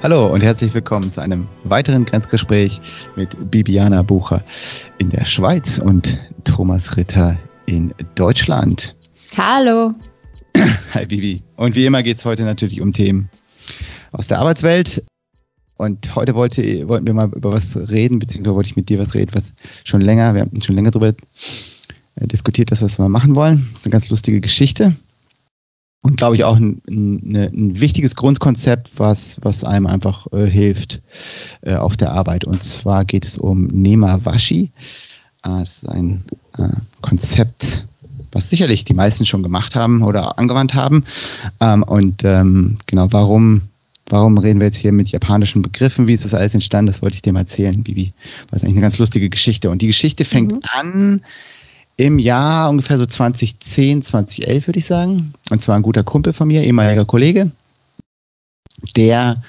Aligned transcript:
Hallo 0.00 0.32
und 0.32 0.42
herzlich 0.42 0.72
willkommen 0.74 1.10
zu 1.10 1.20
einem 1.20 1.48
weiteren 1.64 2.04
Grenzgespräch 2.04 2.80
mit 3.16 3.50
Bibiana 3.50 4.02
Bucher 4.02 4.44
in 4.98 5.10
der 5.10 5.24
Schweiz 5.24 5.78
und 5.78 6.20
Thomas 6.44 6.96
Ritter 6.96 7.36
in 7.66 7.92
Deutschland. 8.14 8.94
Hallo. 9.36 9.94
Hi 10.94 11.04
Bibi. 11.04 11.42
Und 11.56 11.74
wie 11.74 11.84
immer 11.84 12.04
geht 12.04 12.18
es 12.18 12.24
heute 12.24 12.44
natürlich 12.44 12.80
um 12.80 12.92
Themen 12.92 13.28
aus 14.12 14.28
der 14.28 14.38
Arbeitswelt. 14.38 15.02
Und 15.76 16.14
heute 16.14 16.36
wollte, 16.36 16.86
wollten 16.86 17.08
wir 17.08 17.14
mal 17.14 17.32
über 17.34 17.50
was 17.50 17.76
reden, 17.76 18.20
beziehungsweise 18.20 18.54
wollte 18.54 18.70
ich 18.70 18.76
mit 18.76 18.90
dir 18.90 19.00
was 19.00 19.14
reden, 19.14 19.32
was 19.34 19.52
schon 19.82 20.00
länger, 20.00 20.32
wir 20.32 20.42
haben 20.42 20.62
schon 20.62 20.76
länger 20.76 20.92
darüber 20.92 21.08
äh, 21.08 21.14
diskutiert, 22.28 22.70
dass 22.70 22.80
wir 22.80 22.86
das 22.86 23.00
mal 23.00 23.08
machen 23.08 23.34
wollen. 23.34 23.66
Das 23.72 23.80
ist 23.80 23.86
eine 23.86 23.92
ganz 23.92 24.10
lustige 24.10 24.40
Geschichte 24.40 24.94
und 26.00 26.16
glaube 26.16 26.36
ich 26.36 26.44
auch 26.44 26.56
ein, 26.56 26.80
ein, 26.88 27.36
ein, 27.36 27.80
wichtiges 27.80 28.14
Grundkonzept, 28.14 28.98
was, 28.98 29.38
was 29.42 29.64
einem 29.64 29.86
einfach 29.86 30.26
äh, 30.32 30.46
hilft 30.46 31.02
äh, 31.62 31.74
auf 31.74 31.96
der 31.96 32.12
Arbeit. 32.12 32.44
Und 32.44 32.62
zwar 32.62 33.04
geht 33.04 33.26
es 33.26 33.36
um 33.36 33.66
Nemawashi. 33.66 34.70
Äh, 35.42 35.48
das 35.60 35.78
ist 35.78 35.88
ein 35.88 36.24
äh, 36.56 36.68
Konzept, 37.02 37.86
was 38.30 38.48
sicherlich 38.48 38.84
die 38.84 38.94
meisten 38.94 39.26
schon 39.26 39.42
gemacht 39.42 39.74
haben 39.74 40.02
oder 40.02 40.38
angewandt 40.38 40.74
haben. 40.74 41.04
Ähm, 41.60 41.82
und 41.82 42.22
ähm, 42.24 42.76
genau, 42.86 43.08
warum, 43.10 43.62
warum 44.08 44.38
reden 44.38 44.60
wir 44.60 44.66
jetzt 44.68 44.78
hier 44.78 44.92
mit 44.92 45.08
japanischen 45.08 45.62
Begriffen? 45.62 46.06
Wie 46.06 46.14
ist 46.14 46.24
das 46.24 46.34
alles 46.34 46.54
entstanden? 46.54 46.86
Das 46.86 47.02
wollte 47.02 47.16
ich 47.16 47.22
dir 47.22 47.32
mal 47.32 47.40
erzählen, 47.40 47.82
Bibi. 47.82 48.12
Das 48.50 48.60
ist 48.60 48.64
eigentlich 48.64 48.76
eine 48.76 48.82
ganz 48.82 48.98
lustige 48.98 49.28
Geschichte. 49.28 49.68
Und 49.68 49.82
die 49.82 49.88
Geschichte 49.88 50.24
fängt 50.24 50.52
mhm. 50.52 50.60
an 50.62 51.22
im 51.98 52.18
Jahr 52.18 52.70
ungefähr 52.70 52.96
so 52.96 53.04
2010, 53.04 54.02
2011 54.02 54.68
würde 54.68 54.78
ich 54.78 54.86
sagen. 54.86 55.34
Und 55.50 55.60
zwar 55.60 55.76
ein 55.76 55.82
guter 55.82 56.04
Kumpel 56.04 56.32
von 56.32 56.46
mir, 56.46 56.62
ehemaliger 56.62 57.04
Kollege, 57.04 57.50
der, 58.96 59.42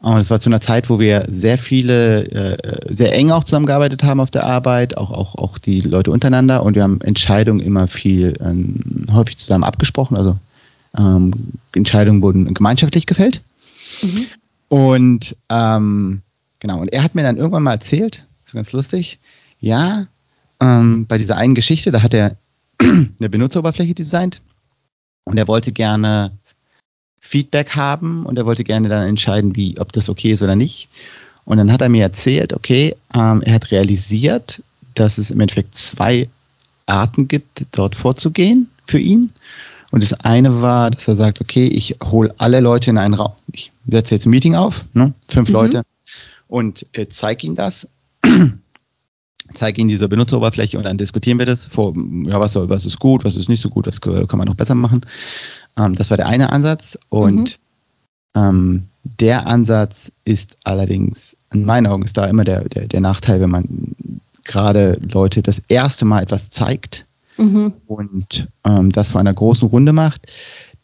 und 0.00 0.16
das 0.16 0.28
war 0.28 0.40
zu 0.40 0.50
einer 0.50 0.60
Zeit, 0.60 0.90
wo 0.90 0.98
wir 0.98 1.26
sehr 1.28 1.58
viele, 1.58 2.26
äh, 2.26 2.92
sehr 2.92 3.14
eng 3.14 3.30
auch 3.30 3.44
zusammengearbeitet 3.44 4.02
haben 4.02 4.18
auf 4.18 4.32
der 4.32 4.44
Arbeit, 4.44 4.96
auch, 4.96 5.12
auch, 5.12 5.36
auch 5.36 5.58
die 5.58 5.80
Leute 5.80 6.10
untereinander 6.10 6.64
und 6.64 6.74
wir 6.74 6.82
haben 6.82 7.00
Entscheidungen 7.02 7.60
immer 7.60 7.86
viel 7.86 8.34
ähm, 8.40 9.06
häufig 9.12 9.36
zusammen 9.36 9.64
abgesprochen, 9.64 10.16
also 10.16 10.36
ähm, 10.98 11.32
Entscheidungen 11.72 12.20
wurden 12.20 12.52
gemeinschaftlich 12.52 13.06
gefällt. 13.06 13.42
Mhm. 14.02 14.26
Und 14.68 15.36
ähm, 15.50 16.22
genau, 16.58 16.80
und 16.80 16.92
er 16.92 17.04
hat 17.04 17.14
mir 17.14 17.22
dann 17.22 17.36
irgendwann 17.36 17.62
mal 17.62 17.74
erzählt, 17.74 18.26
ist 18.44 18.54
ganz 18.54 18.72
lustig, 18.72 19.20
ja, 19.60 20.08
ähm, 20.60 21.06
bei 21.06 21.18
dieser 21.18 21.36
einen 21.36 21.54
Geschichte, 21.54 21.90
da 21.90 22.02
hat 22.02 22.14
er 22.14 22.36
eine 22.80 23.28
Benutzeroberfläche 23.28 23.94
designt 23.94 24.40
und 25.24 25.38
er 25.38 25.48
wollte 25.48 25.72
gerne 25.72 26.32
Feedback 27.20 27.74
haben 27.74 28.24
und 28.26 28.38
er 28.38 28.46
wollte 28.46 28.64
gerne 28.64 28.88
dann 28.88 29.08
entscheiden, 29.08 29.56
wie, 29.56 29.78
ob 29.78 29.92
das 29.92 30.08
okay 30.08 30.32
ist 30.32 30.42
oder 30.42 30.56
nicht. 30.56 30.88
Und 31.44 31.58
dann 31.58 31.72
hat 31.72 31.80
er 31.80 31.88
mir 31.88 32.02
erzählt, 32.02 32.52
okay, 32.52 32.94
ähm, 33.14 33.42
er 33.42 33.54
hat 33.54 33.70
realisiert, 33.70 34.62
dass 34.94 35.18
es 35.18 35.30
im 35.30 35.40
Endeffekt 35.40 35.76
zwei 35.76 36.28
Arten 36.86 37.28
gibt, 37.28 37.66
dort 37.72 37.94
vorzugehen 37.94 38.70
für 38.86 38.98
ihn. 38.98 39.32
Und 39.90 40.02
das 40.02 40.12
eine 40.12 40.62
war, 40.62 40.90
dass 40.90 41.08
er 41.08 41.16
sagt, 41.16 41.40
okay, 41.40 41.66
ich 41.66 41.96
hole 42.02 42.34
alle 42.38 42.60
Leute 42.60 42.90
in 42.90 42.98
einen 42.98 43.14
Raum. 43.14 43.32
Ich 43.52 43.72
setze 43.88 44.14
jetzt 44.14 44.26
ein 44.26 44.30
Meeting 44.30 44.54
auf, 44.54 44.84
ne, 44.94 45.12
fünf 45.28 45.48
mhm. 45.48 45.54
Leute, 45.54 45.82
und 46.48 46.86
äh, 46.92 47.06
zeige 47.08 47.46
ihnen 47.46 47.56
das 47.56 47.88
zeige 49.54 49.80
Ihnen 49.80 49.88
diese 49.88 50.08
Benutzeroberfläche 50.08 50.76
und 50.76 50.84
dann 50.84 50.98
diskutieren 50.98 51.38
wir 51.38 51.46
das. 51.46 51.64
Vor, 51.64 51.94
ja, 52.24 52.40
was, 52.40 52.52
soll, 52.52 52.68
was 52.68 52.86
ist 52.86 52.98
gut, 52.98 53.24
was 53.24 53.36
ist 53.36 53.48
nicht 53.48 53.62
so 53.62 53.70
gut, 53.70 53.86
was 53.86 54.00
kann 54.00 54.26
man 54.32 54.46
noch 54.46 54.54
besser 54.54 54.74
machen. 54.74 55.02
Ähm, 55.78 55.94
das 55.94 56.10
war 56.10 56.16
der 56.16 56.26
eine 56.26 56.50
Ansatz. 56.50 56.98
Und 57.08 57.58
mhm. 58.34 58.40
ähm, 58.40 58.82
der 59.02 59.46
Ansatz 59.46 60.12
ist 60.24 60.56
allerdings, 60.64 61.36
in 61.52 61.64
meinen 61.64 61.86
Augen 61.86 62.02
ist 62.02 62.16
da 62.16 62.26
immer 62.26 62.44
der, 62.44 62.68
der, 62.68 62.88
der 62.88 63.00
Nachteil, 63.00 63.40
wenn 63.40 63.50
man 63.50 63.94
gerade 64.44 65.00
Leute 65.12 65.42
das 65.42 65.58
erste 65.68 66.04
Mal 66.04 66.22
etwas 66.22 66.50
zeigt 66.50 67.06
mhm. 67.36 67.72
und 67.86 68.48
ähm, 68.64 68.90
das 68.90 69.10
vor 69.10 69.20
einer 69.20 69.34
großen 69.34 69.68
Runde 69.68 69.92
macht, 69.92 70.26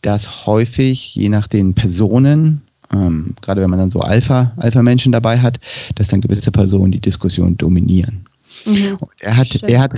dass 0.02 0.46
häufig, 0.46 1.14
je 1.14 1.28
nach 1.28 1.46
den 1.46 1.74
Personen, 1.74 2.62
ähm, 2.92 3.34
gerade 3.40 3.62
wenn 3.62 3.70
man 3.70 3.78
dann 3.78 3.90
so 3.90 4.00
Alpha, 4.00 4.52
Alpha-Menschen 4.56 5.12
dabei 5.12 5.40
hat, 5.40 5.60
dass 5.94 6.08
dann 6.08 6.20
gewisse 6.20 6.50
Personen 6.50 6.92
die 6.92 7.00
Diskussion 7.00 7.56
dominieren. 7.56 8.26
Mhm. 8.64 8.96
Und 9.00 9.10
er 9.20 9.36
hat, 9.36 9.62
er 9.62 9.80
hat, 9.80 9.92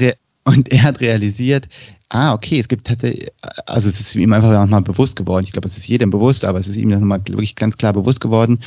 und 0.44 0.70
er 0.70 0.82
hat 0.82 1.00
realisiert, 1.00 1.69
ah, 2.10 2.32
okay, 2.32 2.58
es 2.58 2.69
gibt 2.69 2.86
tatsächlich, 2.86 3.28
also 3.66 3.88
es 3.88 4.00
ist 4.00 4.14
ihm 4.14 4.32
einfach 4.32 4.50
nochmal 4.50 4.82
bewusst 4.82 5.16
geworden. 5.16 5.44
Ich 5.44 5.52
glaube, 5.52 5.66
es 5.66 5.76
ist 5.76 5.88
jedem 5.88 6.10
bewusst, 6.10 6.44
aber 6.44 6.58
es 6.58 6.69
ist 6.69 6.76
ihm 6.76 6.88
nochmal 6.88 7.20
wirklich 7.26 7.56
ganz 7.56 7.76
klar 7.76 7.92
bewusst 7.92 8.20
geworden. 8.20 8.60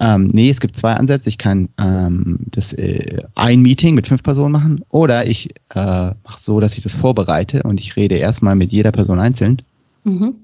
Ähm, 0.00 0.28
nee, 0.32 0.50
es 0.50 0.60
gibt 0.60 0.76
zwei 0.76 0.94
Ansätze. 0.94 1.28
Ich 1.28 1.38
kann 1.38 1.70
ähm, 1.78 2.40
das 2.50 2.72
äh, 2.72 3.22
ein 3.36 3.62
Meeting 3.62 3.94
mit 3.94 4.06
fünf 4.08 4.22
Personen 4.22 4.52
machen 4.52 4.84
oder 4.90 5.26
ich 5.26 5.50
äh, 5.70 5.74
mache 5.74 6.38
so, 6.38 6.60
dass 6.60 6.76
ich 6.76 6.82
das 6.82 6.94
vorbereite 6.94 7.62
und 7.62 7.80
ich 7.80 7.96
rede 7.96 8.16
erstmal 8.16 8.56
mit 8.56 8.72
jeder 8.72 8.92
Person 8.92 9.18
einzeln. 9.18 9.62
Mhm. 10.04 10.34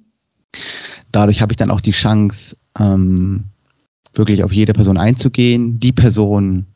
Dadurch 1.12 1.42
habe 1.42 1.52
ich 1.52 1.56
dann 1.56 1.70
auch 1.70 1.80
die 1.80 1.92
Chance, 1.92 2.56
ähm, 2.78 3.44
wirklich 4.14 4.42
auf 4.42 4.52
jede 4.52 4.72
Person 4.72 4.96
einzugehen, 4.96 5.78
die 5.78 5.92
Person 5.92 6.66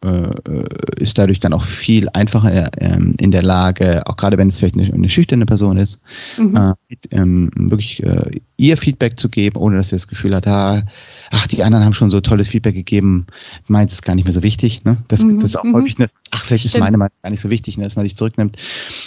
ist 0.00 1.18
dadurch 1.18 1.40
dann 1.40 1.52
auch 1.52 1.64
viel 1.64 2.08
einfacher 2.12 2.70
ähm, 2.80 3.14
in 3.18 3.32
der 3.32 3.42
Lage, 3.42 4.06
auch 4.06 4.16
gerade 4.16 4.38
wenn 4.38 4.48
es 4.48 4.58
vielleicht 4.58 4.76
eine, 4.76 4.92
eine 4.92 5.08
schüchterne 5.08 5.44
Person 5.44 5.76
ist, 5.76 6.00
mhm. 6.38 6.56
äh, 6.56 6.96
ähm, 7.10 7.50
wirklich 7.56 8.04
äh, 8.04 8.40
ihr 8.56 8.76
Feedback 8.76 9.18
zu 9.18 9.28
geben, 9.28 9.56
ohne 9.56 9.76
dass 9.76 9.88
sie 9.88 9.96
das 9.96 10.06
Gefühl 10.06 10.36
hat, 10.36 10.46
ah, 10.46 10.84
ach, 11.30 11.46
die 11.48 11.64
anderen 11.64 11.84
haben 11.84 11.94
schon 11.94 12.10
so 12.10 12.20
tolles 12.20 12.46
Feedback 12.46 12.74
gegeben, 12.74 13.26
meins 13.66 13.92
ist 13.92 14.04
gar 14.04 14.14
nicht 14.14 14.24
mehr 14.24 14.32
so 14.32 14.44
wichtig. 14.44 14.84
Ne? 14.84 14.98
Das, 15.08 15.24
mhm. 15.24 15.36
das 15.36 15.44
ist 15.44 15.56
auch 15.56 15.64
mhm. 15.64 15.74
häufig 15.74 15.98
eine, 15.98 16.08
ach, 16.30 16.44
vielleicht 16.44 16.62
Stimmt. 16.62 16.74
ist 16.76 16.80
meine 16.80 16.96
Meinung 16.96 17.14
gar 17.22 17.30
nicht 17.30 17.40
so 17.40 17.50
wichtig, 17.50 17.76
ne, 17.76 17.84
dass 17.84 17.96
man 17.96 18.04
sich 18.04 18.16
zurücknimmt. 18.16 18.56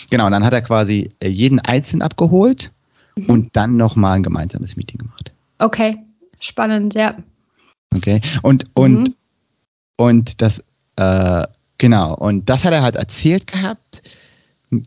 Genau, 0.09 0.25
und 0.25 0.31
dann 0.33 0.43
hat 0.43 0.53
er 0.53 0.61
quasi 0.61 1.09
äh, 1.21 1.29
jeden 1.29 1.59
einzeln 1.59 2.01
abgeholt 2.01 2.71
mhm. 3.17 3.25
und 3.27 3.49
dann 3.53 3.77
nochmal 3.77 4.17
ein 4.17 4.23
gemeinsames 4.23 4.75
Meeting 4.75 4.99
gemacht. 4.99 5.31
Okay, 5.59 5.97
spannend, 6.39 6.95
ja. 6.95 7.15
Okay, 7.95 8.21
und, 8.41 8.65
und, 8.73 8.99
mhm. 8.99 9.15
und 9.95 10.41
das 10.41 10.63
äh, 10.95 11.47
genau, 11.77 12.15
und 12.15 12.49
das 12.49 12.65
hat 12.65 12.73
er 12.73 12.81
halt 12.81 12.95
erzählt 12.95 13.47
gehabt. 13.47 14.01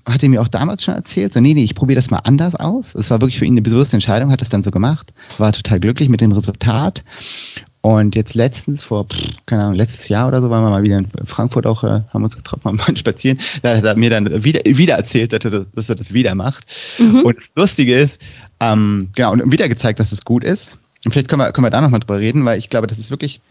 Hat 0.06 0.22
er 0.22 0.30
mir 0.30 0.40
auch 0.40 0.48
damals 0.48 0.82
schon 0.82 0.94
erzählt, 0.94 1.34
so, 1.34 1.40
nee, 1.40 1.52
nee, 1.52 1.64
ich 1.64 1.74
probiere 1.74 1.96
das 1.96 2.10
mal 2.10 2.20
anders 2.24 2.56
aus. 2.56 2.94
Es 2.94 3.10
war 3.10 3.20
wirklich 3.20 3.38
für 3.38 3.44
ihn 3.44 3.52
eine 3.52 3.60
bewusste 3.60 3.96
Entscheidung, 3.96 4.32
hat 4.32 4.40
das 4.40 4.48
dann 4.48 4.62
so 4.62 4.70
gemacht, 4.70 5.12
war 5.36 5.52
total 5.52 5.78
glücklich 5.78 6.08
mit 6.08 6.22
dem 6.22 6.32
Resultat. 6.32 7.04
Und 7.82 8.14
jetzt 8.14 8.32
letztens, 8.32 8.82
vor, 8.82 9.06
keine 9.44 9.64
Ahnung, 9.64 9.74
letztes 9.74 10.08
Jahr 10.08 10.26
oder 10.26 10.40
so, 10.40 10.48
waren 10.48 10.64
wir 10.64 10.70
mal 10.70 10.82
wieder 10.82 10.96
in 10.96 11.06
Frankfurt 11.26 11.66
auch, 11.66 11.84
äh, 11.84 12.00
haben 12.08 12.24
uns 12.24 12.34
getroffen, 12.34 12.64
haben 12.64 12.76
mal 12.78 12.96
spazieren. 12.96 13.38
Da 13.60 13.76
hat 13.76 13.84
er 13.84 13.94
mir 13.96 14.08
dann 14.08 14.42
wieder, 14.42 14.62
wieder 14.64 14.94
erzählt, 14.94 15.34
dass 15.34 15.44
er, 15.44 15.66
dass 15.66 15.90
er 15.90 15.94
das 15.94 16.14
wieder 16.14 16.34
macht. 16.34 16.64
Mhm. 16.98 17.20
Und 17.26 17.36
das 17.36 17.50
Lustige 17.54 17.94
ist, 17.94 18.22
ähm, 18.60 19.10
genau, 19.14 19.32
und 19.32 19.52
wieder 19.52 19.68
gezeigt, 19.68 20.00
dass 20.00 20.12
es 20.12 20.24
gut 20.24 20.44
ist. 20.44 20.78
Und 21.04 21.12
vielleicht 21.12 21.28
können 21.28 21.42
wir, 21.42 21.52
können 21.52 21.66
wir 21.66 21.70
da 21.70 21.82
nochmal 21.82 22.00
drüber 22.00 22.18
reden, 22.18 22.46
weil 22.46 22.58
ich 22.58 22.70
glaube, 22.70 22.86
das 22.86 22.98
ist 22.98 23.10
wirklich 23.10 23.42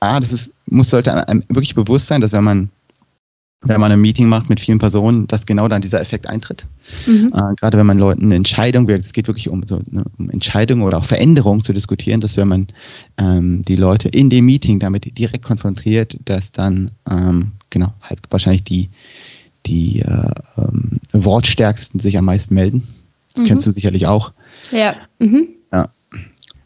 ah, 0.00 0.20
das 0.20 0.32
ist, 0.32 0.52
muss, 0.66 0.90
sollte 0.90 1.28
einem 1.28 1.42
wirklich 1.48 1.74
bewusst 1.74 2.06
sein, 2.06 2.20
dass 2.20 2.32
wenn 2.32 2.44
man 2.44 2.70
wenn 3.60 3.80
man 3.80 3.90
ein 3.90 4.00
Meeting 4.00 4.28
macht 4.28 4.48
mit 4.48 4.60
vielen 4.60 4.78
Personen, 4.78 5.26
dass 5.26 5.44
genau 5.44 5.66
dann 5.66 5.82
dieser 5.82 6.00
Effekt 6.00 6.28
eintritt. 6.28 6.64
Mhm. 7.06 7.32
Äh, 7.34 7.54
gerade 7.56 7.76
wenn 7.76 7.86
man 7.86 7.98
Leuten 7.98 8.26
eine 8.26 8.36
Entscheidung, 8.36 8.88
es 8.88 9.12
geht 9.12 9.26
wirklich 9.26 9.48
um, 9.48 9.66
so, 9.66 9.80
ne, 9.90 10.04
um 10.16 10.30
Entscheidungen 10.30 10.82
oder 10.82 10.98
auch 10.98 11.04
Veränderungen 11.04 11.64
zu 11.64 11.72
diskutieren, 11.72 12.20
dass 12.20 12.36
wenn 12.36 12.46
man 12.46 12.68
ähm, 13.18 13.62
die 13.62 13.74
Leute 13.74 14.08
in 14.08 14.30
dem 14.30 14.44
Meeting 14.46 14.78
damit 14.78 15.18
direkt 15.18 15.44
konfrontiert, 15.44 16.16
dass 16.24 16.52
dann 16.52 16.92
ähm, 17.10 17.52
genau 17.68 17.92
halt 18.02 18.20
wahrscheinlich 18.30 18.62
die 18.62 18.90
die 19.66 20.02
äh, 20.02 20.30
ähm, 20.56 20.98
wortstärksten 21.12 21.98
sich 21.98 22.16
am 22.16 22.26
meisten 22.26 22.54
melden. 22.54 22.86
Das 23.34 23.42
mhm. 23.42 23.48
kennst 23.48 23.66
du 23.66 23.72
sicherlich 23.72 24.06
auch. 24.06 24.32
Ja. 24.70 24.94
Mhm. 25.18 25.48
ja. 25.72 25.88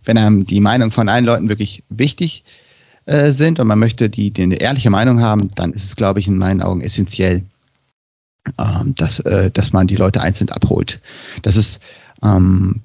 Wenn 0.04 0.18
einem 0.18 0.44
die 0.44 0.60
Meinung 0.60 0.90
von 0.90 1.08
allen 1.08 1.24
Leuten 1.24 1.48
wirklich 1.48 1.84
wichtig 1.88 2.44
ist, 2.44 2.62
äh, 3.06 3.30
sind 3.30 3.60
und 3.60 3.66
man 3.66 3.78
möchte 3.78 4.08
die, 4.08 4.30
die 4.30 4.42
eine 4.42 4.56
ehrliche 4.56 4.90
Meinung 4.90 5.20
haben, 5.20 5.50
dann 5.54 5.72
ist 5.72 5.84
es, 5.84 5.96
glaube 5.96 6.20
ich, 6.20 6.28
in 6.28 6.38
meinen 6.38 6.62
Augen 6.62 6.80
essentiell, 6.80 7.42
ähm, 8.58 8.94
dass, 8.96 9.20
äh, 9.20 9.50
dass 9.50 9.72
man 9.72 9.86
die 9.86 9.96
Leute 9.96 10.20
einzeln 10.20 10.50
abholt. 10.50 11.00
Das 11.42 11.56
ist, 11.56 11.80
ähm, 12.22 12.80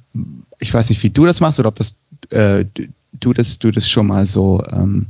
ich 0.59 0.73
weiß 0.73 0.89
nicht, 0.89 1.03
wie 1.03 1.09
du 1.09 1.25
das 1.25 1.39
machst 1.39 1.59
oder 1.59 1.69
ob 1.69 1.75
das 1.75 1.95
äh, 2.29 2.65
du 3.19 3.33
das, 3.33 3.59
du 3.59 3.71
das 3.71 3.89
schon 3.89 4.07
mal 4.07 4.25
so 4.25 4.61
ähm, 4.71 5.07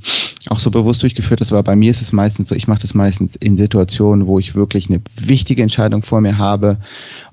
auch 0.49 0.59
so 0.59 0.71
bewusst 0.71 1.03
durchgeführt 1.03 1.41
hast, 1.41 1.51
aber 1.51 1.63
bei 1.63 1.75
mir 1.75 1.91
ist 1.91 2.01
es 2.01 2.13
meistens 2.13 2.49
so, 2.49 2.55
ich 2.55 2.67
mache 2.67 2.81
das 2.81 2.93
meistens 2.93 3.35
in 3.35 3.57
Situationen, 3.57 4.27
wo 4.27 4.39
ich 4.39 4.55
wirklich 4.55 4.89
eine 4.89 5.01
wichtige 5.19 5.61
Entscheidung 5.61 6.03
vor 6.03 6.21
mir 6.21 6.37
habe 6.37 6.77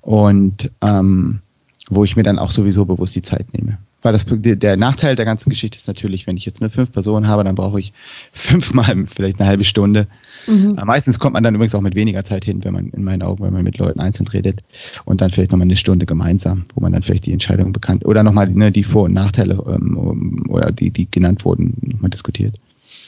und 0.00 0.70
ähm, 0.80 1.40
wo 1.88 2.04
ich 2.04 2.16
mir 2.16 2.22
dann 2.22 2.38
auch 2.38 2.50
sowieso 2.50 2.84
bewusst 2.86 3.14
die 3.14 3.22
Zeit 3.22 3.52
nehme. 3.52 3.78
Weil 4.04 4.12
das, 4.12 4.26
der 4.28 4.76
Nachteil 4.76 5.16
der 5.16 5.24
ganzen 5.24 5.48
Geschichte 5.48 5.76
ist 5.76 5.88
natürlich, 5.88 6.26
wenn 6.26 6.36
ich 6.36 6.44
jetzt 6.44 6.60
nur 6.60 6.68
fünf 6.68 6.92
Personen 6.92 7.26
habe, 7.26 7.42
dann 7.42 7.54
brauche 7.54 7.80
ich 7.80 7.92
fünfmal 8.32 9.06
vielleicht 9.06 9.40
eine 9.40 9.48
halbe 9.48 9.64
Stunde. 9.64 10.06
Mhm. 10.46 10.78
Meistens 10.84 11.18
kommt 11.18 11.32
man 11.32 11.42
dann 11.42 11.54
übrigens 11.54 11.74
auch 11.74 11.80
mit 11.80 11.94
weniger 11.94 12.22
Zeit 12.22 12.44
hin, 12.44 12.62
wenn 12.64 12.74
man 12.74 12.90
in 12.90 13.02
meinen 13.02 13.22
Augen, 13.22 13.42
wenn 13.42 13.52
man 13.52 13.64
mit 13.64 13.78
Leuten 13.78 14.00
einzeln 14.00 14.28
redet 14.28 14.62
und 15.06 15.22
dann 15.22 15.30
vielleicht 15.30 15.52
nochmal 15.52 15.66
eine 15.66 15.76
Stunde 15.76 16.04
gemeinsam, 16.04 16.66
wo 16.74 16.82
man 16.82 16.92
dann 16.92 17.02
vielleicht 17.02 17.24
die 17.24 17.32
Entscheidung 17.32 17.72
bekannt 17.72 18.04
oder 18.04 18.22
nochmal 18.22 18.50
ne, 18.50 18.70
die 18.70 18.84
Vor- 18.84 19.04
und 19.04 19.14
Nachteile 19.14 19.54
ähm, 19.66 20.44
oder 20.50 20.70
die, 20.70 20.90
die 20.90 21.10
genannt 21.10 21.44
wurden, 21.46 21.74
nochmal 21.80 22.10
diskutiert. 22.10 22.54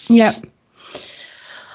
Ja, 0.08 0.34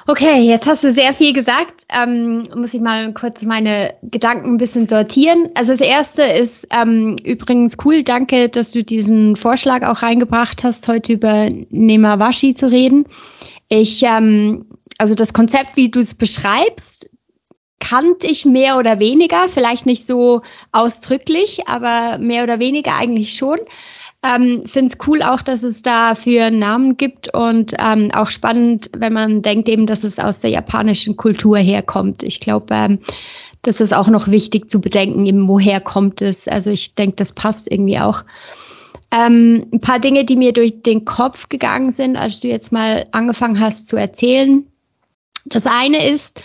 Okay, 0.08 0.42
jetzt 0.42 0.68
hast 0.68 0.84
du 0.84 0.92
sehr 0.92 1.14
viel 1.14 1.34
gesagt. 1.34 1.84
Ähm, 1.90 2.44
muss 2.56 2.74
ich 2.74 2.82
mal 2.82 3.14
kurz 3.14 3.44
meine 3.44 3.94
Gedanken 4.02 4.54
ein 4.54 4.58
bisschen 4.58 4.88
sortieren. 4.88 5.50
Also 5.54 5.74
das 5.74 5.82
erste 5.82 6.24
ist 6.24 6.68
ähm, 6.72 7.18
übrigens 7.24 7.78
cool. 7.86 8.04
Danke, 8.04 8.50
dass 8.50 8.72
du 8.72 8.84
diesen 8.84 9.36
Vorschlag 9.36 9.84
auch 9.84 10.02
reingebracht 10.02 10.64
hast, 10.64 10.88
heute 10.88 11.14
über 11.14 11.50
Nemawashi 11.70 12.56
zu 12.56 12.72
reden. 12.72 13.06
Ich, 13.70 14.02
ähm, 14.04 14.66
also 14.98 15.14
das 15.14 15.34
Konzept, 15.34 15.76
wie 15.76 15.90
du 15.90 16.00
es 16.00 16.16
beschreibst, 16.16 17.10
kannte 17.80 18.28
ich 18.28 18.46
mehr 18.46 18.78
oder 18.78 19.00
weniger, 19.00 19.50
vielleicht 19.50 19.86
nicht 19.86 20.08
so 20.08 20.42
ausdrücklich, 20.72 21.68
aber 21.68 22.18
mehr 22.20 22.44
oder 22.44 22.60
weniger 22.60 22.96
eigentlich 22.96 23.36
schon. 23.36 23.60
Ähm, 24.24 24.64
Finde 24.66 24.94
es 24.94 25.08
cool 25.08 25.24
auch, 25.24 25.42
dass 25.42 25.64
es 25.64 25.82
dafür 25.82 26.46
einen 26.46 26.60
Namen 26.60 26.98
gibt 26.98 27.34
und 27.34 27.74
ähm, 27.80 28.12
auch 28.14 28.30
spannend, 28.30 28.92
wenn 28.96 29.14
man 29.14 29.42
denkt 29.42 29.68
eben, 29.68 29.88
dass 29.88 30.04
es 30.04 30.20
aus 30.20 30.42
der 30.42 30.52
japanischen 30.52 31.18
Kultur 31.18 31.58
herkommt. 31.58 32.22
Ich 32.22 32.40
glaube, 32.40 32.74
ähm, 32.74 33.00
das 33.64 33.82
ist 33.82 33.94
auch 33.94 34.10
noch 34.10 34.28
wichtig 34.28 34.70
zu 34.70 34.80
bedenken, 34.80 35.26
eben 35.26 35.48
woher 35.48 35.82
kommt 35.82 36.22
es. 36.22 36.48
Also 36.48 36.70
ich 36.70 36.94
denke, 36.94 37.16
das 37.16 37.34
passt 37.34 37.72
irgendwie 37.72 38.00
auch. 38.00 38.24
Ähm, 39.12 39.68
ein 39.74 39.82
paar 39.82 40.00
Dinge, 40.00 40.24
die 40.24 40.36
mir 40.36 40.54
durch 40.54 40.84
den 40.84 41.04
Kopf 41.04 41.50
gegangen 41.50 41.92
sind, 41.92 42.16
als 42.16 42.42
du 42.42 42.48
jetzt 42.48 42.72
mal 42.72 43.08
angefangen 43.12 43.60
hast 43.60 43.88
zu 43.88 43.98
erzählen. 43.98 44.66
Das 45.46 45.66
eine 45.66 46.08
ist 46.08 46.42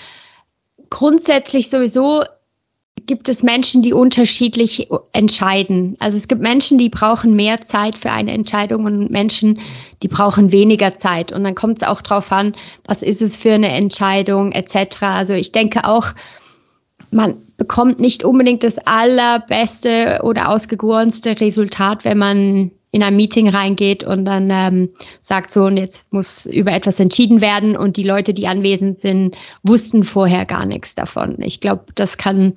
grundsätzlich 0.90 1.70
sowieso 1.70 2.24
gibt 3.06 3.28
es 3.28 3.42
Menschen, 3.42 3.82
die 3.82 3.92
unterschiedlich 3.92 4.88
entscheiden. 5.12 5.96
Also 5.98 6.18
es 6.18 6.28
gibt 6.28 6.42
Menschen, 6.42 6.78
die 6.78 6.88
brauchen 6.88 7.34
mehr 7.36 7.60
Zeit 7.62 7.96
für 7.96 8.10
eine 8.10 8.32
Entscheidung 8.32 8.84
und 8.84 9.10
Menschen, 9.10 9.60
die 10.02 10.08
brauchen 10.08 10.52
weniger 10.52 10.98
Zeit. 10.98 11.32
Und 11.32 11.44
dann 11.44 11.54
kommt 11.54 11.82
es 11.82 11.88
auch 11.88 12.02
darauf 12.02 12.30
an, 12.32 12.54
was 12.84 13.02
ist 13.02 13.22
es 13.22 13.36
für 13.36 13.52
eine 13.52 13.70
Entscheidung 13.70 14.52
etc. 14.52 15.02
Also 15.02 15.34
ich 15.34 15.52
denke 15.52 15.84
auch, 15.84 16.08
man 17.10 17.36
bekommt 17.56 18.00
nicht 18.00 18.24
unbedingt 18.24 18.62
das 18.62 18.78
allerbeste 18.78 20.20
oder 20.22 20.48
ausgegorenste 20.48 21.40
Resultat, 21.40 22.04
wenn 22.04 22.18
man 22.18 22.70
in 22.90 23.02
ein 23.02 23.16
Meeting 23.16 23.48
reingeht 23.48 24.04
und 24.04 24.24
dann 24.24 24.48
ähm, 24.50 24.88
sagt 25.20 25.52
so, 25.52 25.64
und 25.64 25.76
jetzt 25.76 26.12
muss 26.12 26.46
über 26.46 26.72
etwas 26.72 26.98
entschieden 26.98 27.40
werden 27.40 27.76
und 27.76 27.96
die 27.96 28.02
Leute, 28.02 28.32
die 28.32 28.46
anwesend 28.46 29.00
sind, 29.00 29.36
wussten 29.62 30.02
vorher 30.02 30.46
gar 30.46 30.64
nichts 30.64 30.94
davon. 30.94 31.36
Ich 31.42 31.60
glaube, 31.60 31.84
das 31.94 32.16
kann 32.16 32.54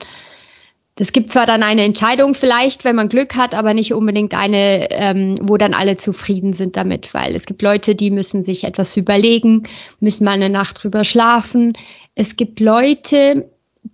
das 0.95 1.13
gibt 1.13 1.29
zwar 1.29 1.45
dann 1.45 1.63
eine 1.63 1.83
Entscheidung 1.83 2.33
vielleicht, 2.33 2.83
wenn 2.83 2.95
man 2.95 3.07
Glück 3.07 3.35
hat, 3.35 3.55
aber 3.55 3.73
nicht 3.73 3.93
unbedingt 3.93 4.33
eine, 4.33 4.91
ähm, 4.91 5.35
wo 5.41 5.55
dann 5.55 5.73
alle 5.73 5.95
zufrieden 5.95 6.51
sind 6.51 6.75
damit, 6.75 7.13
weil 7.13 7.35
es 7.35 7.45
gibt 7.45 7.61
Leute, 7.61 7.95
die 7.95 8.11
müssen 8.11 8.43
sich 8.43 8.65
etwas 8.65 8.97
überlegen, 8.97 9.63
müssen 10.01 10.25
mal 10.25 10.31
eine 10.31 10.49
Nacht 10.49 10.83
drüber 10.83 11.05
schlafen. 11.05 11.73
Es 12.15 12.35
gibt 12.35 12.59
Leute, 12.59 13.49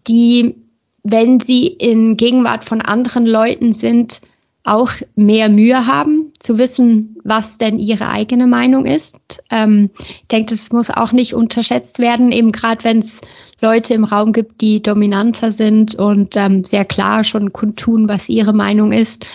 die, 0.07 0.55
wenn 1.03 1.39
sie 1.39 1.67
in 1.67 2.17
Gegenwart 2.17 2.65
von 2.65 2.81
anderen 2.81 3.27
Leuten 3.27 3.75
sind, 3.75 4.21
auch 4.65 4.91
mehr 5.15 5.47
Mühe 5.47 5.85
haben, 5.85 6.33
zu 6.39 6.57
wissen, 6.57 7.15
was 7.23 7.59
denn 7.59 7.77
ihre 7.77 8.09
eigene 8.09 8.47
Meinung 8.47 8.85
ist. 8.85 9.43
Ähm, 9.51 9.91
ich 9.97 10.27
denke, 10.27 10.55
das 10.55 10.71
muss 10.71 10.89
auch 10.89 11.11
nicht 11.11 11.35
unterschätzt 11.35 11.99
werden, 11.99 12.31
eben 12.31 12.51
gerade 12.51 12.83
wenn 12.83 12.99
es 12.99 13.21
Leute 13.61 13.93
im 13.93 14.03
Raum 14.03 14.33
gibt, 14.33 14.61
die 14.61 14.81
dominanter 14.81 15.51
sind 15.51 15.95
und 15.95 16.35
ähm, 16.35 16.63
sehr 16.63 16.83
klar 16.83 17.23
schon 17.23 17.53
kundtun, 17.53 18.09
was 18.09 18.27
ihre 18.27 18.53
Meinung 18.53 18.91
ist. 18.91 19.27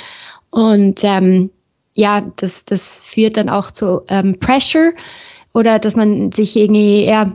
Und 0.51 1.05
ähm, 1.05 1.51
ja, 1.95 2.23
das, 2.37 2.65
das 2.65 3.01
führt 3.01 3.37
dann 3.37 3.49
auch 3.49 3.71
zu 3.71 4.03
ähm, 4.09 4.35
Pressure 4.41 4.93
oder 5.55 5.79
dass 5.79 5.95
man 5.95 6.33
sich 6.33 6.57
irgendwie 6.57 7.03
eher 7.05 7.33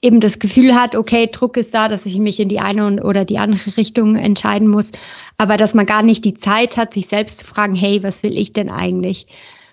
eben 0.00 0.20
das 0.20 0.38
Gefühl 0.38 0.74
hat, 0.74 0.94
okay, 0.94 1.28
Druck 1.30 1.56
ist 1.56 1.74
da, 1.74 1.88
dass 1.88 2.06
ich 2.06 2.18
mich 2.18 2.38
in 2.38 2.48
die 2.48 2.60
eine 2.60 3.02
oder 3.02 3.24
die 3.24 3.38
andere 3.38 3.76
Richtung 3.76 4.16
entscheiden 4.16 4.68
muss, 4.68 4.92
aber 5.36 5.56
dass 5.56 5.74
man 5.74 5.86
gar 5.86 6.02
nicht 6.02 6.24
die 6.24 6.34
Zeit 6.34 6.76
hat, 6.76 6.94
sich 6.94 7.06
selbst 7.06 7.40
zu 7.40 7.46
fragen, 7.46 7.74
hey, 7.74 8.02
was 8.02 8.22
will 8.22 8.38
ich 8.38 8.52
denn 8.52 8.70
eigentlich? 8.70 9.26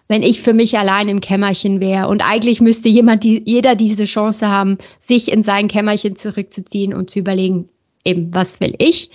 Wenn 0.07 0.23
ich 0.23 0.41
für 0.41 0.53
mich 0.53 0.77
allein 0.77 1.09
im 1.09 1.19
Kämmerchen 1.19 1.79
wäre 1.79 2.07
und 2.07 2.21
eigentlich 2.21 2.61
müsste 2.61 2.89
jemand, 2.89 3.23
die, 3.23 3.41
jeder 3.45 3.75
diese 3.75 4.05
Chance 4.05 4.49
haben, 4.49 4.77
sich 4.99 5.31
in 5.31 5.43
sein 5.43 5.67
Kämmerchen 5.67 6.15
zurückzuziehen 6.15 6.93
und 6.93 7.09
zu 7.09 7.19
überlegen, 7.19 7.69
eben, 8.03 8.33
was 8.33 8.59
will 8.59 8.75
ich? 8.77 9.09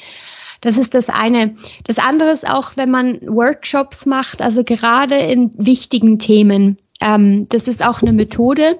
Das 0.61 0.77
ist 0.77 0.95
das 0.95 1.09
eine. 1.09 1.55
Das 1.85 1.99
andere 1.99 2.31
ist 2.31 2.47
auch, 2.47 2.73
wenn 2.77 2.91
man 2.91 3.21
Workshops 3.23 4.05
macht, 4.05 4.43
also 4.43 4.62
gerade 4.62 5.17
in 5.17 5.53
wichtigen 5.57 6.19
Themen. 6.19 6.79
Ähm, 7.01 7.49
das 7.49 7.67
ist 7.67 7.85
auch 7.85 8.03
eine 8.03 8.12
Methode, 8.12 8.79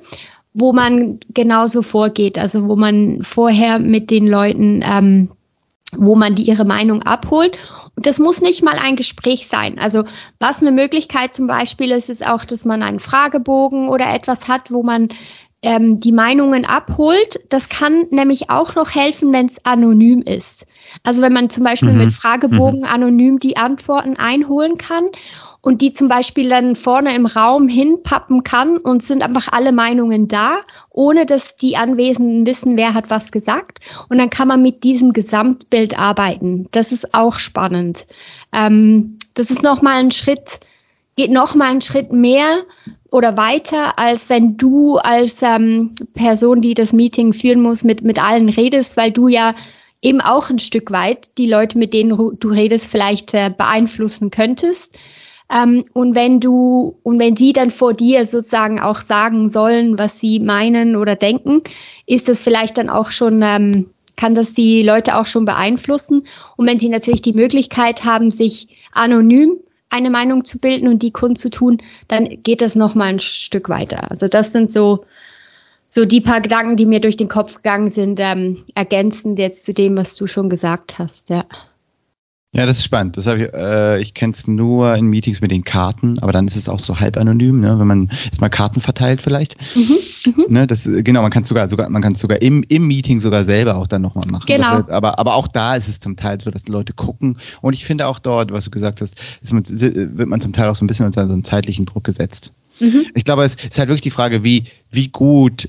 wo 0.53 0.73
man 0.73 1.21
genauso 1.33 1.83
vorgeht, 1.83 2.39
also 2.39 2.69
wo 2.69 2.77
man 2.77 3.23
vorher 3.23 3.79
mit 3.79 4.11
den 4.11 4.27
Leuten, 4.27 4.83
ähm, 4.85 5.31
wo 5.97 6.15
man 6.15 6.35
die 6.35 6.45
ihre 6.45 6.65
Meinung 6.65 7.03
abholt. 7.03 7.59
Und 7.97 8.07
das 8.07 8.19
muss 8.19 8.41
nicht 8.41 8.63
mal 8.63 8.79
ein 8.79 8.97
Gespräch 8.97 9.49
sein. 9.49 9.79
Also 9.79 10.05
was 10.39 10.63
eine 10.63 10.73
Möglichkeit 10.73 11.35
zum 11.35 11.47
Beispiel 11.47 11.91
ist, 11.91 12.09
ist 12.09 12.27
auch, 12.27 12.45
dass 12.45 12.65
man 12.65 12.83
einen 12.83 13.01
Fragebogen 13.01 13.89
oder 13.89 14.13
etwas 14.13 14.49
hat, 14.49 14.71
wo 14.71 14.83
man 14.83 15.09
ähm, 15.63 16.01
die 16.01 16.13
Meinungen 16.13 16.65
abholt. 16.65 17.41
Das 17.51 17.69
kann 17.69 18.07
nämlich 18.11 18.51
auch 18.51 18.75
noch 18.75 18.95
helfen, 18.95 19.33
wenn 19.33 19.47
es 19.47 19.65
anonym 19.65 20.23
ist. 20.23 20.67
Also 21.03 21.21
wenn 21.23 21.33
man 21.33 21.51
zum 21.51 21.65
Beispiel 21.65 21.93
mhm. 21.93 21.99
mit 21.99 22.13
Fragebogen 22.13 22.81
mhm. 22.81 22.87
anonym 22.87 23.39
die 23.39 23.57
Antworten 23.57 24.17
einholen 24.17 24.79
kann 24.79 25.05
und 25.61 25.83
die 25.83 25.93
zum 25.93 26.09
Beispiel 26.09 26.49
dann 26.49 26.77
vorne 26.77 27.15
im 27.15 27.27
Raum 27.27 27.69
hinpappen 27.69 28.43
kann 28.43 28.79
und 28.79 29.03
sind 29.03 29.23
einfach 29.23 29.49
alle 29.53 29.73
Meinungen 29.73 30.29
da, 30.29 30.61
ohne 30.89 31.27
dass 31.27 31.57
die 31.57 31.77
Anwesenden 31.77 32.47
wissen, 32.47 32.77
wer 32.79 32.95
hat 32.95 33.11
was 33.11 33.31
gesagt. 33.31 33.81
Und 34.09 34.19
dann 34.19 34.31
kann 34.31 34.49
man 34.49 34.63
mit 34.63 34.83
diesem 34.83 35.13
Gesamtbild 35.13 35.99
arbeiten. 35.99 36.69
Das 36.71 36.93
ist 36.93 37.13
auch 37.13 37.39
spannend. 37.39 38.07
Ähm, 38.53 39.19
das 39.35 39.51
ist 39.51 39.63
nochmal 39.63 39.99
ein 39.99 40.11
Schritt, 40.11 40.61
geht 41.17 41.31
nochmal 41.31 41.71
einen 41.71 41.83
Schritt 41.83 42.13
mehr 42.13 42.63
oder 43.11 43.37
weiter, 43.37 43.99
als 43.99 44.31
wenn 44.31 44.57
du 44.57 44.97
als 44.97 45.43
ähm, 45.43 45.95
Person, 46.15 46.61
die 46.61 46.75
das 46.75 46.93
Meeting 46.93 47.33
führen 47.33 47.61
muss, 47.61 47.85
mit, 47.85 48.03
mit 48.03 48.23
allen 48.23 48.49
redest, 48.49 48.97
weil 48.97 49.11
du 49.11 49.29
ja 49.29 49.55
eben 50.03 50.21
auch 50.21 50.49
ein 50.51 50.59
Stück 50.59 50.91
weit 50.91 51.37
die 51.37 51.49
Leute, 51.49 51.77
mit 51.79 51.93
denen 51.93 52.11
du 52.39 52.49
redest, 52.49 52.91
vielleicht 52.91 53.35
äh, 53.35 53.51
beeinflussen 53.57 54.31
könntest. 54.31 54.99
Ähm, 55.51 55.85
und 55.93 56.15
wenn 56.15 56.41
du, 56.41 56.97
und 57.03 57.19
wenn 57.19 57.37
sie 57.37 57.53
dann 57.53 57.71
vor 57.71 57.93
dir 57.93 58.25
sozusagen 58.25 58.81
auch 58.81 59.01
sagen 59.01 59.51
sollen, 59.51 59.99
was 59.99 60.21
sie 60.21 60.39
meinen 60.39 60.97
oder 60.97 61.17
denken, 61.17 61.63
ist 62.07 62.29
das 62.29 62.41
vielleicht 62.41 62.79
dann 62.79 62.89
auch 62.89 63.11
schon, 63.11 63.43
ähm, 63.43 63.91
kann 64.17 64.35
das 64.35 64.55
die 64.55 64.83
Leute 64.83 65.19
auch 65.19 65.27
schon 65.27 65.45
beeinflussen. 65.45 66.23
Und 66.57 66.67
wenn 66.67 66.79
sie 66.79 66.89
natürlich 66.89 67.23
die 67.23 67.33
Möglichkeit 67.33 68.05
haben, 68.05 68.31
sich 68.31 68.69
anonym 68.93 69.59
eine 69.91 70.11
Meinung 70.11 70.45
zu 70.45 70.59
bilden 70.59 70.89
und 70.89 71.03
die 71.03 71.11
kundzutun, 71.11 71.79
dann 72.09 72.43
geht 72.43 72.63
das 72.63 72.77
nochmal 72.77 73.09
ein 73.09 73.19
Stück 73.19 73.69
weiter. 73.69 74.11
Also 74.11 74.29
das 74.29 74.53
sind 74.53 74.73
so, 74.73 75.05
so 75.89 76.05
die 76.05 76.21
paar 76.21 76.41
Gedanken, 76.41 76.77
die 76.77 76.87
mir 76.87 77.01
durch 77.01 77.17
den 77.17 77.29
Kopf 77.29 77.57
gegangen 77.57 77.91
sind, 77.91 78.21
ähm, 78.21 78.65
ergänzend 78.75 79.39
jetzt 79.39 79.65
zu 79.65 79.75
dem, 79.75 79.97
was 79.97 80.17
du 80.17 80.27
schon 80.27 80.49
gesagt 80.49 80.99
hast, 80.99 81.31
ja. 81.31 81.45
Ja, 82.53 82.67
das 82.67 82.79
ist 82.79 82.85
spannend. 82.85 83.17
Das 83.17 83.29
ich, 83.29 83.43
äh, 83.55 84.01
ich 84.01 84.13
kenne 84.13 84.33
es 84.33 84.49
nur 84.49 84.97
in 84.97 85.07
Meetings 85.07 85.41
mit 85.41 85.53
den 85.53 85.63
Karten, 85.63 86.19
aber 86.21 86.33
dann 86.33 86.49
ist 86.49 86.57
es 86.57 86.69
auch 86.69 86.81
so 86.81 86.99
halb 86.99 87.17
anonym, 87.17 87.61
ne? 87.61 87.79
wenn 87.79 87.87
man 87.87 88.11
jetzt 88.25 88.41
mal 88.41 88.49
Karten 88.49 88.81
verteilt 88.81 89.23
vielleicht. 89.23 89.57
Mhm, 89.77 89.99
mh. 90.27 90.45
ne? 90.49 90.67
das, 90.67 90.89
genau, 90.93 91.23
man 91.23 91.31
kann 91.31 91.45
sogar, 91.45 91.69
sogar, 91.69 91.89
man 91.91 92.03
kann 92.03 92.15
es 92.15 92.21
sogar 92.21 92.43
im, 92.43 92.65
im 92.69 92.89
Meeting 92.89 93.21
sogar 93.21 93.45
selber 93.45 93.77
auch 93.77 93.87
dann 93.87 94.03
nochmal 94.03 94.25
machen. 94.33 94.47
Genau. 94.47 94.79
Wird, 94.79 94.91
aber, 94.91 95.21
aber 95.21 95.35
auch 95.37 95.47
da 95.47 95.77
ist 95.77 95.87
es 95.87 96.01
zum 96.01 96.17
Teil 96.17 96.41
so, 96.41 96.51
dass 96.51 96.67
Leute 96.67 96.93
gucken. 96.93 97.39
Und 97.61 97.75
ich 97.75 97.85
finde 97.85 98.09
auch 98.09 98.19
dort, 98.19 98.51
was 98.51 98.65
du 98.65 98.73
gesagt 98.73 99.01
hast, 99.01 99.15
man, 99.53 99.63
wird 99.65 100.29
man 100.29 100.41
zum 100.41 100.53
Teil 100.53 100.69
auch 100.69 100.77
so 100.77 100.85
ein 100.85 100.89
bisschen 100.89 101.07
unter 101.07 101.29
so 101.29 101.33
einen 101.33 101.45
zeitlichen 101.45 101.87
Druck 101.87 102.03
gesetzt. 102.03 102.53
Mhm. 102.81 103.07
Ich 103.15 103.25
glaube, 103.25 103.45
es 103.45 103.55
ist 103.55 103.79
halt 103.79 103.89
wirklich 103.89 104.01
die 104.01 104.11
Frage, 104.11 104.43
wie, 104.43 104.65
wie 104.91 105.07
gut 105.07 105.69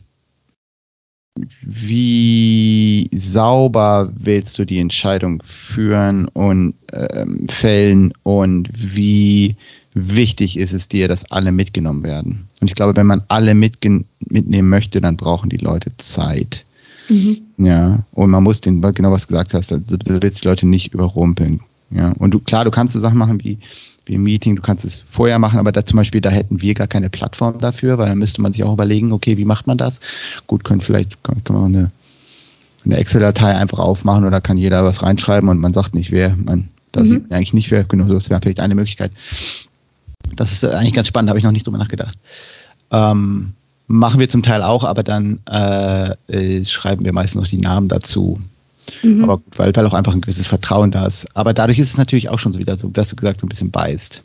wie 1.61 3.09
sauber 3.13 4.11
willst 4.13 4.59
du 4.59 4.65
die 4.65 4.79
Entscheidung 4.79 5.41
führen 5.43 6.27
und 6.27 6.73
ähm, 6.91 7.47
fällen 7.47 8.13
und 8.23 8.69
wie 8.73 9.55
wichtig 9.93 10.57
ist 10.57 10.73
es 10.73 10.87
dir, 10.87 11.07
dass 11.07 11.31
alle 11.31 11.51
mitgenommen 11.51 12.03
werden? 12.03 12.47
Und 12.59 12.67
ich 12.67 12.75
glaube, 12.75 12.95
wenn 12.95 13.07
man 13.07 13.23
alle 13.29 13.55
mitnehmen 13.55 14.69
möchte, 14.69 14.99
dann 15.01 15.17
brauchen 15.17 15.49
die 15.49 15.57
Leute 15.57 15.95
Zeit. 15.97 16.65
Mhm. 17.07 17.37
Ja, 17.57 18.03
und 18.11 18.29
man 18.29 18.43
muss 18.43 18.61
den, 18.61 18.81
genau 18.81 19.11
was 19.11 19.23
du 19.23 19.29
gesagt 19.29 19.53
hast, 19.53 19.71
du 19.71 19.79
willst 19.87 20.43
die 20.43 20.47
Leute 20.47 20.67
nicht 20.67 20.93
überrumpeln. 20.93 21.61
Ja, 21.91 22.13
und 22.19 22.33
du, 22.33 22.39
klar, 22.39 22.63
du 22.63 22.71
kannst 22.71 22.93
so 22.93 22.99
Sachen 22.99 23.17
machen 23.17 23.43
wie, 23.43 23.57
wie 24.05 24.15
ein 24.15 24.23
Meeting, 24.23 24.55
du 24.55 24.61
kannst 24.61 24.83
es 24.83 25.03
vorher 25.09 25.39
machen, 25.39 25.59
aber 25.59 25.71
da 25.71 25.85
zum 25.85 25.97
Beispiel, 25.97 26.21
da 26.21 26.29
hätten 26.29 26.61
wir 26.61 26.73
gar 26.73 26.87
keine 26.87 27.09
Plattform 27.09 27.59
dafür, 27.59 27.97
weil 27.97 28.09
dann 28.09 28.17
müsste 28.17 28.41
man 28.41 28.53
sich 28.53 28.63
auch 28.63 28.73
überlegen, 28.73 29.11
okay, 29.11 29.37
wie 29.37 29.45
macht 29.45 29.67
man 29.67 29.77
das? 29.77 29.99
Gut, 30.47 30.63
können 30.63 30.81
vielleicht, 30.81 31.23
können, 31.23 31.41
wir 31.47 31.63
eine, 31.63 31.91
eine 32.83 32.97
Excel-Datei 32.97 33.55
einfach 33.55 33.79
aufmachen 33.79 34.25
oder 34.25 34.41
kann 34.41 34.57
jeder 34.57 34.83
was 34.83 35.03
reinschreiben 35.03 35.49
und 35.49 35.59
man 35.59 35.73
sagt 35.73 35.93
nicht, 35.93 36.11
wer, 36.11 36.35
man, 36.35 36.69
da 36.91 37.01
mhm. 37.01 37.05
sieht 37.05 37.29
man 37.29 37.37
eigentlich 37.37 37.53
nicht, 37.53 37.69
wer, 37.71 37.83
genau, 37.83 38.05
das 38.05 38.29
wäre 38.29 38.41
vielleicht 38.41 38.59
eine 38.59 38.75
Möglichkeit. 38.75 39.11
Das 40.35 40.51
ist 40.51 40.65
eigentlich 40.65 40.93
ganz 40.93 41.07
spannend, 41.07 41.29
habe 41.29 41.39
ich 41.39 41.45
noch 41.45 41.51
nicht 41.51 41.67
drüber 41.67 41.77
nachgedacht. 41.77 42.17
Ähm, 42.91 43.53
machen 43.87 44.19
wir 44.19 44.29
zum 44.29 44.43
Teil 44.43 44.63
auch, 44.63 44.83
aber 44.83 45.03
dann 45.03 45.39
äh, 45.49 46.15
äh, 46.27 46.65
schreiben 46.65 47.05
wir 47.05 47.13
meistens 47.13 47.41
noch 47.41 47.47
die 47.47 47.57
Namen 47.57 47.87
dazu. 47.87 48.39
Mhm. 49.03 49.23
Aber 49.23 49.37
gut, 49.37 49.57
weil, 49.57 49.75
weil 49.75 49.85
auch 49.85 49.93
einfach 49.93 50.13
ein 50.13 50.21
gewisses 50.21 50.47
Vertrauen 50.47 50.91
da 50.91 51.05
ist. 51.05 51.27
Aber 51.35 51.53
dadurch 51.53 51.79
ist 51.79 51.89
es 51.89 51.97
natürlich 51.97 52.29
auch 52.29 52.39
schon 52.39 52.53
so 52.53 52.59
wieder 52.59 52.77
so, 52.77 52.89
wie 52.93 52.99
hast 52.99 53.11
du 53.11 53.15
gesagt, 53.15 53.41
so 53.41 53.45
ein 53.47 53.49
bisschen 53.49 53.71
beißt. 53.71 54.23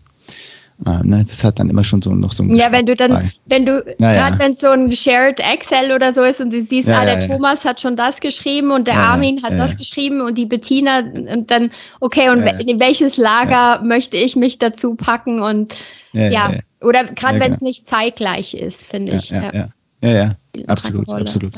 Äh, 0.85 1.07
ne, 1.07 1.25
das 1.27 1.43
hat 1.43 1.59
dann 1.59 1.71
immer 1.71 1.85
schon 1.85 2.03
so 2.03 2.15
noch 2.15 2.33
so 2.33 2.43
ein 2.43 2.55
Ja, 2.55 2.71
wenn 2.71 2.85
du 2.85 2.95
dann, 2.95 3.11
bei. 3.11 3.33
wenn 3.47 3.65
du, 3.65 3.83
naja. 3.99 4.29
gerade 4.29 4.39
wenn 4.39 4.55
so 4.55 4.69
ein 4.69 4.93
Shared 4.93 5.41
Excel 5.41 5.93
oder 5.95 6.13
so 6.13 6.23
ist 6.23 6.43
und 6.43 6.53
du 6.53 6.61
siehst, 6.61 6.87
ja, 6.87 7.01
ah, 7.01 7.05
der 7.07 7.21
ja, 7.21 7.27
Thomas 7.27 7.65
hat 7.65 7.81
schon 7.81 7.97
das 7.97 8.21
geschrieben 8.21 8.71
und 8.73 8.87
der 8.87 8.95
ja, 8.95 9.13
Armin 9.13 9.43
hat 9.43 9.59
das 9.59 9.77
geschrieben 9.77 10.21
und 10.21 10.37
die 10.37 10.45
Bettina 10.45 10.99
und 10.99 11.51
dann, 11.51 11.71
okay, 12.01 12.29
und 12.29 12.43
in 12.43 12.79
welches 12.79 13.17
Lager 13.17 13.83
möchte 13.83 14.19
ich 14.19 14.37
mich 14.37 14.59
dazu 14.59 14.97
packen 14.97 15.41
und 15.41 15.75
ja, 16.13 16.53
oder 16.83 17.05
gerade 17.05 17.41
wenn 17.41 17.53
es 17.53 17.61
genau. 17.61 17.69
nicht 17.69 17.87
zeitgleich 17.87 18.53
ist, 18.53 18.85
finde 18.87 19.17
ich. 19.17 19.31
Ja, 19.31 19.51
ja, 19.55 19.69
ja, 20.03 20.11
ja, 20.11 20.37
absolut, 20.67 21.09
absolut. 21.09 21.55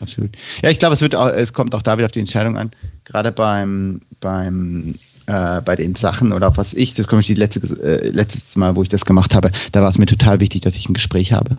Absolut. 0.00 0.36
Ja, 0.62 0.70
ich 0.70 0.78
glaube, 0.78 0.94
es 0.94 1.00
wird 1.00 1.14
auch, 1.14 1.28
es 1.28 1.52
kommt 1.52 1.74
auch 1.74 1.82
da 1.82 1.96
wieder 1.96 2.06
auf 2.06 2.12
die 2.12 2.20
Entscheidung 2.20 2.56
an. 2.56 2.70
Gerade 3.04 3.32
beim, 3.32 4.00
beim 4.20 4.96
äh, 5.26 5.60
bei 5.60 5.76
den 5.76 5.94
Sachen 5.94 6.32
oder 6.32 6.56
was 6.56 6.74
ich, 6.74 6.94
das 6.94 7.06
komme 7.06 7.20
ich 7.20 7.26
die 7.26 7.34
letzte, 7.34 7.60
äh, 7.82 8.08
letztes 8.10 8.56
Mal, 8.56 8.76
wo 8.76 8.82
ich 8.82 8.88
das 8.88 9.04
gemacht 9.04 9.34
habe, 9.34 9.50
da 9.72 9.82
war 9.82 9.90
es 9.90 9.98
mir 9.98 10.06
total 10.06 10.40
wichtig, 10.40 10.62
dass 10.62 10.76
ich 10.76 10.88
ein 10.88 10.94
Gespräch 10.94 11.32
habe 11.32 11.56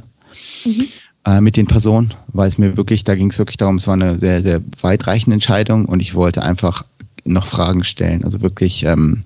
mhm. 0.66 0.86
äh, 1.26 1.42
mit 1.42 1.58
den 1.58 1.68
Personen, 1.68 2.14
weil 2.28 2.48
es 2.48 2.58
mir 2.58 2.78
wirklich, 2.78 3.04
da 3.04 3.16
ging 3.16 3.30
es 3.30 3.40
wirklich 3.40 3.58
darum, 3.58 3.76
es 3.76 3.88
war 3.88 3.96
eine 3.96 4.20
sehr, 4.20 4.42
sehr 4.42 4.62
weitreichende 4.82 5.34
Entscheidung 5.34 5.86
und 5.86 6.02
ich 6.02 6.16
wollte 6.16 6.44
einfach 6.44 6.86
noch 7.26 7.46
Fragen 7.46 7.84
stellen, 7.84 8.24
also 8.24 8.42
wirklich 8.42 8.84
ähm, 8.84 9.24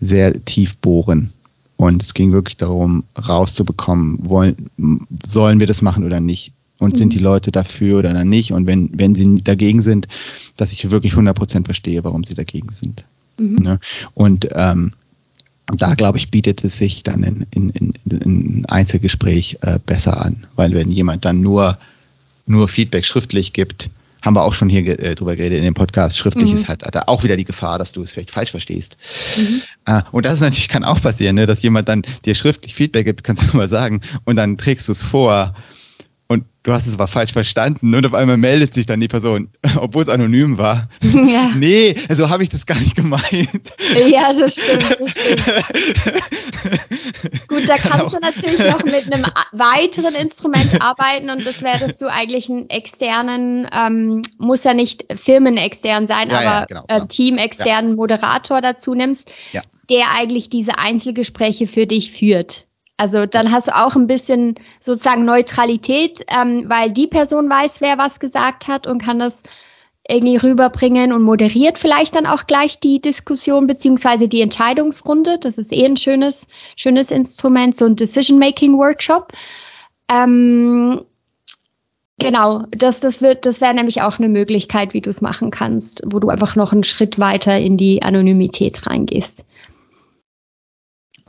sehr 0.00 0.44
tief 0.44 0.76
bohren. 0.78 1.32
Und 1.76 2.02
es 2.02 2.14
ging 2.14 2.32
wirklich 2.32 2.56
darum, 2.56 3.04
rauszubekommen, 3.16 4.16
wollen, 4.28 4.68
sollen 5.24 5.60
wir 5.60 5.68
das 5.68 5.80
machen 5.80 6.04
oder 6.04 6.18
nicht? 6.18 6.52
Und 6.78 6.94
mhm. 6.94 6.96
sind 6.96 7.12
die 7.14 7.18
Leute 7.18 7.50
dafür 7.50 7.98
oder 7.98 8.24
nicht? 8.24 8.52
Und 8.52 8.66
wenn, 8.66 8.90
wenn 8.94 9.14
sie 9.14 9.42
dagegen 9.42 9.80
sind, 9.80 10.08
dass 10.56 10.72
ich 10.72 10.90
wirklich 10.90 11.14
100% 11.14 11.64
verstehe, 11.64 12.04
warum 12.04 12.24
sie 12.24 12.34
dagegen 12.34 12.70
sind. 12.70 13.04
Mhm. 13.38 13.56
Ne? 13.56 13.80
Und 14.14 14.48
ähm, 14.52 14.92
da, 15.76 15.94
glaube 15.94 16.18
ich, 16.18 16.30
bietet 16.30 16.64
es 16.64 16.78
sich 16.78 17.02
dann 17.02 17.22
in, 17.22 17.46
in, 17.50 17.70
in, 17.70 17.94
in 18.20 18.66
Einzelgespräch 18.66 19.58
äh, 19.60 19.78
besser 19.84 20.24
an. 20.24 20.46
Weil 20.56 20.72
wenn 20.72 20.90
jemand 20.90 21.24
dann 21.24 21.40
nur, 21.40 21.78
nur 22.46 22.68
Feedback 22.68 23.04
schriftlich 23.04 23.52
gibt, 23.52 23.90
haben 24.22 24.34
wir 24.34 24.42
auch 24.42 24.54
schon 24.54 24.68
hier 24.68 24.86
äh, 24.98 25.14
drüber 25.14 25.36
geredet 25.36 25.58
in 25.58 25.64
dem 25.64 25.74
Podcast. 25.74 26.16
Schriftlich 26.16 26.50
mhm. 26.50 26.54
ist 26.54 26.68
halt 26.68 26.82
da 26.90 27.04
auch 27.06 27.22
wieder 27.22 27.36
die 27.36 27.44
Gefahr, 27.44 27.78
dass 27.78 27.92
du 27.92 28.02
es 28.02 28.12
vielleicht 28.12 28.30
falsch 28.30 28.50
verstehst. 28.50 28.96
Mhm. 29.36 29.62
Äh, 29.86 30.02
und 30.10 30.24
das 30.24 30.34
ist 30.34 30.40
natürlich 30.40 30.68
kann 30.68 30.84
auch 30.84 31.00
passieren, 31.00 31.36
ne, 31.36 31.46
dass 31.46 31.62
jemand 31.62 31.88
dann 31.88 32.02
dir 32.24 32.34
schriftlich 32.34 32.74
Feedback 32.74 33.04
gibt, 33.04 33.22
kannst 33.22 33.52
du 33.52 33.56
mal 33.56 33.68
sagen, 33.68 34.00
und 34.24 34.36
dann 34.36 34.56
trägst 34.56 34.88
du 34.88 34.92
es 34.92 35.02
vor 35.02 35.54
du 36.68 36.74
hast 36.74 36.86
es 36.86 36.92
aber 36.92 37.08
falsch 37.08 37.32
verstanden 37.32 37.94
und 37.94 38.04
auf 38.04 38.12
einmal 38.12 38.36
meldet 38.36 38.74
sich 38.74 38.84
dann 38.84 39.00
die 39.00 39.08
Person, 39.08 39.48
obwohl 39.76 40.02
es 40.02 40.10
anonym 40.10 40.58
war. 40.58 40.90
Ja. 41.28 41.50
Nee, 41.56 41.96
also 42.08 42.30
habe 42.30 42.42
ich 42.42 42.48
das 42.48 42.64
gar 42.64 42.78
nicht 42.78 42.94
gemeint. 42.94 43.72
Ja, 44.08 44.32
das 44.32 44.54
stimmt, 44.54 45.00
das 45.00 45.10
stimmt. 45.10 45.44
Gut, 47.48 47.68
da 47.68 47.76
Kann 47.76 47.92
kannst 47.92 48.14
du 48.14 48.20
natürlich 48.20 48.60
noch 48.60 48.82
mit 48.84 49.12
einem 49.12 49.26
weiteren 49.52 50.14
Instrument 50.14 50.80
arbeiten 50.80 51.28
und 51.30 51.44
das 51.44 51.62
wäre, 51.62 51.80
dass 51.80 51.98
du 51.98 52.10
eigentlich 52.10 52.48
einen 52.48 52.70
externen, 52.70 53.68
ähm, 53.72 54.22
muss 54.38 54.64
ja 54.64 54.74
nicht 54.74 55.06
firmenextern 55.12 56.06
sein, 56.06 56.30
ja, 56.30 56.36
aber 56.36 56.44
ja, 56.44 56.64
genau, 56.66 56.84
äh, 56.88 57.06
teamexternen 57.06 57.96
Moderator 57.96 58.60
dazu 58.60 58.94
nimmst, 58.94 59.32
der 59.90 60.04
eigentlich 60.16 60.50
diese 60.50 60.78
Einzelgespräche 60.78 61.66
für 61.66 61.86
dich 61.86 62.12
führt. 62.12 62.67
Also 62.98 63.26
dann 63.26 63.52
hast 63.52 63.68
du 63.68 63.76
auch 63.76 63.94
ein 63.94 64.08
bisschen 64.08 64.56
sozusagen 64.80 65.24
Neutralität, 65.24 66.26
ähm, 66.28 66.64
weil 66.66 66.90
die 66.90 67.06
Person 67.06 67.48
weiß, 67.48 67.80
wer 67.80 67.96
was 67.96 68.18
gesagt 68.18 68.66
hat 68.66 68.88
und 68.88 69.00
kann 69.00 69.20
das 69.20 69.44
irgendwie 70.08 70.36
rüberbringen 70.36 71.12
und 71.12 71.22
moderiert 71.22 71.78
vielleicht 71.78 72.16
dann 72.16 72.26
auch 72.26 72.46
gleich 72.46 72.80
die 72.80 73.00
Diskussion 73.00 73.66
beziehungsweise 73.66 74.26
die 74.26 74.40
Entscheidungsrunde. 74.40 75.38
Das 75.38 75.58
ist 75.58 75.72
eh 75.72 75.84
ein 75.84 75.96
schönes, 75.96 76.48
schönes 76.76 77.10
Instrument, 77.12 77.76
so 77.76 77.84
ein 77.84 77.94
Decision-Making-Workshop. 77.94 79.32
Ähm, 80.08 81.02
genau, 82.18 82.64
das, 82.72 82.98
das 82.98 83.22
wird, 83.22 83.46
das 83.46 83.60
wäre 83.60 83.74
nämlich 83.74 84.02
auch 84.02 84.18
eine 84.18 84.28
Möglichkeit, 84.28 84.92
wie 84.92 85.02
du 85.02 85.10
es 85.10 85.20
machen 85.20 85.50
kannst, 85.52 86.02
wo 86.06 86.18
du 86.18 86.30
einfach 86.30 86.56
noch 86.56 86.72
einen 86.72 86.84
Schritt 86.84 87.20
weiter 87.20 87.56
in 87.58 87.76
die 87.76 88.02
Anonymität 88.02 88.86
reingehst. 88.86 89.44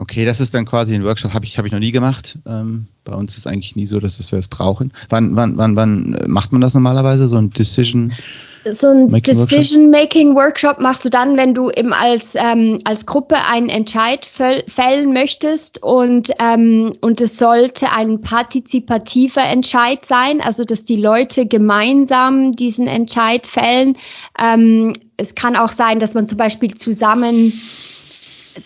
Okay, 0.10 0.25
das 0.25 0.39
ist 0.39 0.56
dann 0.56 0.66
quasi 0.66 0.96
ein 0.96 1.04
Workshop, 1.04 1.36
habe 1.36 1.46
ich, 1.46 1.60
hab 1.60 1.68
ich 1.68 1.72
noch 1.72 1.80
nie 1.80 1.92
gemacht. 1.92 2.39
Ähm, 2.48 2.88
bei 3.04 3.13
uns 3.13 3.38
ist 3.38 3.46
eigentlich 3.46 3.75
nie 3.75 3.86
so, 3.86 4.00
dass 4.00 4.32
wir 4.32 4.39
es 4.39 4.48
brauchen. 4.48 4.92
Wann, 5.10 5.36
wann, 5.36 5.56
wann, 5.58 5.75
wann 5.75 6.18
macht 6.25 6.51
man 6.51 6.62
das 6.62 6.74
normalerweise, 6.74 7.28
so 7.28 7.38
ein 7.38 7.51
Decision? 7.51 8.12
So 8.66 8.88
ein 8.88 9.12
Decision-Making-Workshop 9.12 10.80
machst 10.80 11.06
du 11.06 11.10
dann, 11.10 11.38
wenn 11.38 11.54
du 11.54 11.70
eben 11.70 11.94
als, 11.94 12.34
ähm, 12.34 12.80
als 12.86 13.06
Gruppe 13.06 13.36
einen 13.48 13.70
Entscheid 13.70 14.25
fällen 14.25 15.13
möchtest 15.13 15.84
und, 15.84 16.32
ähm, 16.39 16.94
und 17.01 17.22
es 17.22 17.38
sollte 17.38 17.92
ein 17.92 18.20
partizipativer 18.22 19.44
Entscheid 19.44 20.06
sein, 20.06 20.42
also 20.42 20.63
dass 20.63 20.86
die 20.86 20.98
Leute 20.98 21.46
gemeinsam 21.46 22.51
diesen 22.51 22.88
Entscheid 22.88 23.46
fällen. 23.46 23.96
Ähm, 24.39 24.94
es 25.18 25.36
kann 25.36 25.56
auch 25.56 25.70
sein, 25.70 26.00
dass 26.00 26.16
man 26.16 26.28
zum 26.28 26.39
Beispiel 26.39 26.74
zusammen 26.74 27.54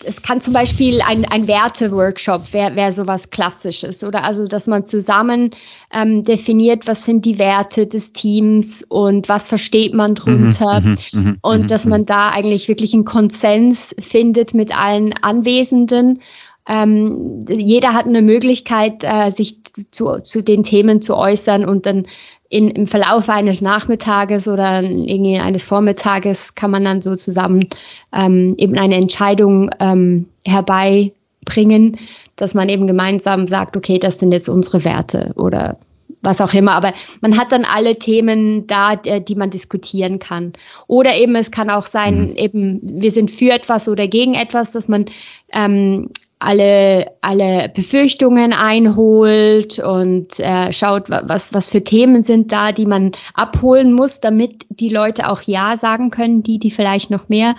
es 0.04 0.22
kann 0.22 0.40
zum 0.40 0.54
Beispiel 0.54 1.00
ein, 1.02 1.24
ein 1.24 1.46
Werte-Workshop 1.46 2.52
wäre 2.52 2.76
wär 2.76 2.92
sowas 2.92 3.30
Klassisches 3.30 4.04
oder 4.04 4.24
also, 4.24 4.46
dass 4.46 4.66
man 4.66 4.84
zusammen 4.84 5.50
ähm, 5.92 6.22
definiert, 6.22 6.86
was 6.86 7.04
sind 7.04 7.24
die 7.24 7.38
Werte 7.38 7.86
des 7.86 8.12
Teams 8.12 8.84
und 8.88 9.28
was 9.28 9.46
versteht 9.46 9.94
man 9.94 10.14
drunter 10.14 10.80
mhm, 10.80 10.96
mhm, 11.12 11.20
mhm 11.20 11.38
und 11.42 11.62
mhm, 11.62 11.66
dass 11.66 11.86
man 11.86 12.02
mhm. 12.02 12.06
da 12.06 12.30
eigentlich 12.30 12.68
wirklich 12.68 12.94
einen 12.94 13.04
Konsens 13.04 13.94
findet 13.98 14.54
mit 14.54 14.76
allen 14.76 15.12
Anwesenden. 15.12 16.20
Ähm, 16.66 17.44
jeder 17.48 17.92
hat 17.92 18.06
eine 18.06 18.22
Möglichkeit, 18.22 19.04
äh, 19.04 19.30
sich 19.30 19.62
zu, 19.90 20.20
zu 20.22 20.42
den 20.42 20.64
Themen 20.64 21.02
zu 21.02 21.16
äußern 21.16 21.64
und 21.64 21.84
dann 21.84 22.06
in, 22.54 22.70
im 22.70 22.86
Verlauf 22.86 23.28
eines 23.28 23.60
Nachmittages 23.60 24.46
oder 24.46 24.80
irgendwie 24.80 25.40
eines 25.40 25.64
Vormittages 25.64 26.54
kann 26.54 26.70
man 26.70 26.84
dann 26.84 27.02
so 27.02 27.16
zusammen 27.16 27.66
ähm, 28.12 28.54
eben 28.58 28.78
eine 28.78 28.94
Entscheidung 28.94 29.70
ähm, 29.80 30.28
herbeibringen, 30.44 31.96
dass 32.36 32.54
man 32.54 32.68
eben 32.68 32.86
gemeinsam 32.86 33.48
sagt, 33.48 33.76
okay, 33.76 33.98
das 33.98 34.20
sind 34.20 34.30
jetzt 34.30 34.48
unsere 34.48 34.84
Werte 34.84 35.32
oder 35.34 35.78
was 36.22 36.40
auch 36.40 36.54
immer. 36.54 36.74
Aber 36.74 36.94
man 37.20 37.36
hat 37.36 37.50
dann 37.50 37.64
alle 37.64 37.98
Themen 37.98 38.68
da, 38.68 38.94
die 38.94 39.34
man 39.34 39.50
diskutieren 39.50 40.20
kann. 40.20 40.52
Oder 40.86 41.16
eben, 41.16 41.34
es 41.34 41.50
kann 41.50 41.70
auch 41.70 41.86
sein, 41.86 42.28
mhm. 42.30 42.36
eben, 42.36 42.80
wir 42.84 43.10
sind 43.10 43.32
für 43.32 43.50
etwas 43.50 43.88
oder 43.88 44.06
gegen 44.06 44.34
etwas, 44.34 44.70
dass 44.70 44.86
man 44.86 45.06
ähm, 45.52 46.08
alle, 46.44 47.10
alle 47.22 47.70
Befürchtungen 47.74 48.52
einholt 48.52 49.78
und 49.78 50.38
äh, 50.40 50.72
schaut, 50.72 51.08
was, 51.08 51.54
was 51.54 51.68
für 51.70 51.82
Themen 51.82 52.22
sind 52.22 52.52
da, 52.52 52.72
die 52.72 52.86
man 52.86 53.12
abholen 53.32 53.92
muss, 53.92 54.20
damit 54.20 54.66
die 54.68 54.90
Leute 54.90 55.30
auch 55.30 55.42
Ja 55.42 55.76
sagen 55.76 56.10
können, 56.10 56.42
die, 56.42 56.58
die 56.58 56.70
vielleicht 56.70 57.10
noch 57.10 57.28
mehr 57.28 57.56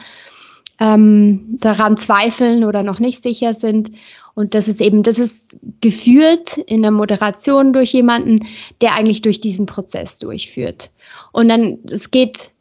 ähm, 0.80 1.58
daran 1.60 1.98
zweifeln 1.98 2.64
oder 2.64 2.84
noch 2.84 3.00
nicht 3.00 3.24
sicher 3.24 3.54
sind. 3.54 3.92
Und 4.36 4.54
das 4.54 4.68
ist 4.68 4.82
eben, 4.82 5.02
das 5.02 5.18
ist 5.18 5.58
geführt 5.82 6.58
in 6.58 6.82
der 6.82 6.92
Moderation 6.92 7.74
durch 7.74 7.94
jemanden, 7.94 8.46
der 8.82 8.94
eigentlich 8.94 9.22
durch 9.22 9.42
diesen 9.42 9.66
Prozess 9.66 10.20
durchführt. 10.20 10.92
Und 11.32 11.50
dann, 11.50 11.80
es 11.90 12.12
geht, 12.12 12.52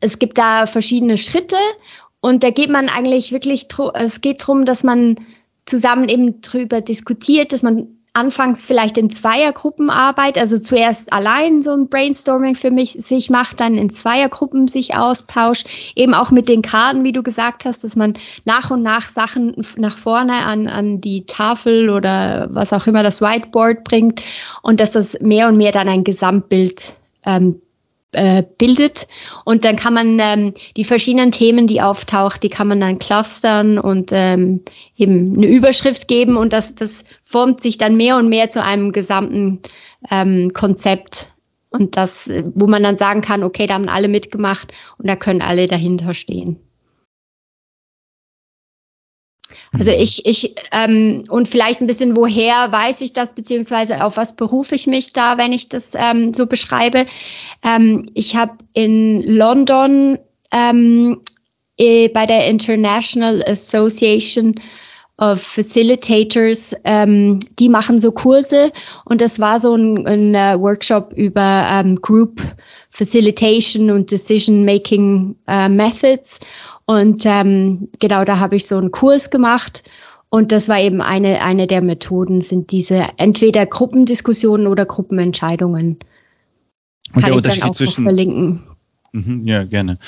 es 0.00 0.18
gibt 0.18 0.38
da 0.38 0.66
verschiedene 0.66 1.18
Schritte 1.18 1.56
und 2.20 2.42
da 2.42 2.50
geht 2.50 2.70
man 2.70 2.88
eigentlich 2.88 3.32
wirklich, 3.32 3.68
es 3.94 4.20
geht 4.20 4.42
darum, 4.42 4.64
dass 4.64 4.82
man 4.84 5.16
zusammen 5.66 6.08
eben 6.08 6.40
drüber 6.40 6.80
diskutiert, 6.80 7.52
dass 7.52 7.62
man 7.62 7.98
anfangs 8.14 8.64
vielleicht 8.64 8.98
in 8.98 9.10
Zweiergruppen 9.10 9.90
arbeitet, 9.90 10.38
also 10.42 10.58
zuerst 10.58 11.12
allein 11.12 11.62
so 11.62 11.72
ein 11.72 11.88
Brainstorming 11.88 12.56
für 12.56 12.72
mich 12.72 12.92
sich 12.92 13.30
macht, 13.30 13.60
dann 13.60 13.76
in 13.76 13.90
Zweiergruppen 13.90 14.66
sich 14.66 14.96
austauscht, 14.96 15.68
eben 15.94 16.14
auch 16.14 16.32
mit 16.32 16.48
den 16.48 16.62
Karten, 16.62 17.04
wie 17.04 17.12
du 17.12 17.22
gesagt 17.22 17.64
hast, 17.64 17.84
dass 17.84 17.94
man 17.94 18.14
nach 18.44 18.72
und 18.72 18.82
nach 18.82 19.10
Sachen 19.10 19.54
nach 19.76 19.98
vorne 19.98 20.32
an, 20.32 20.66
an 20.66 21.00
die 21.00 21.26
Tafel 21.26 21.90
oder 21.90 22.48
was 22.50 22.72
auch 22.72 22.88
immer 22.88 23.04
das 23.04 23.22
Whiteboard 23.22 23.84
bringt 23.84 24.24
und 24.62 24.80
dass 24.80 24.92
das 24.92 25.20
mehr 25.20 25.46
und 25.46 25.56
mehr 25.56 25.72
dann 25.72 25.88
ein 25.88 26.02
Gesamtbild 26.02 26.96
ähm, 27.24 27.60
äh, 28.12 28.42
bildet. 28.58 29.06
Und 29.44 29.64
dann 29.64 29.76
kann 29.76 29.94
man 29.94 30.18
ähm, 30.20 30.54
die 30.76 30.84
verschiedenen 30.84 31.32
Themen, 31.32 31.66
die 31.66 31.82
auftaucht, 31.82 32.42
die 32.42 32.48
kann 32.48 32.68
man 32.68 32.80
dann 32.80 32.98
clustern 32.98 33.78
und 33.78 34.10
ähm, 34.12 34.62
eben 34.96 35.36
eine 35.36 35.46
Überschrift 35.46 36.08
geben 36.08 36.36
und 36.36 36.52
das, 36.52 36.74
das 36.74 37.04
formt 37.22 37.60
sich 37.60 37.78
dann 37.78 37.96
mehr 37.96 38.16
und 38.16 38.28
mehr 38.28 38.50
zu 38.50 38.62
einem 38.62 38.92
gesamten 38.92 39.60
ähm, 40.10 40.52
Konzept. 40.52 41.28
Und 41.70 41.98
das, 41.98 42.30
wo 42.54 42.66
man 42.66 42.82
dann 42.82 42.96
sagen 42.96 43.20
kann, 43.20 43.42
okay, 43.42 43.66
da 43.66 43.74
haben 43.74 43.90
alle 43.90 44.08
mitgemacht 44.08 44.72
und 44.96 45.06
da 45.06 45.16
können 45.16 45.42
alle 45.42 45.66
dahinter 45.66 46.14
stehen. 46.14 46.67
Also 49.72 49.92
mhm. 49.92 49.98
ich, 49.98 50.26
ich, 50.26 50.54
ähm, 50.72 51.24
und 51.28 51.48
vielleicht 51.48 51.80
ein 51.80 51.86
bisschen, 51.86 52.16
woher 52.16 52.72
weiß 52.72 53.00
ich 53.00 53.12
das, 53.12 53.34
beziehungsweise 53.34 54.04
auf 54.04 54.16
was 54.16 54.36
berufe 54.36 54.74
ich 54.74 54.86
mich 54.86 55.12
da, 55.12 55.38
wenn 55.38 55.52
ich 55.52 55.68
das 55.68 55.94
ähm, 55.94 56.32
so 56.32 56.46
beschreibe. 56.46 57.06
Ähm, 57.62 58.06
ich 58.14 58.36
habe 58.36 58.58
in 58.72 59.20
London 59.22 60.18
ähm, 60.50 61.20
äh, 61.76 62.08
bei 62.08 62.26
der 62.26 62.46
International 62.46 63.42
Association 63.46 64.54
of 65.18 65.40
Facilitators, 65.40 66.74
ähm, 66.84 67.40
die 67.58 67.68
machen 67.68 68.00
so 68.00 68.12
Kurse 68.12 68.72
und 69.04 69.20
das 69.20 69.40
war 69.40 69.58
so 69.58 69.74
ein, 69.74 70.06
ein 70.06 70.34
uh, 70.34 70.60
Workshop 70.60 71.12
über 71.14 71.66
ähm, 71.70 72.00
Group 72.00 72.40
Facilitation 72.90 73.90
und 73.90 74.10
Decision 74.10 74.64
Making 74.64 75.34
uh, 75.50 75.68
Methods 75.68 76.40
und 76.88 77.26
ähm, 77.26 77.88
genau, 77.98 78.24
da 78.24 78.38
habe 78.38 78.56
ich 78.56 78.66
so 78.66 78.78
einen 78.78 78.90
Kurs 78.90 79.28
gemacht. 79.28 79.82
Und 80.30 80.52
das 80.52 80.70
war 80.70 80.80
eben 80.80 81.02
eine, 81.02 81.42
eine 81.42 81.66
der 81.66 81.82
Methoden, 81.82 82.40
sind 82.40 82.70
diese 82.70 83.08
entweder 83.18 83.66
Gruppendiskussionen 83.66 84.66
oder 84.66 84.86
Gruppenentscheidungen. 84.86 85.98
Und 87.14 87.22
Kann 87.22 87.24
der 87.24 87.34
Unterschied 87.34 87.74
zwischen 87.74 88.04
verlinken. 88.04 88.67
Mhm, 89.12 89.46
ja, 89.46 89.64
gerne. 89.64 89.98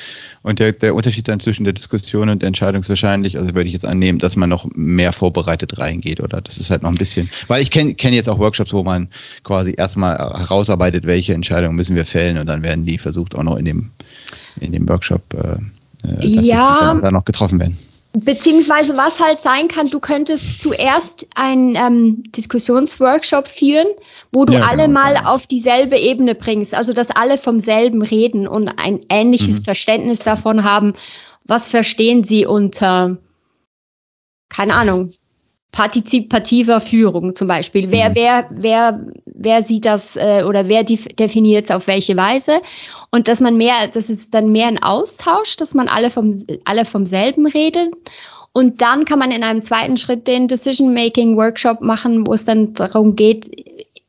Und 0.42 0.58
der, 0.58 0.72
der 0.72 0.94
Unterschied 0.94 1.26
dann 1.26 1.40
zwischen 1.40 1.64
der 1.64 1.72
Diskussion 1.72 2.28
und 2.28 2.42
der 2.42 2.48
Entscheidung 2.48 2.82
ist 2.82 2.88
wahrscheinlich, 2.90 3.38
also 3.38 3.54
würde 3.54 3.66
ich 3.66 3.72
jetzt 3.72 3.86
annehmen, 3.86 4.18
dass 4.18 4.36
man 4.36 4.50
noch 4.50 4.66
mehr 4.74 5.12
vorbereitet 5.12 5.78
reingeht, 5.78 6.20
oder? 6.20 6.40
Das 6.40 6.58
ist 6.58 6.70
halt 6.70 6.82
noch 6.82 6.90
ein 6.90 6.96
bisschen, 6.96 7.30
weil 7.48 7.62
ich 7.62 7.70
kenne 7.70 7.94
kenn 7.94 8.12
jetzt 8.12 8.28
auch 8.28 8.38
Workshops, 8.38 8.72
wo 8.72 8.82
man 8.82 9.08
quasi 9.42 9.74
erstmal 9.76 10.18
herausarbeitet, 10.18 11.06
welche 11.06 11.32
Entscheidungen 11.32 11.76
müssen 11.76 11.96
wir 11.96 12.04
fällen 12.04 12.36
und 12.36 12.46
dann 12.46 12.62
werden 12.62 12.84
die 12.84 12.98
versucht 12.98 13.34
auch 13.34 13.42
noch 13.42 13.56
in 13.56 13.64
dem, 13.64 13.90
in 14.60 14.72
dem 14.72 14.86
Workshop 14.86 15.22
äh, 15.32 16.06
äh, 16.06 16.26
ja, 16.26 16.94
da 17.00 17.10
noch 17.10 17.24
getroffen 17.24 17.58
werden. 17.58 17.78
Beziehungsweise 18.12 18.96
was 18.96 19.20
halt 19.20 19.40
sein 19.40 19.68
kann, 19.68 19.88
du 19.88 20.00
könntest 20.00 20.60
zuerst 20.60 21.28
einen 21.36 21.76
ähm, 21.76 22.24
Diskussionsworkshop 22.32 23.46
führen, 23.46 23.86
wo 24.32 24.44
du 24.44 24.54
ja, 24.54 24.62
alle 24.62 24.86
genau, 24.86 25.00
mal 25.00 25.14
genau. 25.14 25.30
auf 25.30 25.46
dieselbe 25.46 25.96
Ebene 25.96 26.34
bringst, 26.34 26.74
also 26.74 26.92
dass 26.92 27.12
alle 27.12 27.38
vom 27.38 27.60
selben 27.60 28.02
reden 28.02 28.48
und 28.48 28.68
ein 28.68 29.06
ähnliches 29.08 29.60
mhm. 29.60 29.64
Verständnis 29.64 30.20
davon 30.20 30.64
haben, 30.64 30.94
was 31.44 31.68
verstehen 31.68 32.24
sie 32.24 32.46
unter, 32.46 33.18
keine 34.48 34.74
Ahnung, 34.74 35.12
partizipativer 35.72 36.80
Führung 36.80 37.34
zum 37.34 37.48
Beispiel. 37.48 37.90
Wer, 37.90 38.10
mhm. 38.10 38.14
wer, 38.14 38.46
wer, 38.50 39.06
wer 39.24 39.62
sieht 39.62 39.86
das 39.86 40.16
äh, 40.16 40.42
oder 40.46 40.68
wer 40.68 40.84
definiert 40.84 41.66
es 41.66 41.70
auf 41.70 41.86
welche 41.86 42.16
Weise? 42.16 42.60
Und 43.10 43.28
dass 43.28 43.40
man 43.40 43.56
mehr, 43.56 43.88
das 43.92 44.10
ist 44.10 44.34
dann 44.34 44.50
mehr 44.50 44.66
ein 44.66 44.82
Austausch, 44.82 45.56
dass 45.56 45.74
man 45.74 45.88
alle 45.88 46.10
vom, 46.10 46.36
alle 46.64 46.84
vom 46.84 47.06
selben 47.06 47.46
reden. 47.46 47.92
Und 48.52 48.82
dann 48.82 49.04
kann 49.04 49.20
man 49.20 49.30
in 49.30 49.44
einem 49.44 49.62
zweiten 49.62 49.96
Schritt 49.96 50.26
den 50.26 50.48
Decision-Making-Workshop 50.48 51.82
machen, 51.82 52.26
wo 52.26 52.34
es 52.34 52.44
dann 52.44 52.74
darum 52.74 53.14
geht, 53.14 53.48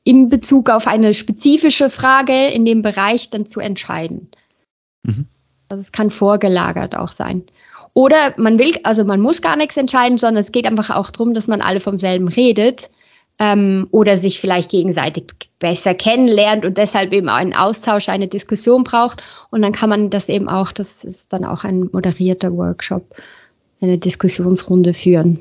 in 0.04 0.30
Bezug 0.30 0.72
auf 0.72 0.88
eine 0.88 1.14
spezifische 1.14 1.92
Frage 1.92 2.48
in 2.48 2.66
dem 2.66 2.82
Bereich 2.82 3.30
dann 3.30 3.46
zu 3.46 3.60
entscheiden. 3.60 4.30
Mhm. 5.04 5.28
Also 5.70 5.82
es 5.82 5.92
kann 5.92 6.10
vorgelagert 6.10 6.96
auch 6.96 7.12
sein. 7.12 7.44
Oder 7.94 8.34
man 8.38 8.58
will, 8.58 8.76
also 8.84 9.04
man 9.04 9.20
muss 9.20 9.42
gar 9.42 9.56
nichts 9.58 9.78
entscheiden, 9.78 10.18
sondern 10.18 10.44
es 10.44 10.52
geht 10.52 10.66
einfach 10.66 10.90
auch 10.92 11.10
darum, 11.10 11.34
dass 11.34 11.48
man 11.48 11.62
alle 11.62 11.80
vom 11.80 12.00
selben 12.00 12.28
redet 12.28 12.90
ähm, 13.40 13.88
oder 13.92 14.18
sich 14.18 14.40
vielleicht 14.40 14.72
gegenseitig 14.72 15.26
besser 15.60 15.94
kennenlernt 15.94 16.66
und 16.66 16.78
deshalb 16.78 17.12
eben 17.12 17.28
einen 17.28 17.54
Austausch, 17.54 18.08
eine 18.08 18.28
Diskussion 18.28 18.84
braucht. 18.84 19.22
Und 19.50 19.62
dann 19.62 19.74
kann 19.74 19.90
man 19.90 20.10
das 20.10 20.30
eben 20.30 20.48
auch, 20.48 20.72
das 20.72 21.04
ist 21.04 21.34
dann 21.34 21.44
auch 21.44 21.64
ein 21.64 21.90
moderierter 21.92 22.54
Workshop, 22.54 23.16
eine 23.82 23.98
Diskussionsrunde 23.98 24.94
führen. 24.94 25.40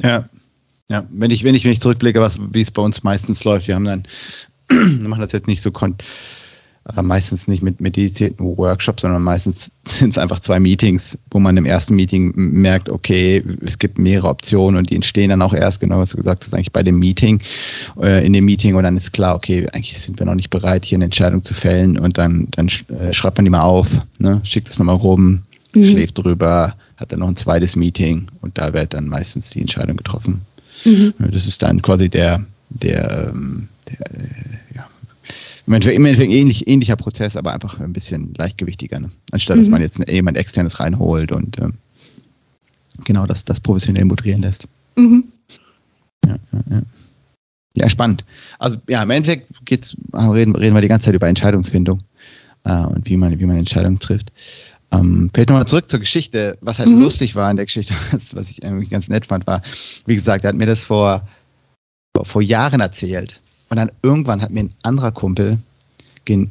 Ja, 0.00 0.28
ja, 0.90 1.06
wenn 1.10 1.30
ich, 1.30 1.44
wenn 1.44 1.54
ich, 1.54 1.64
wenn 1.64 1.72
ich 1.72 1.80
zurückblicke, 1.80 2.20
was, 2.20 2.38
wie 2.52 2.60
es 2.60 2.70
bei 2.70 2.82
uns 2.82 3.02
meistens 3.02 3.44
läuft, 3.44 3.68
wir 3.68 3.74
haben 3.74 3.84
dann, 3.84 4.02
wir 4.68 5.08
machen 5.08 5.22
das 5.22 5.32
jetzt 5.32 5.46
nicht 5.46 5.62
so 5.62 5.72
kon 5.72 5.96
äh, 6.94 7.02
meistens 7.02 7.48
nicht 7.48 7.62
mit, 7.62 7.80
mit 7.80 7.96
dedizierten 7.96 8.44
Workshops, 8.44 9.02
sondern 9.02 9.22
meistens 9.22 9.70
sind 9.86 10.10
es 10.10 10.18
einfach 10.18 10.38
zwei 10.40 10.60
Meetings, 10.60 11.18
wo 11.30 11.38
man 11.40 11.56
im 11.56 11.64
ersten 11.64 11.94
Meeting 11.94 12.32
merkt, 12.34 12.90
okay, 12.90 13.42
es 13.64 13.78
gibt 13.78 13.98
mehrere 13.98 14.28
Optionen 14.28 14.76
und 14.76 14.90
die 14.90 14.94
entstehen 14.94 15.30
dann 15.30 15.42
auch 15.42 15.54
erst, 15.54 15.80
genau 15.80 15.98
was 15.98 16.10
du 16.10 16.18
gesagt 16.18 16.44
hast, 16.44 16.52
eigentlich 16.52 16.72
bei 16.72 16.82
dem 16.82 16.98
Meeting, 16.98 17.40
äh, 18.00 18.24
in 18.24 18.32
dem 18.32 18.44
Meeting 18.44 18.74
und 18.74 18.84
dann 18.84 18.96
ist 18.96 19.12
klar, 19.12 19.34
okay, 19.34 19.66
eigentlich 19.72 19.98
sind 19.98 20.18
wir 20.18 20.26
noch 20.26 20.34
nicht 20.34 20.50
bereit, 20.50 20.84
hier 20.84 20.96
eine 20.96 21.06
Entscheidung 21.06 21.42
zu 21.42 21.54
fällen 21.54 21.98
und 21.98 22.18
dann, 22.18 22.48
dann 22.50 22.68
äh, 22.88 23.12
schreibt 23.12 23.38
man 23.38 23.44
die 23.44 23.50
mal 23.50 23.62
auf, 23.62 23.88
ne, 24.18 24.40
schickt 24.44 24.68
es 24.68 24.78
nochmal 24.78 24.96
rum, 24.96 25.42
mhm. 25.74 25.84
schläft 25.84 26.18
drüber, 26.18 26.74
hat 26.96 27.12
dann 27.12 27.20
noch 27.20 27.28
ein 27.28 27.36
zweites 27.36 27.76
Meeting 27.76 28.26
und 28.42 28.58
da 28.58 28.72
wird 28.72 28.94
dann 28.94 29.08
meistens 29.08 29.50
die 29.50 29.60
Entscheidung 29.60 29.96
getroffen. 29.96 30.42
Mhm. 30.84 31.14
Das 31.18 31.46
ist 31.46 31.62
dann 31.62 31.82
quasi 31.82 32.08
der, 32.08 32.44
der, 32.68 33.30
ähm, 33.32 33.68
der, 33.88 33.98
der 34.10 34.28
ja, 34.74 34.86
im 35.66 35.72
Endeffekt 35.72 36.30
ähnlich, 36.30 36.68
ähnlicher 36.68 36.96
Prozess, 36.96 37.36
aber 37.36 37.52
einfach 37.52 37.80
ein 37.80 37.92
bisschen 37.92 38.34
leichtgewichtiger. 38.36 39.00
Ne? 39.00 39.10
Anstatt 39.30 39.56
mhm. 39.56 39.60
dass 39.60 39.68
man 39.68 39.80
jetzt 39.80 40.08
jemand 40.08 40.36
externes 40.36 40.80
reinholt 40.80 41.32
und 41.32 41.58
ähm, 41.58 41.74
genau 43.04 43.26
das, 43.26 43.44
das 43.44 43.60
professionell 43.60 44.04
moderieren 44.04 44.42
lässt. 44.42 44.68
Mhm. 44.96 45.24
Ja, 46.26 46.36
ja, 46.52 46.60
ja. 46.70 46.82
ja, 47.76 47.88
spannend. 47.88 48.24
Also 48.58 48.78
ja, 48.88 49.02
im 49.02 49.10
Endeffekt 49.10 49.64
geht's, 49.64 49.96
reden, 50.12 50.54
reden 50.54 50.74
wir 50.74 50.82
die 50.82 50.88
ganze 50.88 51.06
Zeit 51.06 51.14
über 51.14 51.28
Entscheidungsfindung 51.28 52.02
äh, 52.64 52.84
und 52.84 53.08
wie 53.08 53.16
man, 53.16 53.38
wie 53.38 53.46
man 53.46 53.56
Entscheidungen 53.56 53.98
trifft. 53.98 54.32
Ähm, 54.90 55.30
vielleicht 55.32 55.48
nochmal 55.48 55.66
zurück 55.66 55.88
zur 55.88 55.98
Geschichte, 55.98 56.58
was 56.60 56.78
halt 56.78 56.88
mhm. 56.88 57.00
lustig 57.00 57.34
war 57.34 57.50
in 57.50 57.56
der 57.56 57.66
Geschichte, 57.66 57.94
was 58.12 58.50
ich 58.50 58.62
irgendwie 58.62 58.86
ganz 58.86 59.08
nett 59.08 59.26
fand, 59.26 59.46
war, 59.46 59.62
wie 60.06 60.14
gesagt, 60.14 60.44
er 60.44 60.48
hat 60.48 60.56
mir 60.56 60.66
das 60.66 60.84
vor, 60.84 61.26
vor 62.22 62.42
Jahren 62.42 62.80
erzählt. 62.80 63.40
Und 63.68 63.76
dann 63.76 63.90
irgendwann 64.02 64.42
hat 64.42 64.50
mir 64.50 64.60
ein 64.60 64.74
anderer 64.82 65.12
Kumpel 65.12 65.58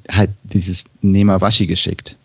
halt 0.10 0.30
dieses 0.43 0.84
Nemawashi 1.02 1.67
geschickt. 1.67 2.15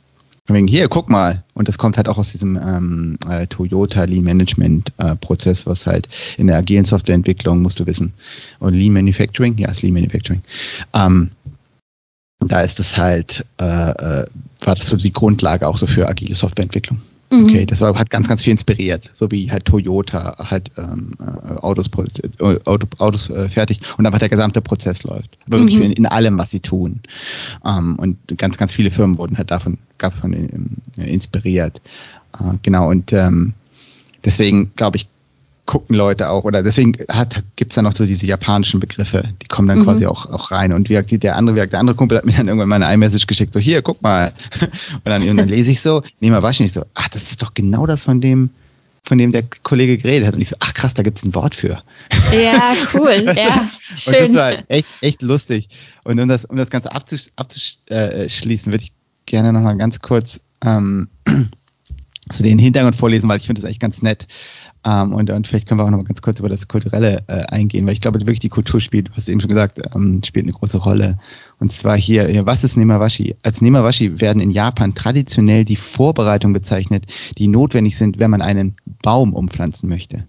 Von 0.48 0.56
wegen, 0.56 0.66
hier, 0.66 0.88
guck 0.88 1.10
mal. 1.10 1.44
Und 1.52 1.68
das 1.68 1.76
kommt 1.76 1.98
halt 1.98 2.08
auch 2.08 2.16
aus 2.16 2.32
diesem 2.32 2.56
ähm, 2.56 3.18
äh, 3.28 3.46
Toyota 3.46 4.04
Lean 4.04 4.24
Management 4.24 4.92
äh, 4.96 5.14
Prozess, 5.14 5.66
was 5.66 5.86
halt 5.86 6.08
in 6.38 6.46
der 6.46 6.56
agilen 6.56 6.86
Softwareentwicklung, 6.86 7.60
musst 7.60 7.80
du 7.80 7.86
wissen. 7.86 8.14
Und 8.58 8.72
Lean 8.72 8.94
Manufacturing, 8.94 9.58
ja, 9.58 9.68
ist 9.70 9.82
Lean 9.82 9.92
Manufacturing. 9.92 10.40
Ähm, 10.94 11.30
da 12.40 12.62
ist 12.62 12.80
es 12.80 12.96
halt, 12.96 13.44
äh, 13.60 13.64
äh, 13.64 14.26
war 14.60 14.74
das 14.74 14.86
so 14.86 14.96
die 14.96 15.12
Grundlage 15.12 15.68
auch 15.68 15.76
so 15.76 15.86
für 15.86 16.08
agile 16.08 16.34
Softwareentwicklung. 16.34 17.00
Mhm. 17.30 17.44
Okay, 17.44 17.66
das 17.66 17.80
war, 17.80 17.98
hat 17.98 18.10
ganz, 18.10 18.26
ganz 18.28 18.42
viel 18.42 18.52
inspiriert, 18.52 19.10
so 19.12 19.30
wie 19.30 19.50
halt 19.50 19.66
Toyota 19.66 20.36
halt 20.50 20.70
ähm, 20.78 21.12
äh, 21.20 21.56
Autos 21.58 21.88
produziert, 21.88 22.40
äh, 22.40 22.58
Auto, 22.64 22.86
Autos 22.98 23.28
äh, 23.28 23.50
fertig 23.50 23.80
und 23.98 24.06
einfach 24.06 24.18
der 24.18 24.30
gesamte 24.30 24.62
Prozess 24.62 25.02
läuft. 25.04 25.36
Aber 25.46 25.58
wirklich 25.58 25.76
mhm. 25.76 25.84
in, 25.84 25.92
in, 25.92 26.06
allem, 26.06 26.38
was 26.38 26.50
sie 26.50 26.60
tun. 26.60 27.00
Ähm, 27.64 27.96
und 27.98 28.16
ganz, 28.38 28.56
ganz 28.56 28.72
viele 28.72 28.90
Firmen 28.90 29.18
wurden 29.18 29.36
halt 29.36 29.50
davon, 29.50 29.78
davon 29.98 30.32
äh, 30.96 31.04
inspiriert. 31.04 31.82
Äh, 32.38 32.56
genau, 32.62 32.88
und 32.88 33.12
ähm, 33.12 33.52
deswegen 34.24 34.70
glaube 34.74 34.96
ich, 34.96 35.08
gucken 35.68 35.94
Leute 35.94 36.30
auch, 36.30 36.44
oder 36.44 36.62
deswegen 36.62 36.92
gibt 36.92 37.72
es 37.72 37.74
dann 37.74 37.84
noch 37.84 37.92
so 37.92 38.06
diese 38.06 38.26
japanischen 38.26 38.80
Begriffe, 38.80 39.22
die 39.42 39.48
kommen 39.48 39.68
dann 39.68 39.80
mhm. 39.80 39.84
quasi 39.84 40.06
auch, 40.06 40.24
auch 40.24 40.50
rein. 40.50 40.72
Und 40.72 40.88
wie 40.88 41.18
der 41.18 41.36
andere, 41.36 41.56
wie 41.56 41.68
der 41.68 41.78
andere 41.78 41.94
Kumpel 41.94 42.16
hat 42.16 42.24
mir 42.24 42.32
dann 42.32 42.48
irgendwann 42.48 42.70
mal 42.70 42.82
eine 42.82 42.92
iMessage 42.94 43.26
geschickt, 43.26 43.52
so 43.52 43.60
hier, 43.60 43.82
guck 43.82 44.00
mal. 44.00 44.32
Und 44.94 45.04
dann, 45.04 45.28
und 45.28 45.36
dann 45.36 45.48
lese 45.48 45.70
ich 45.70 45.80
so, 45.80 46.02
nee, 46.20 46.30
mal 46.30 46.42
wasch 46.42 46.60
nicht 46.60 46.72
so, 46.72 46.84
ach, 46.94 47.08
das 47.08 47.30
ist 47.30 47.42
doch 47.42 47.52
genau 47.52 47.86
das 47.86 48.04
von 48.04 48.20
dem, 48.20 48.50
von 49.04 49.18
dem 49.18 49.30
der 49.30 49.44
Kollege 49.62 49.98
geredet 49.98 50.26
hat. 50.26 50.34
Und 50.34 50.40
ich 50.40 50.48
so, 50.48 50.56
ach 50.58 50.72
krass, 50.72 50.94
da 50.94 51.02
gibt 51.02 51.18
es 51.18 51.24
ein 51.24 51.34
Wort 51.34 51.54
für. 51.54 51.82
Ja, 52.32 52.74
cool. 52.94 53.24
ja, 53.36 53.68
schön. 53.94 54.14
Und 54.14 54.22
das 54.28 54.34
war 54.34 54.52
echt, 54.68 54.86
echt 55.02 55.22
lustig. 55.22 55.68
Und 56.04 56.18
um 56.18 56.28
das, 56.28 56.46
um 56.46 56.56
das 56.56 56.70
Ganze 56.70 56.92
abzusch 56.92 57.28
abzuschließen, 57.36 58.72
würde 58.72 58.84
ich 58.84 58.92
gerne 59.26 59.52
nochmal 59.52 59.76
ganz 59.76 60.00
kurz 60.00 60.40
ähm, 60.64 61.08
zu 62.30 62.42
den 62.42 62.58
Hintergrund 62.58 62.96
vorlesen, 62.96 63.28
weil 63.28 63.36
ich 63.36 63.46
finde 63.46 63.60
das 63.60 63.70
echt 63.70 63.80
ganz 63.80 64.00
nett. 64.00 64.26
Ähm, 64.84 65.12
und, 65.12 65.30
und 65.30 65.46
vielleicht 65.46 65.68
können 65.68 65.80
wir 65.80 65.84
auch 65.84 65.90
noch 65.90 65.98
mal 65.98 66.04
ganz 66.04 66.22
kurz 66.22 66.38
über 66.38 66.48
das 66.48 66.68
Kulturelle 66.68 67.24
äh, 67.26 67.44
eingehen, 67.46 67.86
weil 67.86 67.92
ich 67.92 68.00
glaube 68.00 68.20
wirklich 68.20 68.38
die 68.38 68.48
Kultur 68.48 68.80
spielt, 68.80 69.08
du 69.08 69.12
hast 69.14 69.28
eben 69.28 69.40
schon 69.40 69.48
gesagt, 69.48 69.80
ähm, 69.94 70.22
spielt 70.24 70.44
eine 70.44 70.52
große 70.52 70.78
Rolle. 70.78 71.18
Und 71.58 71.72
zwar 71.72 71.96
hier, 71.96 72.46
was 72.46 72.64
ist 72.64 72.76
Nemawashi? 72.76 73.36
Als 73.42 73.60
Nemawashi 73.60 74.20
werden 74.20 74.40
in 74.40 74.50
Japan 74.50 74.94
traditionell 74.94 75.64
die 75.64 75.76
Vorbereitungen 75.76 76.52
bezeichnet, 76.54 77.06
die 77.36 77.48
notwendig 77.48 77.98
sind, 77.98 78.18
wenn 78.18 78.30
man 78.30 78.42
einen 78.42 78.76
Baum 79.02 79.34
umpflanzen 79.34 79.88
möchte. 79.88 80.24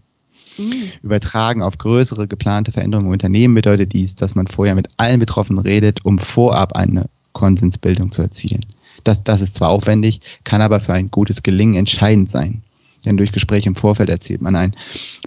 Mhm. 0.57 0.91
Übertragen 1.03 1.61
auf 1.61 1.77
größere 1.77 2.27
geplante 2.27 2.71
Veränderungen 2.71 3.07
im 3.07 3.13
Unternehmen 3.13 3.55
bedeutet 3.55 3.93
dies, 3.93 4.15
dass 4.15 4.35
man 4.35 4.47
vorher 4.47 4.75
mit 4.75 4.89
allen 4.97 5.19
Betroffenen 5.19 5.61
redet, 5.61 6.03
um 6.05 6.19
vorab 6.19 6.73
eine 6.73 7.05
Konsensbildung 7.33 8.11
zu 8.11 8.21
erzielen. 8.21 8.65
Das, 9.03 9.23
das 9.23 9.41
ist 9.41 9.55
zwar 9.55 9.69
aufwendig, 9.69 10.21
kann 10.43 10.61
aber 10.61 10.79
für 10.79 10.93
ein 10.93 11.09
gutes 11.09 11.43
Gelingen 11.43 11.75
entscheidend 11.75 12.29
sein. 12.29 12.63
Denn 13.05 13.17
durch 13.17 13.31
Gespräche 13.31 13.69
im 13.69 13.75
Vorfeld 13.75 14.09
erzielt 14.09 14.41
man 14.41 14.55
ein 14.55 14.75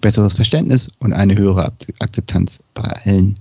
besseres 0.01 0.35
Verständnis 0.35 0.91
und 0.99 1.13
eine 1.13 1.37
höhere 1.37 1.73
Akzeptanz 1.99 2.63
bei 2.75 2.83
allen 2.83 3.37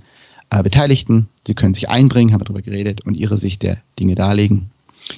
äh, 0.50 0.63
Beteiligten. 0.63 1.28
Sie 1.46 1.54
können 1.54 1.74
sich 1.74 1.89
einbringen, 1.89 2.34
haben 2.34 2.41
wir 2.41 2.46
darüber 2.46 2.62
geredet, 2.62 3.06
und 3.06 3.20
ihre 3.20 3.38
Sicht 3.38 3.63
der 3.63 3.78
Dinge 4.00 4.15
darlegen. 4.15 4.70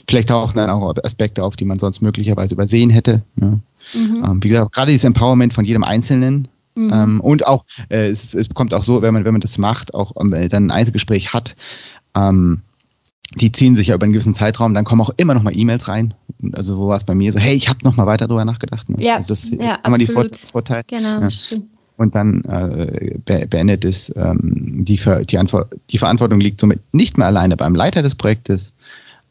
Vielleicht 0.08 0.30
tauchen 0.30 0.56
dann 0.56 0.70
auch 0.70 0.96
Aspekte 1.04 1.44
auf, 1.44 1.56
die 1.56 1.66
man 1.66 1.80
sonst 1.80 2.02
möglicherweise 2.02 2.54
übersehen 2.54 2.90
hätte. 2.90 3.22
Ne? 3.36 3.60
Mhm. 3.94 4.24
Ähm, 4.24 4.44
wie 4.44 4.50
gesagt, 4.50 4.74
gerade 4.74 4.92
dieses 4.92 5.04
Empowerment 5.04 5.54
von 5.54 5.66
jedem 5.66 5.84
Einzelnen. 5.84 6.48
Mhm. 6.76 6.92
Ähm, 6.94 7.22
und 7.22 7.46
auch, 7.46 7.66
äh, 7.90 8.08
es, 8.08 8.34
es 8.34 8.50
kommt 8.50 8.74
auch 8.74 8.84
so, 8.84 9.02
wenn 9.02 9.14
man, 9.14 9.26
wenn 9.26 9.34
man 9.34 9.42
das 9.42 9.58
macht, 9.58 9.94
auch 9.94 10.14
ähm, 10.20 10.30
dann 10.50 10.68
ein 10.68 10.72
Einzelgespräch 10.72 11.34
hat, 11.34 11.56
ähm, 12.16 12.62
die 13.36 13.52
ziehen 13.52 13.76
sich 13.76 13.88
ja 13.88 13.96
über 13.96 14.04
einen 14.04 14.14
gewissen 14.14 14.36
Zeitraum, 14.36 14.74
dann 14.74 14.86
kommen 14.86 15.02
auch 15.02 15.14
immer 15.18 15.34
noch 15.34 15.44
mal 15.44 15.58
E-Mails 15.58 15.88
rein. 15.88 16.14
Also 16.54 16.78
wo 16.78 16.88
war 16.88 16.98
es 16.98 17.04
bei 17.04 17.16
mir 17.16 17.32
so, 17.32 17.40
hey, 17.40 17.56
ich 17.56 17.70
habe 17.70 17.80
noch 17.84 17.96
mal 17.96 18.06
weiter 18.06 18.28
drüber 18.28 18.46
nachgedacht. 18.46 18.90
Ne? 18.90 19.04
Ja, 19.04 19.16
also 19.16 19.30
das 19.30 19.50
ja, 19.50 19.76
immer 19.86 19.98
die 19.98 20.08
Vor 20.08 20.26
Vorteil. 20.34 20.84
Genau, 20.88 21.22
ja. 21.22 21.32
stimmt. 21.32 21.68
Und 21.96 22.16
dann 22.16 22.44
äh, 22.46 23.18
beendet 23.24 23.86
es, 23.86 24.14
ähm, 24.16 24.84
die, 24.84 24.98
Ver 24.98 25.26
die, 25.26 25.40
die 25.92 25.98
Verantwortung 25.98 26.40
liegt 26.40 26.60
somit 26.60 26.82
nicht 26.92 27.18
mehr 27.18 27.28
alleine 27.28 27.56
beim 27.56 27.76
Leiter 27.76 28.02
des 28.02 28.16
Projektes, 28.16 28.74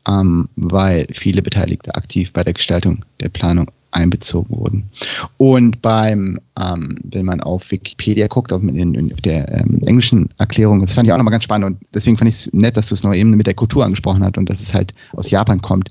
ähm, 0.09 0.49
weil 0.55 1.07
viele 1.13 1.43
Beteiligte 1.43 1.95
aktiv 1.95 2.33
bei 2.33 2.45
der 2.45 2.53
Gestaltung 2.55 3.05
der 3.21 3.31
Planung 3.31 3.71
einbezogen 3.93 4.57
wurden. 4.57 4.91
Und 5.37 5.83
beim, 5.83 6.41
ähm, 6.59 6.99
wenn 7.03 7.25
man 7.25 7.41
auf 7.41 7.71
Wikipedia 7.71 8.27
guckt, 8.27 8.53
auf, 8.53 8.63
in, 8.63 8.95
in 8.95 9.09
der 9.25 9.53
ähm, 9.53 9.81
englischen 9.85 10.31
Erklärung, 10.39 10.81
das 10.81 10.95
fand 10.95 11.07
ich 11.07 11.13
auch 11.13 11.19
nochmal 11.19 11.33
ganz 11.33 11.45
spannend 11.45 11.67
und 11.67 11.79
deswegen 11.95 12.19
fand 12.19 12.29
ich 12.29 12.37
es 12.37 12.53
nett, 12.53 12.77
dass 12.77 12.89
du 12.89 12.95
es 12.95 13.03
noch 13.03 13.15
eben 13.15 13.31
mit 13.31 13.47
der 13.47 13.55
Kultur 13.55 13.85
angesprochen 13.85 14.25
hast 14.25 14.39
und 14.39 14.49
dass 14.49 14.61
es 14.61 14.75
halt 14.75 14.95
aus 15.13 15.31
Japan 15.31 15.61
kommt, 15.61 15.91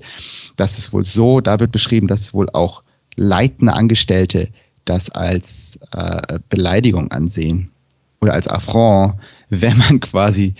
dass 0.56 0.78
es 0.78 0.92
wohl 0.92 1.04
so, 1.04 1.40
da 1.40 1.60
wird 1.60 1.72
beschrieben, 1.72 2.06
dass 2.06 2.34
wohl 2.34 2.48
auch 2.50 2.82
leitende 3.16 3.74
Angestellte 3.74 4.48
das 4.84 5.10
als 5.10 5.78
äh, 5.92 6.40
Beleidigung 6.48 7.10
ansehen 7.10 7.70
oder 8.20 8.34
als 8.34 8.48
Affront, 8.48 9.14
wenn 9.48 9.76
man 9.78 10.00
quasi 10.00 10.54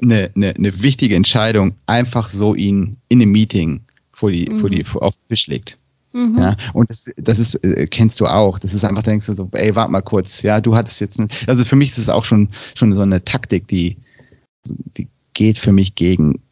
eine, 0.00 0.30
eine, 0.34 0.54
eine 0.54 0.82
wichtige 0.82 1.16
Entscheidung 1.16 1.74
einfach 1.86 2.28
so 2.28 2.54
ihn 2.54 2.96
in 3.08 3.20
einem 3.20 3.32
Meeting 3.32 3.82
vor 4.12 4.30
die, 4.30 4.48
mhm. 4.48 4.58
vor 4.58 4.70
die, 4.70 4.84
vor, 4.84 5.02
auf 5.02 5.14
den 5.14 5.28
Tisch 5.28 5.46
legt. 5.46 5.78
Mhm. 6.12 6.38
Ja, 6.38 6.56
und 6.72 6.90
das, 6.90 7.10
das 7.16 7.38
ist, 7.38 7.54
äh, 7.64 7.86
kennst 7.86 8.20
du 8.20 8.26
auch. 8.26 8.58
Das 8.58 8.74
ist 8.74 8.84
einfach, 8.84 9.02
denkst 9.02 9.26
du 9.26 9.32
so, 9.32 9.48
ey, 9.52 9.74
warte 9.74 9.90
mal 9.90 10.02
kurz, 10.02 10.42
ja, 10.42 10.60
du 10.60 10.76
hattest 10.76 11.00
jetzt, 11.00 11.18
eine, 11.18 11.28
also 11.46 11.64
für 11.64 11.76
mich 11.76 11.90
ist 11.90 11.98
es 11.98 12.08
auch 12.08 12.24
schon, 12.24 12.48
schon 12.74 12.92
so 12.92 13.00
eine 13.00 13.24
Taktik, 13.24 13.66
die, 13.68 13.96
die 14.66 15.08
geht 15.34 15.58
für 15.58 15.72
mich 15.72 15.94
gegen, 15.94 16.42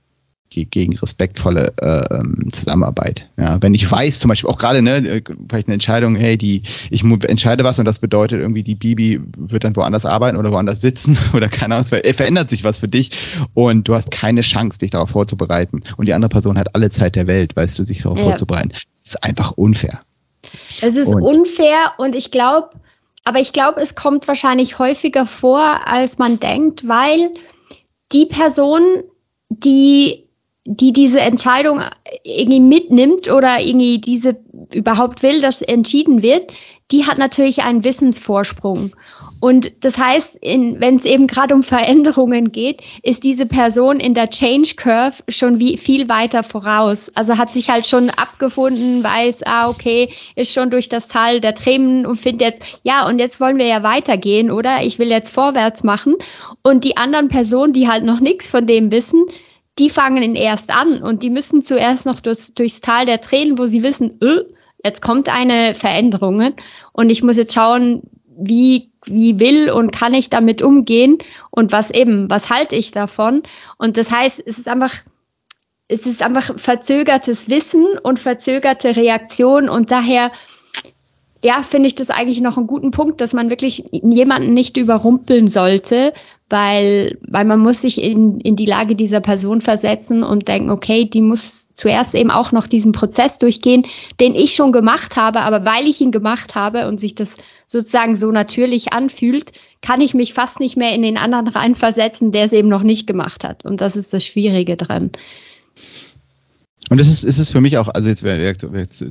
gegen 0.50 0.96
respektvolle 0.96 1.72
äh, 1.80 2.14
ähm, 2.14 2.52
Zusammenarbeit. 2.52 3.28
Ja, 3.36 3.62
wenn 3.62 3.74
ich 3.74 3.90
weiß, 3.90 4.18
zum 4.18 4.28
Beispiel 4.28 4.50
auch 4.50 4.58
gerade, 4.58 4.82
ne, 4.82 4.96
äh, 4.96 5.22
vielleicht 5.48 5.68
eine 5.68 5.74
Entscheidung, 5.74 6.16
hey, 6.16 6.36
die, 6.36 6.62
ich 6.90 7.04
entscheide 7.04 7.62
was 7.64 7.78
und 7.78 7.84
das 7.84 8.00
bedeutet 8.00 8.40
irgendwie, 8.40 8.62
die 8.62 8.74
Bibi 8.74 9.20
wird 9.38 9.64
dann 9.64 9.76
woanders 9.76 10.04
arbeiten 10.04 10.36
oder 10.36 10.50
woanders 10.50 10.80
sitzen 10.80 11.16
oder 11.32 11.48
keine 11.48 11.76
Ahnung, 11.76 11.86
es 12.02 12.16
verändert 12.16 12.50
sich 12.50 12.64
was 12.64 12.78
für 12.78 12.88
dich 12.88 13.12
und 13.54 13.86
du 13.88 13.94
hast 13.94 14.10
keine 14.10 14.40
Chance, 14.40 14.78
dich 14.78 14.90
darauf 14.90 15.10
vorzubereiten. 15.10 15.82
Und 15.96 16.06
die 16.06 16.14
andere 16.14 16.30
Person 16.30 16.58
hat 16.58 16.74
alle 16.74 16.90
Zeit 16.90 17.14
der 17.14 17.26
Welt, 17.26 17.54
weißt 17.54 17.78
du, 17.78 17.84
sich 17.84 18.02
darauf 18.02 18.18
ja. 18.18 18.24
vorzubereiten. 18.24 18.70
Das 18.94 19.06
ist 19.06 19.24
einfach 19.24 19.52
unfair. 19.52 20.00
Es 20.80 20.96
ist 20.96 21.14
und, 21.14 21.22
unfair 21.22 21.92
und 21.98 22.14
ich 22.14 22.30
glaube, 22.30 22.70
aber 23.24 23.38
ich 23.38 23.52
glaube, 23.52 23.80
es 23.80 23.94
kommt 23.94 24.26
wahrscheinlich 24.26 24.78
häufiger 24.78 25.26
vor, 25.26 25.86
als 25.86 26.18
man 26.18 26.40
denkt, 26.40 26.88
weil 26.88 27.30
die 28.12 28.26
Person, 28.26 28.82
die 29.48 30.29
die 30.64 30.92
diese 30.92 31.20
Entscheidung 31.20 31.80
irgendwie 32.22 32.60
mitnimmt 32.60 33.30
oder 33.32 33.60
irgendwie 33.60 33.98
diese 33.98 34.36
überhaupt 34.74 35.22
will, 35.22 35.40
dass 35.40 35.62
entschieden 35.62 36.22
wird, 36.22 36.52
die 36.90 37.06
hat 37.06 37.18
natürlich 37.18 37.62
einen 37.62 37.84
Wissensvorsprung. 37.84 38.94
Und 39.40 39.84
das 39.84 39.96
heißt, 39.96 40.40
wenn 40.42 40.96
es 40.96 41.06
eben 41.06 41.26
gerade 41.26 41.54
um 41.54 41.62
Veränderungen 41.62 42.52
geht, 42.52 42.82
ist 43.02 43.24
diese 43.24 43.46
Person 43.46 43.98
in 43.98 44.12
der 44.12 44.28
Change 44.28 44.74
Curve 44.76 45.22
schon 45.28 45.58
wie 45.58 45.78
viel 45.78 46.10
weiter 46.10 46.42
voraus. 46.42 47.10
Also 47.14 47.38
hat 47.38 47.50
sich 47.50 47.70
halt 47.70 47.86
schon 47.86 48.10
abgefunden, 48.10 49.02
weiß, 49.02 49.44
ah, 49.46 49.70
okay, 49.70 50.10
ist 50.36 50.52
schon 50.52 50.68
durch 50.68 50.90
das 50.90 51.08
Tal 51.08 51.40
der 51.40 51.54
Tränen 51.54 52.04
und 52.04 52.16
findet 52.16 52.42
jetzt, 52.42 52.80
ja, 52.82 53.06
und 53.06 53.18
jetzt 53.18 53.40
wollen 53.40 53.56
wir 53.56 53.66
ja 53.66 53.82
weitergehen, 53.82 54.50
oder? 54.50 54.82
Ich 54.82 54.98
will 54.98 55.08
jetzt 55.08 55.32
vorwärts 55.32 55.84
machen. 55.84 56.16
Und 56.62 56.84
die 56.84 56.98
anderen 56.98 57.28
Personen, 57.28 57.72
die 57.72 57.88
halt 57.88 58.04
noch 58.04 58.20
nichts 58.20 58.48
von 58.48 58.66
dem 58.66 58.92
wissen, 58.92 59.24
die 59.80 59.90
fangen 59.90 60.36
erst 60.36 60.70
an 60.70 61.02
und 61.02 61.22
die 61.22 61.30
müssen 61.30 61.62
zuerst 61.62 62.04
noch 62.04 62.20
durchs, 62.20 62.52
durchs 62.52 62.82
Tal 62.82 63.06
der 63.06 63.20
Tränen, 63.20 63.58
wo 63.58 63.66
sie 63.66 63.82
wissen, 63.82 64.18
öh, 64.22 64.44
jetzt 64.84 65.00
kommt 65.00 65.28
eine 65.28 65.74
Veränderung 65.74 66.54
und 66.92 67.10
ich 67.10 67.22
muss 67.22 67.38
jetzt 67.38 67.54
schauen, 67.54 68.02
wie, 68.26 68.90
wie 69.06 69.40
will 69.40 69.70
und 69.70 69.90
kann 69.90 70.12
ich 70.12 70.28
damit 70.28 70.60
umgehen 70.60 71.18
und 71.50 71.72
was 71.72 71.90
eben, 71.90 72.28
was 72.28 72.50
halte 72.50 72.76
ich 72.76 72.90
davon? 72.90 73.42
Und 73.78 73.96
das 73.96 74.10
heißt, 74.10 74.42
es 74.44 74.58
ist 74.58 74.68
einfach, 74.68 74.92
es 75.88 76.06
ist 76.06 76.22
einfach 76.22 76.58
verzögertes 76.58 77.48
Wissen 77.48 77.86
und 78.02 78.18
verzögerte 78.18 78.96
Reaktion 78.96 79.70
und 79.70 79.90
daher 79.90 80.30
ja, 81.42 81.62
finde 81.62 81.86
ich 81.86 81.94
das 81.94 82.10
eigentlich 82.10 82.42
noch 82.42 82.58
einen 82.58 82.66
guten 82.66 82.90
Punkt, 82.90 83.22
dass 83.22 83.32
man 83.32 83.48
wirklich 83.48 83.84
jemanden 83.90 84.52
nicht 84.52 84.76
überrumpeln 84.76 85.48
sollte, 85.48 86.12
weil, 86.50 87.16
weil 87.26 87.44
man 87.44 87.60
muss 87.60 87.80
sich 87.80 88.02
in, 88.02 88.40
in 88.40 88.56
die 88.56 88.66
Lage 88.66 88.96
dieser 88.96 89.20
Person 89.20 89.60
versetzen 89.60 90.24
und 90.24 90.48
denken, 90.48 90.70
okay, 90.70 91.04
die 91.04 91.22
muss 91.22 91.68
zuerst 91.74 92.14
eben 92.14 92.30
auch 92.30 92.52
noch 92.52 92.66
diesen 92.66 92.92
Prozess 92.92 93.38
durchgehen, 93.38 93.86
den 94.18 94.34
ich 94.34 94.54
schon 94.54 94.72
gemacht 94.72 95.16
habe, 95.16 95.40
aber 95.42 95.64
weil 95.64 95.86
ich 95.86 96.00
ihn 96.00 96.10
gemacht 96.10 96.56
habe 96.56 96.88
und 96.88 96.98
sich 96.98 97.14
das 97.14 97.36
sozusagen 97.66 98.16
so 98.16 98.32
natürlich 98.32 98.92
anfühlt, 98.92 99.52
kann 99.80 100.00
ich 100.00 100.12
mich 100.12 100.34
fast 100.34 100.60
nicht 100.60 100.76
mehr 100.76 100.92
in 100.94 101.02
den 101.02 101.16
anderen 101.16 101.48
reinversetzen, 101.48 102.32
der 102.32 102.44
es 102.44 102.52
eben 102.52 102.68
noch 102.68 102.82
nicht 102.82 103.06
gemacht 103.06 103.44
hat. 103.44 103.64
Und 103.64 103.80
das 103.80 103.96
ist 103.96 104.12
das 104.12 104.24
Schwierige 104.24 104.76
dran. 104.76 105.12
Und 106.90 107.00
es 107.00 107.08
ist, 107.08 107.22
es 107.22 107.38
ist 107.38 107.50
für 107.50 107.60
mich 107.60 107.78
auch, 107.78 107.88
also 107.88 108.08
jetzt 108.08 108.24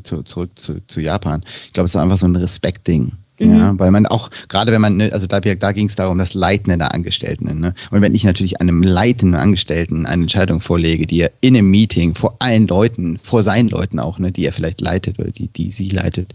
zurück 0.04 0.60
zu, 0.60 0.82
zu 0.86 1.00
Japan, 1.00 1.44
ich 1.66 1.72
glaube, 1.72 1.86
es 1.86 1.96
ist 1.96 2.02
einfach 2.02 2.18
so 2.18 2.28
ein 2.28 2.36
Respektding. 2.36 3.14
Mhm. 3.40 3.58
Ja, 3.58 3.80
weil 3.80 3.92
man 3.92 4.06
auch, 4.06 4.30
gerade 4.48 4.72
wenn 4.72 4.82
man, 4.82 4.98
ne, 4.98 5.12
also 5.14 5.28
da, 5.28 5.40
da 5.40 5.72
ging 5.72 5.88
es 5.88 5.96
darum, 5.96 6.18
das 6.18 6.34
Leiten 6.34 6.78
der 6.78 6.94
Angestellten. 6.94 7.60
Ne? 7.60 7.74
Und 7.92 8.02
wenn 8.02 8.16
ich 8.16 8.24
natürlich 8.24 8.62
einem 8.62 8.84
leitenden 8.84 9.40
Angestellten 9.40 10.06
eine 10.06 10.24
Entscheidung 10.24 10.60
vorlege, 10.60 11.08
die 11.08 11.22
er 11.22 11.32
in 11.42 11.56
einem 11.56 11.70
Meeting 11.70 12.16
vor 12.16 12.36
allen 12.40 12.68
Leuten, 12.68 13.20
vor 13.24 13.44
seinen 13.44 13.70
Leuten 13.70 14.00
auch, 14.00 14.20
ne, 14.20 14.32
die 14.32 14.46
er 14.46 14.54
vielleicht 14.54 14.82
leitet 14.82 15.20
oder 15.20 15.32
die, 15.32 15.48
die 15.48 15.72
sie 15.72 15.90
leitet, 15.90 16.34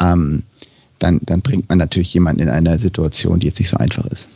ähm, 0.00 0.44
dann, 0.98 1.20
dann 1.22 1.42
bringt 1.42 1.68
man 1.68 1.78
natürlich 1.78 2.14
jemanden 2.14 2.42
in 2.42 2.48
eine 2.48 2.78
Situation, 2.78 3.40
die 3.40 3.48
jetzt 3.48 3.58
nicht 3.58 3.68
so 3.68 3.76
einfach 3.76 4.06
ist. 4.06 4.28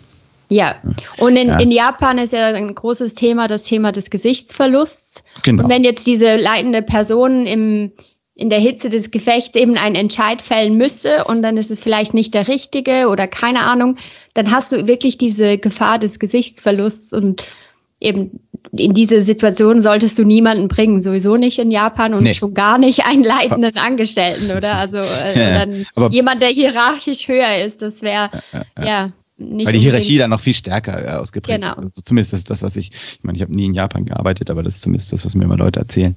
Ja, 0.51 0.77
und 1.19 1.37
in, 1.37 1.49
ja. 1.49 1.59
in 1.59 1.71
Japan 1.71 2.17
ist 2.17 2.33
ja 2.33 2.47
ein 2.47 2.75
großes 2.75 3.15
Thema 3.15 3.49
das 3.49 3.65
Thema 3.65 3.93
des 3.93 4.09
Gesichtsverlusts. 4.09 5.23
Genau. 5.43 5.65
Und 5.65 5.69
wenn 5.69 5.85
jetzt 5.85 6.07
diese 6.07 6.37
leitende 6.37 6.81
Person 6.81 7.47
im, 7.47 7.93
in 8.39 8.51
der 8.51 8.61
Hitze 8.61 8.89
des 8.89 9.11
Gefechts 9.11 9.57
eben 9.57 9.77
einen 9.77 9.97
Entscheid 9.97 10.41
fällen 10.41 10.77
müsste 10.77 11.25
und 11.25 11.43
dann 11.43 11.57
ist 11.57 11.73
es 11.73 11.81
vielleicht 11.81 12.15
nicht 12.15 12.35
der 12.35 12.47
richtige 12.47 13.09
oder 13.09 13.27
keine 13.27 13.63
Ahnung, 13.63 13.97
dann 14.33 14.53
hast 14.53 14.71
du 14.71 14.87
wirklich 14.87 15.19
diese 15.19 15.59
Gefahr 15.59 15.99
des 15.99 16.21
Gesichtsverlusts 16.21 17.13
und 17.13 17.53
eben 17.99 18.39
in 18.71 18.95
diese 18.95 19.23
Situation 19.23 19.81
solltest 19.81 20.19
du 20.21 20.25
niemanden 20.25 20.69
bringen, 20.69 21.03
sowieso 21.03 21.37
nicht 21.37 21.59
in 21.59 21.73
Japan 21.73 22.15
und 22.15 22.23
nee. 22.23 22.35
schon 22.35 22.55
gar 22.55 22.79
nicht 22.79 23.07
einen 23.07 23.25
leitenden 23.25 23.77
Angestellten, 23.77 24.57
oder? 24.57 24.77
Also 24.77 24.99
äh, 24.99 25.85
dann 25.97 26.13
jemand, 26.13 26.41
der 26.41 26.51
hierarchisch 26.51 27.27
höher 27.27 27.57
ist, 27.65 27.83
das 27.83 28.03
wäre 28.03 28.31
ja, 28.53 28.85
ja. 28.85 29.13
Nicht 29.39 29.67
Weil 29.67 29.73
die 29.73 29.79
Hierarchie 29.79 30.19
dann 30.19 30.31
noch 30.31 30.41
viel 30.41 30.55
stärker 30.55 31.07
äh, 31.07 31.17
ausgeprägt 31.17 31.61
genau. 31.61 31.73
ist. 31.73 31.79
Also 31.79 32.01
zumindest 32.05 32.33
das 32.33 32.41
ist 32.41 32.51
das, 32.51 32.63
was 32.63 32.75
ich, 32.77 32.91
ich 32.91 33.23
meine, 33.23 33.37
ich 33.37 33.43
habe 33.43 33.53
nie 33.53 33.67
in 33.67 33.75
Japan 33.75 34.05
gearbeitet, 34.05 34.51
aber 34.51 34.65
das 34.65 34.75
ist 34.75 34.83
zumindest 34.83 35.13
das, 35.13 35.25
was 35.25 35.37
mir 35.37 35.45
immer 35.45 35.57
Leute 35.57 35.79
erzählen. 35.79 36.17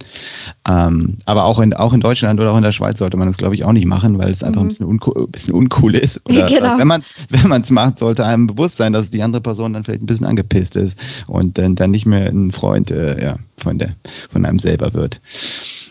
Ähm, 0.68 1.18
aber 1.26 1.46
auch 1.46 1.60
in, 1.60 1.74
auch 1.76 1.94
in 1.94 2.02
Deutschland 2.02 2.40
oder 2.40 2.52
auch 2.52 2.58
in 2.58 2.64
der 2.64 2.72
Schweiz 2.72 2.98
sollte 2.98 3.18
man 3.18 3.28
das, 3.28 3.38
glaube 3.38 3.54
ich, 3.54 3.64
auch 3.64 3.74
nicht 3.74 3.86
machen, 3.86 4.18
weil 4.18 4.32
es 4.32 4.44
einfach 4.44 4.62
mhm. 4.62 4.68
ein, 4.68 4.70
bisschen 4.70 4.86
uncool, 4.88 5.26
ein 5.26 5.32
bisschen 5.32 5.54
uncool 5.54 5.96
ist. 5.96 6.22
Oder 6.30 6.48
genau. 6.48 6.78
wenn 6.80 6.88
man 6.88 7.02
es 7.02 7.14
wenn 7.30 7.48
man's 7.48 7.70
macht, 7.70 8.00
sollte 8.00 8.26
einem 8.26 8.48
bewusst 8.48 8.78
sein, 8.78 8.92
dass 8.92 9.12
die 9.12 9.22
andere 9.22 9.42
Person 9.42 9.74
dann 9.74 9.84
vielleicht 9.84 10.02
ein 10.02 10.08
bisschen 10.08 10.26
angepisst 10.26 10.76
ist 10.76 10.98
und 11.28 11.58
dann, 11.58 11.76
dann 11.76 11.92
nicht 11.92 12.08
mehr 12.08 12.28
ein 12.28 12.52
Freund 12.52 12.90
äh, 12.90 13.22
ja, 13.24 13.38
von, 13.58 13.78
der, 13.78 13.96
von 14.32 14.46
einem 14.46 14.58
selber 14.58 14.94
wird. 14.94 15.22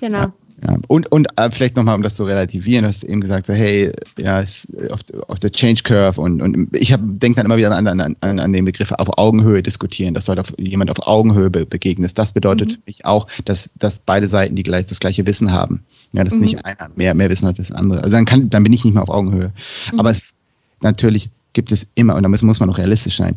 Genau. 0.00 0.18
Ja. 0.18 0.32
Ja, 0.62 0.76
und 0.88 1.10
und 1.10 1.28
äh, 1.36 1.50
vielleicht 1.50 1.76
nochmal, 1.76 1.94
um 1.94 2.02
das 2.02 2.16
zu 2.16 2.24
relativieren, 2.24 2.82
du 2.82 2.88
hast 2.88 3.02
eben 3.02 3.20
gesagt, 3.20 3.46
so, 3.46 3.54
hey, 3.54 3.92
ja, 4.18 4.40
auf, 4.40 5.00
auf 5.28 5.40
der 5.40 5.50
Change 5.52 5.82
Curve 5.82 6.20
und, 6.20 6.42
und 6.42 6.68
ich 6.76 6.94
denke 6.98 7.36
dann 7.36 7.46
immer 7.46 7.56
wieder 7.56 7.74
an, 7.74 7.86
an, 7.86 8.16
an, 8.20 8.38
an 8.38 8.52
den 8.52 8.66
Begriff 8.66 8.92
auf 8.92 9.16
Augenhöhe 9.16 9.62
diskutieren, 9.62 10.12
dass 10.12 10.28
halt 10.28 10.38
auf, 10.38 10.52
jemand 10.58 10.90
auf 10.90 11.06
Augenhöhe 11.06 11.48
be 11.48 11.64
begegnest. 11.64 12.18
Das 12.18 12.32
bedeutet 12.32 12.68
mhm. 12.68 12.74
für 12.74 12.80
mich 12.86 13.06
auch, 13.06 13.26
dass, 13.46 13.70
dass 13.78 14.00
beide 14.00 14.28
Seiten 14.28 14.54
die 14.54 14.62
gleich, 14.62 14.84
das 14.86 15.00
gleiche 15.00 15.26
Wissen 15.26 15.50
haben. 15.50 15.82
Ja, 16.12 16.24
dass 16.24 16.34
mhm. 16.34 16.40
nicht 16.40 16.64
einer 16.64 16.90
mehr, 16.94 17.14
mehr 17.14 17.30
Wissen 17.30 17.48
hat 17.48 17.58
als 17.58 17.68
der 17.68 17.78
andere. 17.78 18.02
Also 18.02 18.16
dann, 18.16 18.26
kann, 18.26 18.50
dann 18.50 18.62
bin 18.62 18.72
ich 18.72 18.84
nicht 18.84 18.92
mehr 18.92 19.02
auf 19.02 19.10
Augenhöhe. 19.10 19.52
Mhm. 19.92 20.00
Aber 20.00 20.10
es 20.10 20.34
natürlich 20.82 21.30
gibt 21.54 21.72
es 21.72 21.86
immer, 21.94 22.16
und 22.16 22.22
da 22.22 22.28
muss, 22.28 22.42
muss 22.42 22.60
man 22.60 22.68
auch 22.68 22.78
realistisch 22.78 23.16
sein, 23.16 23.36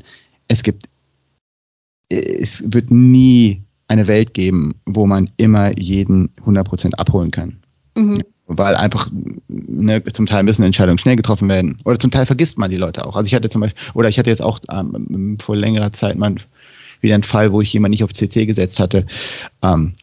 es 0.49 0.63
gibt, 0.63 0.89
es 2.09 2.63
wird 2.67 2.91
nie 2.91 3.61
eine 3.93 4.07
Welt 4.07 4.33
geben, 4.33 4.73
wo 4.85 5.05
man 5.05 5.29
immer 5.37 5.77
jeden 5.77 6.29
100% 6.45 6.95
abholen 6.95 7.31
kann. 7.31 7.57
Mhm. 7.95 8.23
Weil 8.47 8.75
einfach 8.75 9.09
ne, 9.47 10.03
zum 10.03 10.25
Teil 10.25 10.43
müssen 10.43 10.63
Entscheidungen 10.63 10.97
schnell 10.97 11.15
getroffen 11.15 11.47
werden. 11.47 11.77
Oder 11.85 11.99
zum 11.99 12.11
Teil 12.11 12.25
vergisst 12.25 12.57
man 12.57 12.71
die 12.71 12.77
Leute 12.77 13.05
auch. 13.05 13.15
Also 13.15 13.27
ich 13.27 13.35
hatte 13.35 13.49
zum 13.49 13.61
Beispiel, 13.61 13.81
oder 13.93 14.09
ich 14.09 14.19
hatte 14.19 14.29
jetzt 14.29 14.41
auch 14.41 14.59
ähm, 14.69 15.37
vor 15.39 15.55
längerer 15.55 15.93
Zeit 15.93 16.17
mal 16.17 16.35
wieder 16.99 17.13
einen 17.13 17.23
Fall, 17.23 17.53
wo 17.53 17.61
ich 17.61 17.71
jemanden 17.71 17.91
nicht 17.91 18.03
auf 18.03 18.13
CC 18.13 18.45
gesetzt 18.45 18.79
hatte. 18.79 19.05
Ähm, 19.61 19.93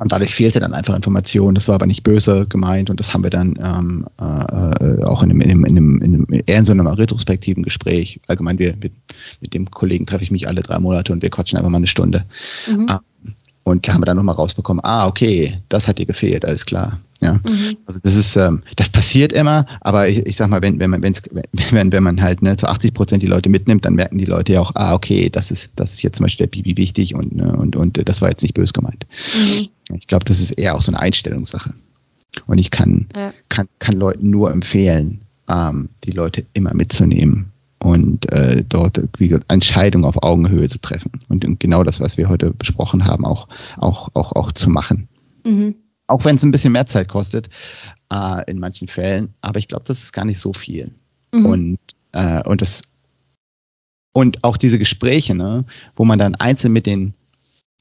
und 0.00 0.10
dadurch 0.12 0.34
fehlte 0.34 0.60
dann 0.60 0.72
einfach 0.72 0.96
Information. 0.96 1.54
Das 1.54 1.68
war 1.68 1.74
aber 1.74 1.86
nicht 1.86 2.02
böse 2.02 2.46
gemeint 2.46 2.88
und 2.88 2.98
das 2.98 3.12
haben 3.12 3.22
wir 3.22 3.30
dann 3.30 3.58
ähm, 3.62 4.06
äh, 4.18 5.04
auch 5.04 5.22
in 5.22 5.30
einem, 5.30 5.42
in, 5.42 5.50
einem, 5.50 5.64
in, 5.64 5.76
einem, 5.76 6.02
in 6.02 6.14
einem, 6.14 6.26
eher 6.46 6.58
in 6.58 6.64
so 6.64 6.72
einem 6.72 6.86
retrospektiven 6.86 7.62
Gespräch. 7.62 8.18
Allgemein, 8.26 8.58
wir, 8.58 8.74
mit, 8.82 8.92
mit 9.42 9.52
dem 9.52 9.70
Kollegen 9.70 10.06
treffe 10.06 10.24
ich 10.24 10.30
mich 10.30 10.48
alle 10.48 10.62
drei 10.62 10.78
Monate 10.78 11.12
und 11.12 11.22
wir 11.22 11.28
quatschen 11.28 11.58
einfach 11.58 11.70
mal 11.70 11.76
eine 11.76 11.86
Stunde. 11.86 12.24
Mhm. 12.66 12.86
Ah, 12.88 13.00
und 13.62 13.86
da 13.86 13.92
haben 13.92 14.00
wir 14.00 14.06
dann 14.06 14.16
nochmal 14.16 14.36
rausbekommen, 14.36 14.82
ah, 14.84 15.06
okay, 15.06 15.60
das 15.68 15.86
hat 15.86 15.98
dir 15.98 16.06
gefehlt, 16.06 16.46
alles 16.46 16.64
klar. 16.64 16.98
Ja. 17.20 17.34
Mhm. 17.34 17.76
Also 17.84 18.00
das 18.02 18.16
ist, 18.16 18.36
ähm, 18.36 18.62
das 18.76 18.88
passiert 18.88 19.34
immer, 19.34 19.66
aber 19.82 20.08
ich, 20.08 20.24
ich 20.24 20.36
sag 20.36 20.48
mal, 20.48 20.62
wenn, 20.62 20.80
wenn 20.80 20.88
man, 20.88 21.02
wenn's, 21.02 21.22
wenn, 21.52 21.92
wenn 21.92 22.02
man 22.02 22.22
halt 22.22 22.40
ne, 22.40 22.56
zu 22.56 22.66
80 22.66 22.94
Prozent 22.94 23.22
die 23.22 23.26
Leute 23.26 23.50
mitnimmt, 23.50 23.84
dann 23.84 23.94
merken 23.94 24.16
die 24.16 24.24
Leute 24.24 24.54
ja 24.54 24.60
auch, 24.60 24.72
ah, 24.76 24.94
okay, 24.94 25.28
das 25.28 25.50
ist, 25.50 25.72
das 25.76 25.92
ist 25.92 26.02
jetzt 26.02 26.16
zum 26.16 26.24
Beispiel 26.24 26.46
der 26.46 26.50
Bibi 26.50 26.78
wichtig 26.78 27.14
und, 27.14 27.36
ne, 27.36 27.54
und, 27.54 27.76
und 27.76 28.08
das 28.08 28.22
war 28.22 28.30
jetzt 28.30 28.42
nicht 28.42 28.54
böse 28.54 28.72
gemeint. 28.72 29.06
Mhm. 29.34 29.68
Ich 29.94 30.06
glaube, 30.06 30.24
das 30.24 30.40
ist 30.40 30.52
eher 30.52 30.74
auch 30.74 30.82
so 30.82 30.92
eine 30.92 31.00
Einstellungssache. 31.00 31.74
Und 32.46 32.58
ich 32.58 32.70
kann, 32.70 33.08
ja. 33.14 33.32
kann, 33.48 33.68
kann 33.78 33.94
Leuten 33.94 34.30
nur 34.30 34.50
empfehlen, 34.50 35.22
ähm, 35.48 35.88
die 36.04 36.12
Leute 36.12 36.46
immer 36.52 36.74
mitzunehmen 36.74 37.52
und 37.82 38.30
äh, 38.30 38.62
dort 38.68 39.00
wie 39.18 39.28
gesagt, 39.28 39.50
Entscheidungen 39.50 40.04
auf 40.04 40.22
Augenhöhe 40.22 40.68
zu 40.68 40.78
treffen 40.78 41.12
und, 41.28 41.44
und, 41.44 41.58
genau 41.58 41.82
das, 41.82 41.98
was 41.98 42.18
wir 42.18 42.28
heute 42.28 42.52
besprochen 42.52 43.06
haben, 43.06 43.24
auch, 43.24 43.48
auch, 43.78 44.10
auch, 44.14 44.32
auch 44.32 44.52
zu 44.52 44.70
machen. 44.70 45.08
Mhm. 45.44 45.74
Auch 46.06 46.24
wenn 46.24 46.36
es 46.36 46.42
ein 46.42 46.50
bisschen 46.50 46.72
mehr 46.72 46.86
Zeit 46.86 47.08
kostet 47.08 47.48
äh, 48.12 48.48
in 48.50 48.58
manchen 48.58 48.86
Fällen, 48.86 49.34
aber 49.40 49.58
ich 49.58 49.68
glaube, 49.68 49.84
das 49.86 50.02
ist 50.02 50.12
gar 50.12 50.24
nicht 50.24 50.38
so 50.38 50.52
viel. 50.52 50.92
Mhm. 51.34 51.46
Und, 51.46 51.78
äh, 52.12 52.46
und 52.46 52.62
das 52.62 52.82
und 54.12 54.42
auch 54.44 54.56
diese 54.56 54.78
Gespräche, 54.78 55.34
ne, 55.34 55.64
wo 55.94 56.04
man 56.04 56.18
dann 56.18 56.34
einzeln 56.34 56.72
mit 56.72 56.86
den, 56.86 57.14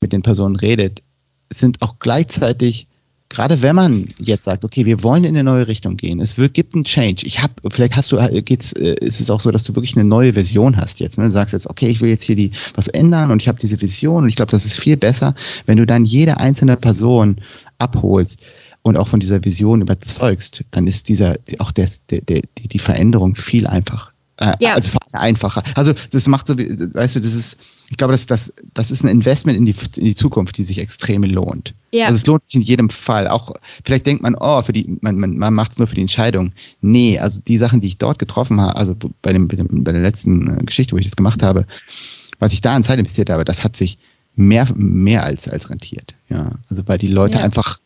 mit 0.02 0.14
den 0.14 0.22
Personen 0.22 0.56
redet, 0.56 1.02
sind 1.50 1.82
auch 1.82 1.96
gleichzeitig 2.00 2.88
gerade 3.30 3.62
wenn 3.62 3.76
man 3.76 4.08
jetzt 4.18 4.44
sagt, 4.44 4.66
okay, 4.66 4.86
wir 4.86 5.04
wollen 5.04 5.24
in 5.24 5.36
eine 5.36 5.44
neue 5.44 5.68
Richtung 5.68 5.98
gehen, 5.98 6.20
es 6.20 6.38
wird, 6.38 6.56
gibt 6.56 6.74
einen 6.74 6.84
Change. 6.84 7.26
Ich 7.26 7.42
habe, 7.42 7.54
vielleicht 7.70 7.96
hast 7.96 8.12
du, 8.12 8.18
äh, 8.18 8.42
geht's, 8.42 8.74
äh, 8.74 8.96
ist 9.00 9.22
es 9.22 9.30
auch 9.30 9.40
so, 9.40 9.52
dass 9.52 9.64
du 9.64 9.76
wirklich 9.76 9.96
eine 9.96 10.04
neue 10.04 10.34
Version 10.34 10.78
hast 10.78 11.00
jetzt. 11.00 11.18
Ne? 11.18 11.26
Du 11.26 11.32
sagst 11.32 11.54
jetzt, 11.54 11.68
okay, 11.68 11.88
ich 11.88 12.02
will 12.02 12.10
jetzt 12.10 12.24
hier 12.24 12.36
die 12.36 12.52
was 12.74 12.88
ändern 12.88 13.32
und 13.32 13.42
ich 13.42 13.48
habe 13.48 13.60
diese 13.60 13.80
Vision 13.80 14.24
und 14.24 14.30
ich 14.30 14.36
glaube, 14.36 14.52
das 14.52 14.66
ist 14.66 14.80
viel 14.80 14.98
besser, 14.98 15.36
wenn 15.68 15.78
du 15.78 15.86
dann 15.86 16.06
jede 16.06 16.38
einzelne 16.38 16.76
Person 16.76 17.38
abholst 17.78 18.40
und 18.82 18.98
auch 18.98 19.08
von 19.08 19.20
dieser 19.20 19.46
Vision 19.46 19.82
überzeugst, 19.82 20.64
dann 20.72 20.88
ist 20.88 21.08
dieser 21.08 21.38
auch 21.60 21.72
der, 21.72 21.88
der, 22.10 22.22
der 22.22 22.42
die, 22.58 22.68
die 22.68 22.80
Veränderung 22.80 23.36
viel 23.36 23.68
einfacher. 23.68 24.12
Äh, 24.40 24.54
ja. 24.60 24.74
Also 24.74 24.90
für 24.92 24.98
alle 25.12 25.22
einfacher. 25.22 25.64
Also 25.76 25.94
das 26.12 26.28
macht 26.28 26.48
so, 26.48 26.58
weißt 26.58 27.18
du, 27.18 27.20
das 27.20 27.36
ist, 27.36 27.58
ich 27.90 27.98
glaube, 27.98 28.14
das, 28.14 28.26
das, 28.26 28.54
das 28.74 28.90
ist 28.90 29.04
ein 29.04 29.10
Investment 29.10 29.58
in 29.58 29.66
die, 29.66 29.76
in 29.98 30.06
die 30.06 30.16
Zukunft, 30.16 30.58
die 30.58 30.64
sich 30.64 30.80
extrem 30.80 31.24
lohnt. 31.24 31.74
Ja. 31.92 32.06
Also 32.06 32.18
es 32.18 32.26
lohnt 32.26 32.44
sich 32.44 32.56
in 32.56 32.62
jedem 32.62 32.90
Fall. 32.90 33.28
Auch 33.28 33.52
vielleicht 33.84 34.06
denkt 34.06 34.24
man, 34.24 34.36
oh, 34.40 34.62
für 34.62 34.72
die, 34.72 34.98
man, 35.02 35.18
man, 35.18 35.38
man 35.38 35.54
macht 35.54 35.74
es 35.74 35.78
nur 35.78 35.88
für 35.88 35.96
die 35.96 36.02
Entscheidung. 36.02 36.54
Nee, 36.80 37.20
also 37.20 37.42
die 37.46 37.58
Sachen, 37.58 37.82
die 37.82 37.88
ich 37.88 37.98
dort 37.98 38.18
getroffen 38.18 38.62
habe, 38.62 38.78
also 38.78 38.96
bei, 39.22 39.34
dem, 39.34 39.50
bei, 39.50 39.58
dem, 39.58 39.84
bei 39.84 39.92
der 39.92 40.02
letzten 40.02 40.60
äh, 40.60 40.64
Geschichte, 40.64 40.94
wo 40.94 40.98
ich 40.98 41.06
das 41.06 41.18
gemacht 41.18 41.44
habe, 41.44 41.66
was 42.40 42.54
ich 42.54 42.62
da 42.62 42.76
an 42.76 42.86
Zeit 42.86 42.98
investiert 42.98 43.30
habe, 43.30 43.44
das 43.44 43.66
hat 43.66 43.76
sich 43.76 43.98
mehr, 44.36 44.68
mehr 44.74 45.24
als, 45.24 45.50
als 45.50 45.70
rentiert. 45.70 46.16
Ja, 46.30 46.52
also 46.70 46.84
weil 46.88 46.98
die 46.98 47.08
Leute 47.08 47.40
ja. 47.40 47.44
einfach, 47.44 47.80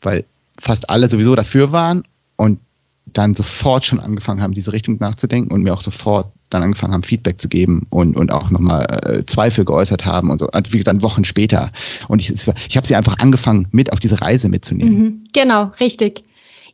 weil 0.00 0.24
fast 0.60 0.90
alle 0.90 1.08
sowieso 1.08 1.36
dafür 1.36 1.70
waren 1.70 2.02
und 2.34 2.58
dann 3.06 3.34
sofort 3.34 3.84
schon 3.84 4.00
angefangen 4.00 4.42
haben, 4.42 4.52
diese 4.52 4.72
Richtung 4.72 4.96
nachzudenken 4.98 5.52
und 5.52 5.62
mir 5.62 5.74
auch 5.74 5.80
sofort 5.80 6.32
dann 6.50 6.62
angefangen 6.62 6.92
haben, 6.92 7.02
Feedback 7.02 7.40
zu 7.40 7.48
geben 7.48 7.86
und, 7.90 8.16
und 8.16 8.30
auch 8.30 8.50
nochmal 8.50 9.00
äh, 9.04 9.26
Zweifel 9.26 9.64
geäußert 9.64 10.04
haben 10.04 10.30
und 10.30 10.38
so, 10.38 10.48
also 10.48 10.72
wie 10.72 10.78
gesagt, 10.78 11.02
Wochen 11.02 11.24
später. 11.24 11.72
Und 12.08 12.20
ich, 12.20 12.30
ich 12.30 12.76
habe 12.76 12.86
sie 12.86 12.94
einfach 12.94 13.18
angefangen, 13.18 13.68
mit 13.70 13.92
auf 13.92 14.00
diese 14.00 14.20
Reise 14.20 14.48
mitzunehmen. 14.48 14.98
Mhm, 14.98 15.24
genau, 15.32 15.72
richtig. 15.80 16.24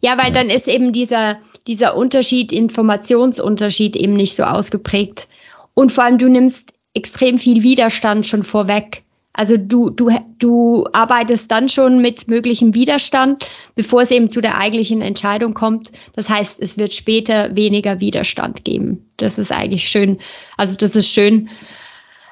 Ja, 0.01 0.17
weil 0.19 0.27
ja. 0.27 0.33
dann 0.33 0.51
ist 0.51 0.69
eben 0.69 0.93
dieser, 0.93 1.39
dieser 1.67 1.97
Unterschied, 1.97 2.53
Informationsunterschied 2.53 3.97
eben 3.97 4.15
nicht 4.15 4.35
so 4.35 4.45
ausgeprägt. 4.45 5.29
Und 5.75 5.93
vor 5.93 6.05
allem, 6.05 6.19
du 6.19 6.29
nimmst 6.29 6.75
extrem 6.95 7.39
viel 7.39 7.63
Widerstand 7.63 8.27
schon 8.27 8.43
vorweg. 8.43 9.03
Also 9.39 9.57
du, 9.57 9.89
du, 9.91 10.11
du 10.41 10.85
arbeitest 10.93 11.49
dann 11.53 11.69
schon 11.69 12.03
mit 12.03 12.27
möglichem 12.27 12.75
Widerstand, 12.75 13.49
bevor 13.77 14.03
es 14.03 14.11
eben 14.11 14.29
zu 14.29 14.41
der 14.41 14.59
eigentlichen 14.59 15.01
Entscheidung 15.01 15.55
kommt. 15.55 15.93
Das 16.17 16.29
heißt, 16.29 16.61
es 16.61 16.77
wird 16.77 16.93
später 16.93 17.55
weniger 17.55 18.01
Widerstand 18.01 18.65
geben. 18.65 19.09
Das 19.17 19.39
ist 19.39 19.53
eigentlich 19.53 19.89
schön. 19.89 20.19
Also 20.57 20.77
das 20.77 20.97
ist 20.97 21.13
schön. 21.13 21.51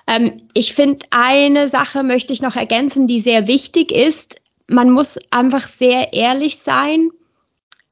Ähm, 0.09 0.43
ich 0.53 0.75
finde, 0.75 1.07
eine 1.11 1.69
Sache 1.69 2.03
möchte 2.03 2.33
ich 2.33 2.43
noch 2.43 2.57
ergänzen, 2.57 3.07
die 3.07 3.21
sehr 3.21 3.47
wichtig 3.47 3.93
ist. 3.93 4.41
Man 4.67 4.91
muss 4.91 5.17
einfach 5.31 5.69
sehr 5.69 6.13
ehrlich 6.13 6.59
sein 6.59 7.11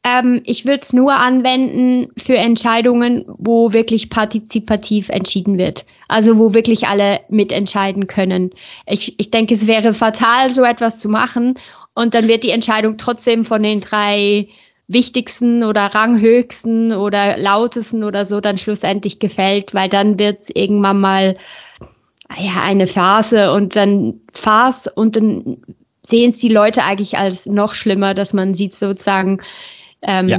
ähm, 0.05 0.43
ich 0.45 0.67
würde 0.67 0.81
es 0.83 0.93
nur 0.93 1.15
anwenden 1.15 2.13
für 2.17 2.37
Entscheidungen, 2.37 3.25
wo 3.27 3.73
wirklich 3.73 4.11
partizipativ 4.11 5.09
entschieden 5.09 5.57
wird. 5.57 5.87
Also 6.09 6.39
wo 6.39 6.53
wirklich 6.53 6.87
alle 6.87 7.21
mitentscheiden 7.31 8.07
können. 8.07 8.51
Ich, 8.87 9.19
ich 9.19 9.31
denke, 9.31 9.55
es 9.55 9.67
wäre 9.67 9.95
fatal, 9.95 10.53
so 10.53 10.63
etwas 10.63 11.01
zu 11.01 11.09
machen. 11.09 11.59
Und 11.95 12.13
dann 12.13 12.29
wird 12.29 12.45
die 12.45 12.51
Entscheidung 12.51 12.99
trotzdem 12.99 13.47
von 13.47 13.63
den 13.63 13.81
drei 13.81 14.49
wichtigsten 14.87 15.65
oder 15.65 15.87
ranghöchsten 15.87 16.93
oder 16.93 17.39
lautesten 17.39 18.05
oder 18.05 18.27
so 18.27 18.41
dann 18.41 18.59
schlussendlich 18.59 19.19
gefällt, 19.19 19.73
weil 19.73 19.89
dann 19.89 20.19
wird 20.19 20.55
irgendwann 20.55 21.01
mal 21.01 21.37
ja 22.39 22.63
eine 22.63 22.87
Phase 22.87 23.53
und 23.53 23.77
dann 23.77 24.21
Farce 24.35 24.89
und 24.89 25.17
dann 25.17 25.57
sehen 26.03 26.31
es 26.31 26.39
die 26.39 26.49
Leute 26.49 26.85
eigentlich 26.85 27.17
als 27.17 27.47
noch 27.47 27.75
schlimmer, 27.75 28.13
dass 28.13 28.35
man 28.35 28.53
sieht 28.53 28.75
sozusagen, 28.75 29.41
ähm, 30.05 30.29
ja. 30.29 30.39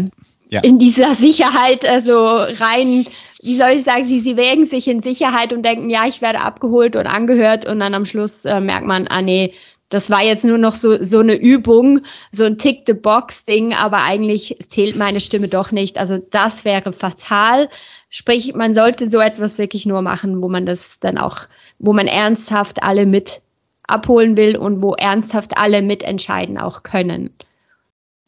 Ja. 0.49 0.61
in 0.61 0.77
dieser 0.77 1.15
Sicherheit, 1.15 1.85
also 1.85 2.37
rein, 2.37 3.05
wie 3.41 3.57
soll 3.57 3.71
ich 3.71 3.83
sagen, 3.83 4.05
sie, 4.05 4.19
sie 4.19 4.37
wägen 4.37 4.65
sich 4.65 4.87
in 4.87 5.01
Sicherheit 5.01 5.53
und 5.53 5.63
denken, 5.63 5.89
ja, 5.89 6.05
ich 6.07 6.21
werde 6.21 6.41
abgeholt 6.41 6.95
und 6.95 7.07
angehört 7.07 7.65
und 7.65 7.79
dann 7.79 7.93
am 7.93 8.05
Schluss 8.05 8.45
äh, 8.45 8.59
merkt 8.59 8.85
man, 8.85 9.07
ah 9.07 9.21
nee, 9.21 9.53
das 9.89 10.09
war 10.09 10.23
jetzt 10.23 10.43
nur 10.43 10.57
noch 10.57 10.73
so, 10.73 11.01
so 11.03 11.19
eine 11.19 11.35
Übung, 11.35 12.01
so 12.31 12.43
ein 12.43 12.57
Tick-the-Box-Ding, 12.57 13.73
aber 13.73 14.03
eigentlich 14.03 14.57
zählt 14.67 14.95
meine 14.95 15.19
Stimme 15.19 15.47
doch 15.47 15.71
nicht. 15.71 15.97
Also 15.97 16.17
das 16.17 16.65
wäre 16.65 16.91
fatal. 16.91 17.69
Sprich, 18.09 18.55
man 18.55 18.73
sollte 18.73 19.07
so 19.07 19.19
etwas 19.19 19.57
wirklich 19.57 19.85
nur 19.85 20.01
machen, 20.01 20.41
wo 20.41 20.49
man 20.49 20.65
das 20.65 20.99
dann 20.99 21.17
auch, 21.17 21.41
wo 21.77 21.93
man 21.93 22.07
ernsthaft 22.07 22.81
alle 22.81 23.05
mit 23.05 23.41
abholen 23.87 24.37
will 24.37 24.57
und 24.57 24.81
wo 24.81 24.93
ernsthaft 24.95 25.57
alle 25.57 25.83
mitentscheiden 25.83 26.57
auch 26.57 26.81
können. 26.81 27.29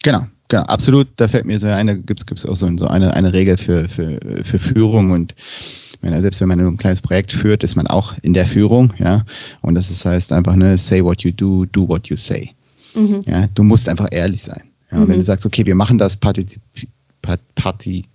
Genau, 0.03 0.25
genau, 0.47 0.63
absolut. 0.63 1.07
Da 1.17 1.27
fällt 1.27 1.45
mir 1.45 1.59
so 1.59 1.67
eine, 1.67 1.99
gibt 1.99 2.31
es 2.31 2.45
auch 2.45 2.55
so, 2.55 2.77
so 2.77 2.87
eine, 2.87 3.13
eine 3.13 3.33
Regel 3.33 3.57
für, 3.57 3.89
für, 3.89 4.19
für 4.43 4.59
Führung 4.59 5.11
und 5.11 5.35
meine, 6.01 6.21
selbst 6.21 6.41
wenn 6.41 6.47
man 6.47 6.59
ein 6.59 6.77
kleines 6.77 7.01
Projekt 7.01 7.31
führt, 7.31 7.63
ist 7.63 7.75
man 7.75 7.87
auch 7.87 8.13
in 8.21 8.33
der 8.33 8.47
Führung, 8.47 8.93
ja. 8.99 9.25
Und 9.61 9.75
das 9.75 9.89
ist, 9.89 10.05
heißt 10.05 10.31
einfach, 10.31 10.55
ne, 10.55 10.77
say 10.77 11.03
what 11.03 11.23
you 11.23 11.31
do, 11.31 11.65
do 11.65 11.87
what 11.87 12.07
you 12.07 12.15
say. 12.15 12.51
Mhm. 12.93 13.23
Ja, 13.25 13.47
du 13.53 13.63
musst 13.63 13.89
einfach 13.89 14.07
ehrlich 14.11 14.43
sein. 14.43 14.63
Ja, 14.91 14.99
mhm. 14.99 15.07
Wenn 15.09 15.17
du 15.17 15.23
sagst, 15.23 15.45
okay, 15.45 15.65
wir 15.65 15.75
machen 15.75 15.97
das 15.97 16.17
Partizip 16.17 16.61
Parti 17.55 18.05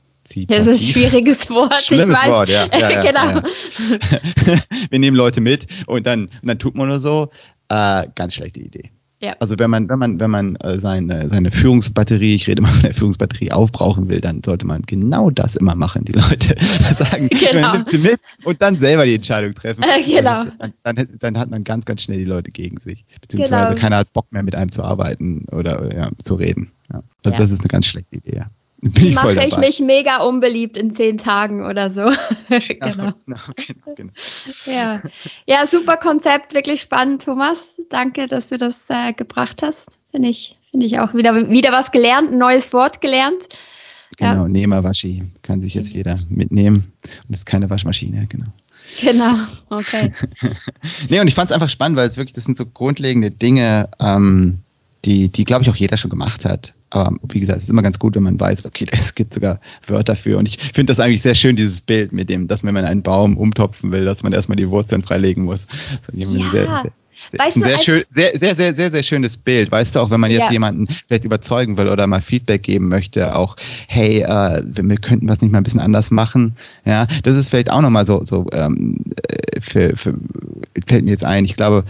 das 0.46 0.68
ist 0.68 0.68
ein 0.68 0.92
schwieriges 0.92 1.50
Wort. 1.50 1.74
Schlimmes 1.74 2.24
Wort, 2.26 2.48
ja. 2.48 2.66
ja, 2.72 2.90
ja 2.90 3.02
genau. 3.02 3.40
Ja. 3.40 3.42
wir 4.90 4.98
nehmen 4.98 5.16
Leute 5.16 5.40
mit 5.40 5.66
und 5.86 6.06
dann, 6.06 6.26
und 6.26 6.46
dann 6.48 6.58
tut 6.58 6.76
man 6.76 6.88
nur 6.88 7.00
so. 7.00 7.30
Äh, 7.68 8.06
ganz 8.14 8.34
schlechte 8.34 8.60
Idee. 8.60 8.90
Ja. 9.22 9.36
Also 9.38 9.56
wenn 9.58 9.70
man, 9.70 9.88
wenn 9.88 10.00
man, 10.00 10.18
wenn 10.18 10.30
man 10.30 10.56
äh, 10.56 10.80
seine, 10.80 11.28
seine 11.28 11.52
Führungsbatterie, 11.52 12.34
ich 12.34 12.48
rede 12.48 12.60
mal 12.60 12.72
von 12.72 12.82
der 12.82 12.92
Führungsbatterie 12.92 13.52
aufbrauchen 13.52 14.08
will, 14.08 14.20
dann 14.20 14.42
sollte 14.42 14.66
man 14.66 14.82
genau 14.82 15.30
das 15.30 15.54
immer 15.54 15.76
machen, 15.76 16.04
die 16.04 16.12
Leute 16.12 16.56
sagen, 16.60 17.28
genau. 17.28 17.60
man 17.60 17.72
nimmt 17.72 17.90
sie 17.90 17.98
mit 17.98 18.20
und 18.42 18.60
dann 18.60 18.76
selber 18.78 19.06
die 19.06 19.14
Entscheidung 19.14 19.54
treffen. 19.54 19.84
Äh, 19.84 20.02
genau. 20.02 20.42
Ist, 20.42 20.52
dann, 20.58 20.72
dann, 20.82 21.08
dann, 21.20 21.38
hat 21.38 21.50
man 21.50 21.62
ganz, 21.62 21.84
ganz 21.84 22.02
schnell 22.02 22.18
die 22.18 22.24
Leute 22.24 22.50
gegen 22.50 22.80
sich. 22.80 23.04
Beziehungsweise 23.20 23.68
genau. 23.68 23.80
keiner 23.80 23.98
hat 23.98 24.12
Bock 24.12 24.26
mehr 24.32 24.42
mit 24.42 24.56
einem 24.56 24.72
zu 24.72 24.82
arbeiten 24.82 25.46
oder 25.52 25.94
ja, 25.94 26.10
zu 26.22 26.34
reden. 26.34 26.72
Ja. 26.92 27.04
Das, 27.22 27.32
ja. 27.32 27.38
das 27.38 27.50
ist 27.52 27.60
eine 27.60 27.68
ganz 27.68 27.86
schlechte 27.86 28.16
Idee, 28.16 28.38
ja. 28.38 28.46
Bin 28.84 29.06
ich 29.06 29.14
mache 29.14 29.44
ich 29.46 29.56
mich 29.58 29.78
mega 29.78 30.22
unbeliebt 30.22 30.76
in 30.76 30.90
zehn 30.90 31.16
Tagen 31.16 31.64
oder 31.64 31.88
so. 31.88 32.02
genau. 32.48 33.12
genau, 33.26 33.38
genau, 33.56 33.94
genau. 33.96 34.12
Ja. 34.66 35.00
ja, 35.46 35.66
super 35.68 35.96
Konzept, 35.96 36.52
wirklich 36.52 36.80
spannend, 36.80 37.24
Thomas. 37.24 37.80
Danke, 37.90 38.26
dass 38.26 38.48
du 38.48 38.58
das 38.58 38.90
äh, 38.90 39.12
gebracht 39.12 39.62
hast. 39.62 40.00
Finde 40.10 40.28
ich, 40.28 40.56
finde 40.72 40.86
ich 40.86 40.98
auch 40.98 41.14
wieder, 41.14 41.48
wieder 41.48 41.70
was 41.70 41.92
gelernt, 41.92 42.32
ein 42.32 42.38
neues 42.38 42.72
Wort 42.72 43.00
gelernt. 43.00 43.40
Genau, 44.18 44.42
ja. 44.42 44.48
Nehmerwaschi 44.48 45.22
kann 45.42 45.62
sich 45.62 45.74
jetzt 45.74 45.92
jeder 45.92 46.18
mitnehmen. 46.28 46.92
Und 47.28 47.32
es 47.32 47.40
ist 47.40 47.46
keine 47.46 47.70
Waschmaschine, 47.70 48.26
genau. 48.28 48.46
Genau, 49.00 49.36
okay. 49.70 50.12
nee, 51.08 51.20
und 51.20 51.28
ich 51.28 51.36
fand 51.36 51.50
es 51.50 51.54
einfach 51.54 51.70
spannend, 51.70 51.96
weil 51.96 52.08
es 52.08 52.16
wirklich, 52.16 52.32
das 52.32 52.44
sind 52.44 52.56
so 52.56 52.66
grundlegende 52.66 53.30
Dinge, 53.30 53.88
ähm, 54.00 54.58
die, 55.04 55.30
die 55.30 55.44
glaube 55.44 55.62
ich, 55.62 55.70
auch 55.70 55.76
jeder 55.76 55.96
schon 55.96 56.10
gemacht 56.10 56.44
hat. 56.44 56.74
Aber 56.90 57.16
wie 57.30 57.40
gesagt, 57.40 57.58
es 57.58 57.64
ist 57.64 57.70
immer 57.70 57.82
ganz 57.82 57.98
gut, 57.98 58.14
wenn 58.14 58.22
man 58.22 58.38
weiß, 58.38 58.66
okay, 58.66 58.86
es 58.92 59.14
gibt 59.14 59.34
sogar 59.34 59.60
Wörter 59.86 60.16
für. 60.16 60.38
Und 60.38 60.48
ich 60.48 60.58
finde 60.58 60.90
das 60.90 61.00
eigentlich 61.00 61.22
sehr 61.22 61.34
schön, 61.34 61.56
dieses 61.56 61.80
Bild 61.80 62.12
mit 62.12 62.28
dem, 62.28 62.48
dass 62.48 62.64
wenn 62.64 62.74
man 62.74 62.84
einen 62.84 63.02
Baum 63.02 63.36
umtopfen 63.36 63.92
will, 63.92 64.04
dass 64.04 64.22
man 64.22 64.32
erstmal 64.32 64.56
die 64.56 64.68
Wurzeln 64.68 65.02
freilegen 65.02 65.44
muss. 65.44 65.66
Ja. 66.12 66.26
Sehr, 66.26 66.50
sehr, 66.50 66.92
Weißt 67.38 67.56
ein 67.56 67.62
sehr, 67.62 67.76
du, 67.76 67.82
schön, 67.82 68.04
sehr, 68.10 68.36
sehr, 68.36 68.56
sehr, 68.56 68.74
sehr, 68.74 68.90
sehr 68.90 69.02
schönes 69.02 69.36
Bild. 69.36 69.70
Weißt 69.70 69.94
du, 69.94 70.00
auch 70.00 70.10
wenn 70.10 70.20
man 70.20 70.30
jetzt 70.30 70.46
ja. 70.46 70.52
jemanden 70.52 70.88
vielleicht 71.06 71.24
überzeugen 71.24 71.78
will 71.78 71.88
oder 71.88 72.06
mal 72.06 72.20
Feedback 72.20 72.62
geben 72.62 72.88
möchte, 72.88 73.36
auch, 73.36 73.56
hey, 73.86 74.22
äh, 74.22 74.62
wir 74.64 74.96
könnten 74.96 75.28
was 75.28 75.40
nicht 75.40 75.52
mal 75.52 75.58
ein 75.58 75.64
bisschen 75.64 75.80
anders 75.80 76.10
machen. 76.10 76.56
Ja, 76.84 77.06
das 77.22 77.36
ist 77.36 77.48
vielleicht 77.48 77.70
auch 77.70 77.80
nochmal 77.80 78.06
so, 78.06 78.24
so 78.24 78.46
ähm, 78.52 79.04
äh, 79.28 79.60
für, 79.60 79.96
für, 79.96 80.14
fällt 80.86 81.04
mir 81.04 81.12
jetzt 81.12 81.24
ein. 81.24 81.44
Ich 81.44 81.56
glaube, 81.56 81.84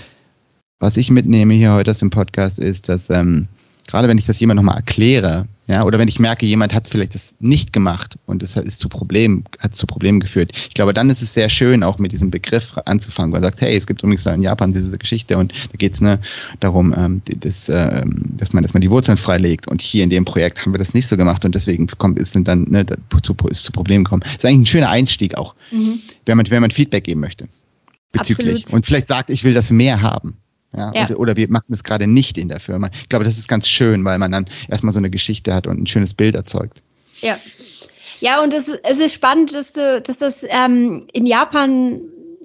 was 0.82 0.96
ich 0.96 1.10
mitnehme 1.10 1.54
hier 1.54 1.72
heute 1.72 1.92
aus 1.92 1.98
dem 1.98 2.10
Podcast 2.10 2.58
ist, 2.58 2.88
dass 2.88 3.08
ähm, 3.08 3.46
gerade 3.86 4.08
wenn 4.08 4.18
ich 4.18 4.26
das 4.26 4.40
jemand 4.40 4.56
nochmal 4.56 4.74
erkläre, 4.74 5.46
ja, 5.68 5.84
oder 5.84 6.00
wenn 6.00 6.08
ich 6.08 6.18
merke, 6.18 6.44
jemand 6.44 6.74
hat 6.74 6.88
vielleicht 6.88 7.14
das 7.14 7.36
nicht 7.38 7.72
gemacht 7.72 8.18
und 8.26 8.42
es 8.42 8.56
ist 8.56 8.80
zu 8.80 8.88
Problemen, 8.88 9.44
hat 9.60 9.76
zu 9.76 9.86
Problemen 9.86 10.18
geführt. 10.18 10.50
Ich 10.52 10.74
glaube, 10.74 10.92
dann 10.92 11.08
ist 11.08 11.22
es 11.22 11.34
sehr 11.34 11.48
schön, 11.48 11.84
auch 11.84 12.00
mit 12.00 12.10
diesem 12.10 12.32
Begriff 12.32 12.76
anzufangen, 12.84 13.32
weil 13.32 13.42
er 13.42 13.44
sagt, 13.44 13.60
hey, 13.60 13.76
es 13.76 13.86
gibt 13.86 14.02
übrigens 14.02 14.26
in 14.26 14.42
Japan 14.42 14.72
diese 14.72 14.98
Geschichte 14.98 15.38
und 15.38 15.52
da 15.52 15.76
geht 15.78 15.94
es 15.94 16.00
ne, 16.00 16.18
darum, 16.58 16.92
ähm, 16.98 17.22
das, 17.26 17.68
äh, 17.68 18.02
dass, 18.04 18.52
man, 18.52 18.64
dass 18.64 18.74
man 18.74 18.80
die 18.80 18.90
Wurzeln 18.90 19.16
freilegt. 19.16 19.68
Und 19.68 19.82
hier 19.82 20.02
in 20.02 20.10
dem 20.10 20.24
Projekt 20.24 20.62
haben 20.62 20.74
wir 20.74 20.78
das 20.78 20.94
nicht 20.94 21.06
so 21.06 21.16
gemacht 21.16 21.44
und 21.44 21.54
deswegen 21.54 21.86
kommt 21.86 22.18
es 22.18 22.32
dann 22.32 22.64
ne, 22.68 22.84
zu, 23.22 23.36
ist 23.48 23.62
zu 23.62 23.70
Problemen 23.70 24.02
gekommen. 24.02 24.22
Das 24.24 24.32
ist 24.32 24.44
eigentlich 24.46 24.62
ein 24.62 24.66
schöner 24.66 24.90
Einstieg 24.90 25.36
auch, 25.36 25.54
mhm. 25.70 26.00
wenn, 26.26 26.36
man, 26.36 26.50
wenn 26.50 26.60
man 26.60 26.72
Feedback 26.72 27.04
geben 27.04 27.20
möchte. 27.20 27.46
Bezüglich. 28.10 28.64
Absolut. 28.64 28.74
Und 28.74 28.84
vielleicht 28.84 29.06
sagt, 29.06 29.30
ich 29.30 29.44
will 29.44 29.54
das 29.54 29.70
mehr 29.70 30.02
haben. 30.02 30.38
Ja, 30.76 30.92
ja. 30.94 31.04
Oder, 31.04 31.18
oder, 31.18 31.36
wir 31.36 31.50
machen 31.50 31.72
es 31.72 31.84
gerade 31.84 32.06
nicht 32.06 32.38
in 32.38 32.48
der 32.48 32.60
Firma. 32.60 32.88
Ich 32.94 33.08
glaube, 33.08 33.24
das 33.24 33.38
ist 33.38 33.48
ganz 33.48 33.68
schön, 33.68 34.04
weil 34.04 34.18
man 34.18 34.32
dann 34.32 34.46
erstmal 34.68 34.92
so 34.92 34.98
eine 34.98 35.10
Geschichte 35.10 35.54
hat 35.54 35.66
und 35.66 35.82
ein 35.82 35.86
schönes 35.86 36.14
Bild 36.14 36.34
erzeugt. 36.34 36.82
Ja. 37.20 37.38
Ja, 38.20 38.42
und 38.42 38.54
es, 38.54 38.68
es 38.68 38.98
ist 38.98 39.14
spannend, 39.14 39.52
dass, 39.52 39.72
du, 39.72 40.00
dass 40.00 40.18
das 40.18 40.46
ähm, 40.48 41.04
in 41.12 41.26
Japan 41.26 42.02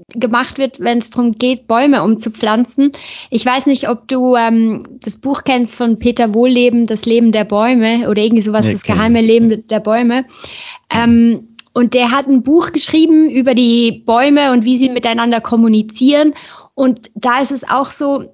gemacht 0.09 0.57
wird, 0.57 0.79
wenn 0.79 0.99
es 0.99 1.09
darum 1.09 1.33
geht, 1.33 1.67
Bäume 1.67 2.01
umzupflanzen. 2.03 2.91
Ich 3.29 3.45
weiß 3.45 3.65
nicht, 3.65 3.89
ob 3.89 4.07
du 4.07 4.35
ähm, 4.35 4.83
das 5.01 5.17
Buch 5.17 5.43
kennst 5.43 5.75
von 5.75 5.99
Peter 5.99 6.33
Wohlleben, 6.33 6.85
Das 6.85 7.05
Leben 7.05 7.31
der 7.31 7.43
Bäume 7.43 8.09
oder 8.09 8.21
irgendwie 8.21 8.41
sowas, 8.41 8.65
nee, 8.65 8.73
das 8.73 8.83
geheime 8.83 9.21
Leben 9.21 9.67
der 9.67 9.79
Bäume. 9.79 10.25
Ähm, 10.89 11.49
und 11.73 11.93
der 11.93 12.11
hat 12.11 12.27
ein 12.27 12.41
Buch 12.41 12.71
geschrieben 12.71 13.29
über 13.29 13.53
die 13.53 14.03
Bäume 14.03 14.51
und 14.51 14.65
wie 14.65 14.77
sie 14.77 14.89
miteinander 14.89 15.41
kommunizieren. 15.41 16.33
Und 16.77 17.09
da 17.15 17.41
ist 17.41 17.51
es 17.51 17.67
auch 17.67 17.87
so, 17.87 18.25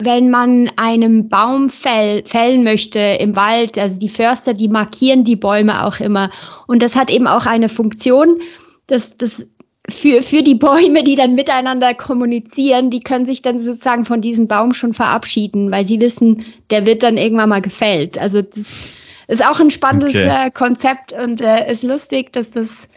wenn 0.00 0.30
man 0.30 0.70
einen 0.76 1.28
Baum 1.28 1.68
fäll, 1.68 2.24
fällen 2.24 2.62
möchte 2.62 3.00
im 3.00 3.34
Wald, 3.34 3.76
also 3.76 3.98
die 3.98 4.08
Förster, 4.08 4.54
die 4.54 4.68
markieren 4.68 5.24
die 5.24 5.34
Bäume 5.34 5.84
auch 5.84 5.98
immer. 5.98 6.30
Und 6.68 6.80
das 6.80 6.94
hat 6.94 7.10
eben 7.10 7.26
auch 7.26 7.46
eine 7.46 7.68
Funktion, 7.68 8.40
dass 8.86 9.16
das 9.16 9.48
für, 9.88 10.22
für 10.22 10.44
die 10.44 10.54
Bäume, 10.54 11.02
die 11.02 11.16
dann 11.16 11.34
miteinander 11.34 11.92
kommunizieren, 11.92 12.88
die 12.88 13.00
können 13.00 13.26
sich 13.26 13.42
dann 13.42 13.58
sozusagen 13.58 14.04
von 14.04 14.20
diesem 14.20 14.46
Baum 14.46 14.72
schon 14.72 14.92
verabschieden, 14.92 15.72
weil 15.72 15.84
sie 15.84 16.00
wissen, 16.00 16.44
der 16.70 16.86
wird 16.86 17.02
dann 17.02 17.16
irgendwann 17.16 17.48
mal 17.48 17.62
gefällt. 17.62 18.16
Also 18.16 18.42
das 18.42 18.94
ist 19.26 19.44
auch 19.44 19.58
ein 19.58 19.72
spannendes 19.72 20.14
okay. 20.14 20.46
äh, 20.46 20.50
Konzept 20.52 21.12
und 21.12 21.40
äh, 21.40 21.68
ist 21.68 21.82
lustig, 21.82 22.32
dass 22.32 22.52
das 22.52 22.88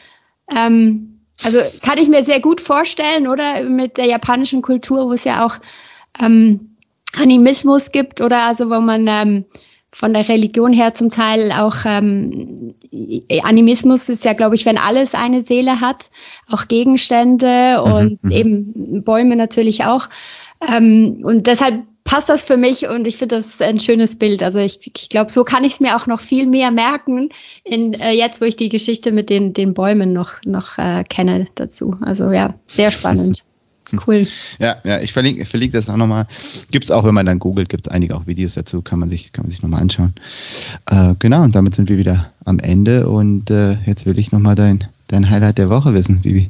ähm, 0.55 1.12
also 1.41 1.59
kann 1.81 1.97
ich 1.97 2.09
mir 2.09 2.23
sehr 2.23 2.39
gut 2.39 2.61
vorstellen, 2.61 3.27
oder? 3.27 3.63
Mit 3.63 3.97
der 3.97 4.05
japanischen 4.05 4.61
Kultur, 4.61 5.07
wo 5.07 5.13
es 5.13 5.23
ja 5.23 5.45
auch 5.45 5.55
ähm, 6.19 6.75
Animismus 7.17 7.91
gibt, 7.91 8.21
oder? 8.21 8.43
Also 8.43 8.69
wo 8.69 8.79
man 8.79 9.07
ähm, 9.07 9.45
von 9.91 10.13
der 10.13 10.27
Religion 10.27 10.73
her 10.73 10.93
zum 10.93 11.09
Teil 11.11 11.51
auch 11.51 11.77
ähm, 11.85 12.73
Animismus 13.43 14.09
ist 14.09 14.25
ja, 14.25 14.33
glaube 14.33 14.55
ich, 14.55 14.65
wenn 14.65 14.77
alles 14.77 15.13
eine 15.13 15.43
Seele 15.43 15.81
hat, 15.81 16.09
auch 16.49 16.67
Gegenstände 16.67 17.81
mhm, 17.83 17.91
und 17.91 18.23
mhm. 18.23 18.31
eben 18.31 19.03
Bäume 19.03 19.35
natürlich 19.35 19.85
auch. 19.85 20.09
Ähm, 20.67 21.21
und 21.23 21.47
deshalb 21.47 21.83
passt 22.03 22.29
das 22.29 22.43
für 22.43 22.57
mich 22.57 22.87
und 22.87 23.07
ich 23.07 23.17
finde 23.17 23.37
das 23.37 23.61
ein 23.61 23.79
schönes 23.79 24.17
Bild. 24.17 24.43
Also 24.43 24.59
ich, 24.59 24.79
ich 24.85 25.09
glaube, 25.09 25.31
so 25.31 25.43
kann 25.43 25.63
ich 25.63 25.73
es 25.73 25.79
mir 25.79 25.95
auch 25.95 26.07
noch 26.07 26.19
viel 26.19 26.45
mehr 26.45 26.71
merken, 26.71 27.29
in, 27.63 27.93
äh, 27.93 28.11
jetzt 28.11 28.41
wo 28.41 28.45
ich 28.45 28.55
die 28.55 28.69
Geschichte 28.69 29.11
mit 29.11 29.29
den, 29.29 29.53
den 29.53 29.73
Bäumen 29.73 30.13
noch, 30.13 30.33
noch 30.45 30.77
äh, 30.77 31.03
kenne 31.03 31.47
dazu. 31.55 31.97
Also 32.01 32.31
ja, 32.31 32.53
sehr 32.67 32.91
spannend. 32.91 33.43
Cool. 34.07 34.25
Ja, 34.59 34.77
ja, 34.83 34.99
ich 35.01 35.13
verlinke, 35.13 35.45
verlinke 35.45 35.77
das 35.77 35.89
auch 35.89 35.97
nochmal. 35.97 36.25
Gibt 36.71 36.85
es 36.85 36.91
auch, 36.91 37.03
wenn 37.03 37.13
man 37.13 37.25
dann 37.25 37.39
googelt, 37.39 37.69
gibt 37.69 37.87
es 37.87 37.91
einige 37.91 38.15
auch 38.15 38.25
Videos 38.25 38.55
dazu, 38.55 38.81
kann 38.81 38.99
man 38.99 39.09
sich, 39.09 39.31
kann 39.33 39.43
man 39.43 39.51
sich 39.51 39.61
nochmal 39.61 39.81
anschauen. 39.81 40.13
Äh, 40.89 41.13
genau, 41.19 41.43
und 41.43 41.53
damit 41.53 41.75
sind 41.75 41.89
wir 41.89 41.97
wieder 41.97 42.31
am 42.45 42.59
Ende 42.59 43.07
und 43.07 43.51
äh, 43.51 43.77
jetzt 43.85 44.05
will 44.05 44.17
ich 44.17 44.31
nochmal 44.31 44.55
dein, 44.55 44.85
dein 45.07 45.29
Highlight 45.29 45.57
der 45.57 45.69
Woche 45.69 45.93
wissen, 45.93 46.21
Bibi. 46.21 46.49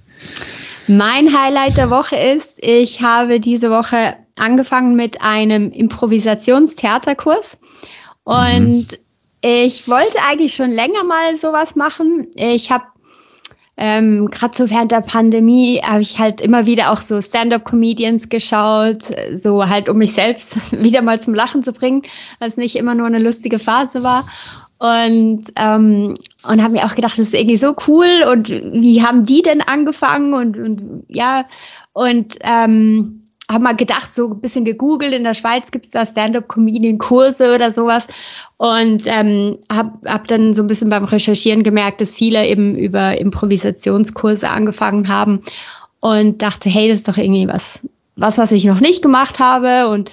Mein 0.88 1.38
Highlight 1.38 1.78
der 1.78 1.90
Woche 1.90 2.16
ist, 2.16 2.56
ich 2.58 3.02
habe 3.02 3.40
diese 3.40 3.70
Woche 3.70 4.16
angefangen 4.36 4.96
mit 4.96 5.22
einem 5.22 5.72
Improvisationstheaterkurs 5.72 7.58
und 8.24 8.92
mhm. 8.92 8.98
ich 9.42 9.88
wollte 9.88 10.18
eigentlich 10.28 10.56
schon 10.56 10.72
länger 10.72 11.04
mal 11.04 11.36
sowas 11.36 11.76
machen. 11.76 12.28
Ich 12.36 12.72
habe 12.72 12.84
ähm, 13.76 14.30
gerade 14.30 14.56
so 14.56 14.70
während 14.70 14.92
der 14.92 15.02
Pandemie 15.02 15.82
habe 15.84 16.02
ich 16.02 16.20
halt 16.20 16.42
immer 16.42 16.68
wieder 16.68 16.92
auch 16.92 17.02
so 17.02 17.20
Stand-up-Comedians 17.20 18.30
geschaut, 18.30 19.04
so 19.34 19.68
halt 19.68 19.90
um 19.90 19.98
mich 19.98 20.14
selbst 20.14 20.72
wieder 20.84 21.02
mal 21.02 21.20
zum 21.20 21.34
Lachen 21.34 21.64
zu 21.64 21.74
bringen, 21.74 22.04
weil 22.40 22.48
es 22.50 22.58
nicht 22.58 22.76
immer 22.76 22.94
nur 22.94 23.08
eine 23.08 23.20
lustige 23.20 23.58
Phase 23.58 24.04
war. 24.04 24.28
Und, 24.84 25.46
ähm, 25.56 26.16
und 26.46 26.62
habe 26.62 26.74
mir 26.74 26.86
auch 26.86 26.96
gedacht, 26.96 27.14
das 27.14 27.28
ist 27.28 27.34
irgendwie 27.34 27.56
so 27.56 27.74
cool. 27.88 28.26
Und 28.30 28.50
wie 28.50 29.02
haben 29.02 29.24
die 29.24 29.42
denn 29.42 29.62
angefangen? 29.62 30.34
Und, 30.34 30.58
und 30.58 31.06
ja, 31.08 31.46
und 31.94 32.36
ähm, 32.42 33.24
habe 33.50 33.64
mal 33.64 33.78
gedacht, 33.78 34.14
so 34.14 34.32
ein 34.32 34.42
bisschen 34.42 34.66
gegoogelt, 34.66 35.14
in 35.14 35.24
der 35.24 35.36
Schweiz 35.36 35.72
gibt 35.72 35.86
es 35.86 35.92
da 35.92 36.06
Stand-up-Comedian-Kurse 36.06 37.56
oder 37.56 37.72
sowas. 37.72 38.08
Und 38.58 39.04
ähm, 39.06 39.60
habe 39.72 39.98
hab 40.06 40.28
dann 40.28 40.54
so 40.54 40.62
ein 40.62 40.68
bisschen 40.68 40.90
beim 40.90 41.06
Recherchieren 41.06 41.64
gemerkt, 41.64 42.02
dass 42.02 42.14
viele 42.14 42.46
eben 42.46 42.76
über 42.78 43.18
Improvisationskurse 43.18 44.50
angefangen 44.50 45.08
haben. 45.08 45.44
Und 46.02 46.42
dachte, 46.42 46.68
hey, 46.68 46.90
das 46.90 46.98
ist 47.00 47.08
doch 47.08 47.16
irgendwie 47.16 47.48
was, 47.48 47.88
was, 48.18 48.38
was 48.38 48.52
ich 48.52 48.66
noch 48.66 48.82
nicht 48.82 49.02
gemacht 49.02 49.40
habe. 49.40 49.88
Und 49.88 50.12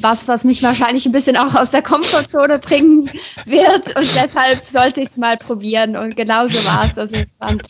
was, 0.00 0.28
was 0.28 0.44
mich 0.44 0.62
wahrscheinlich 0.62 1.06
ein 1.06 1.12
bisschen 1.12 1.36
auch 1.36 1.54
aus 1.54 1.70
der 1.70 1.82
Komfortzone 1.82 2.58
bringen 2.58 3.10
wird. 3.44 3.96
Und 3.96 4.08
deshalb 4.14 4.64
sollte 4.64 5.00
ich 5.00 5.08
es 5.08 5.16
mal 5.16 5.36
probieren. 5.36 5.96
Und 5.96 6.16
genauso 6.16 6.58
war 6.66 6.88
es. 6.90 6.98
Also 6.98 7.16
es 7.16 7.26
war 7.38 7.48
ein 7.48 7.62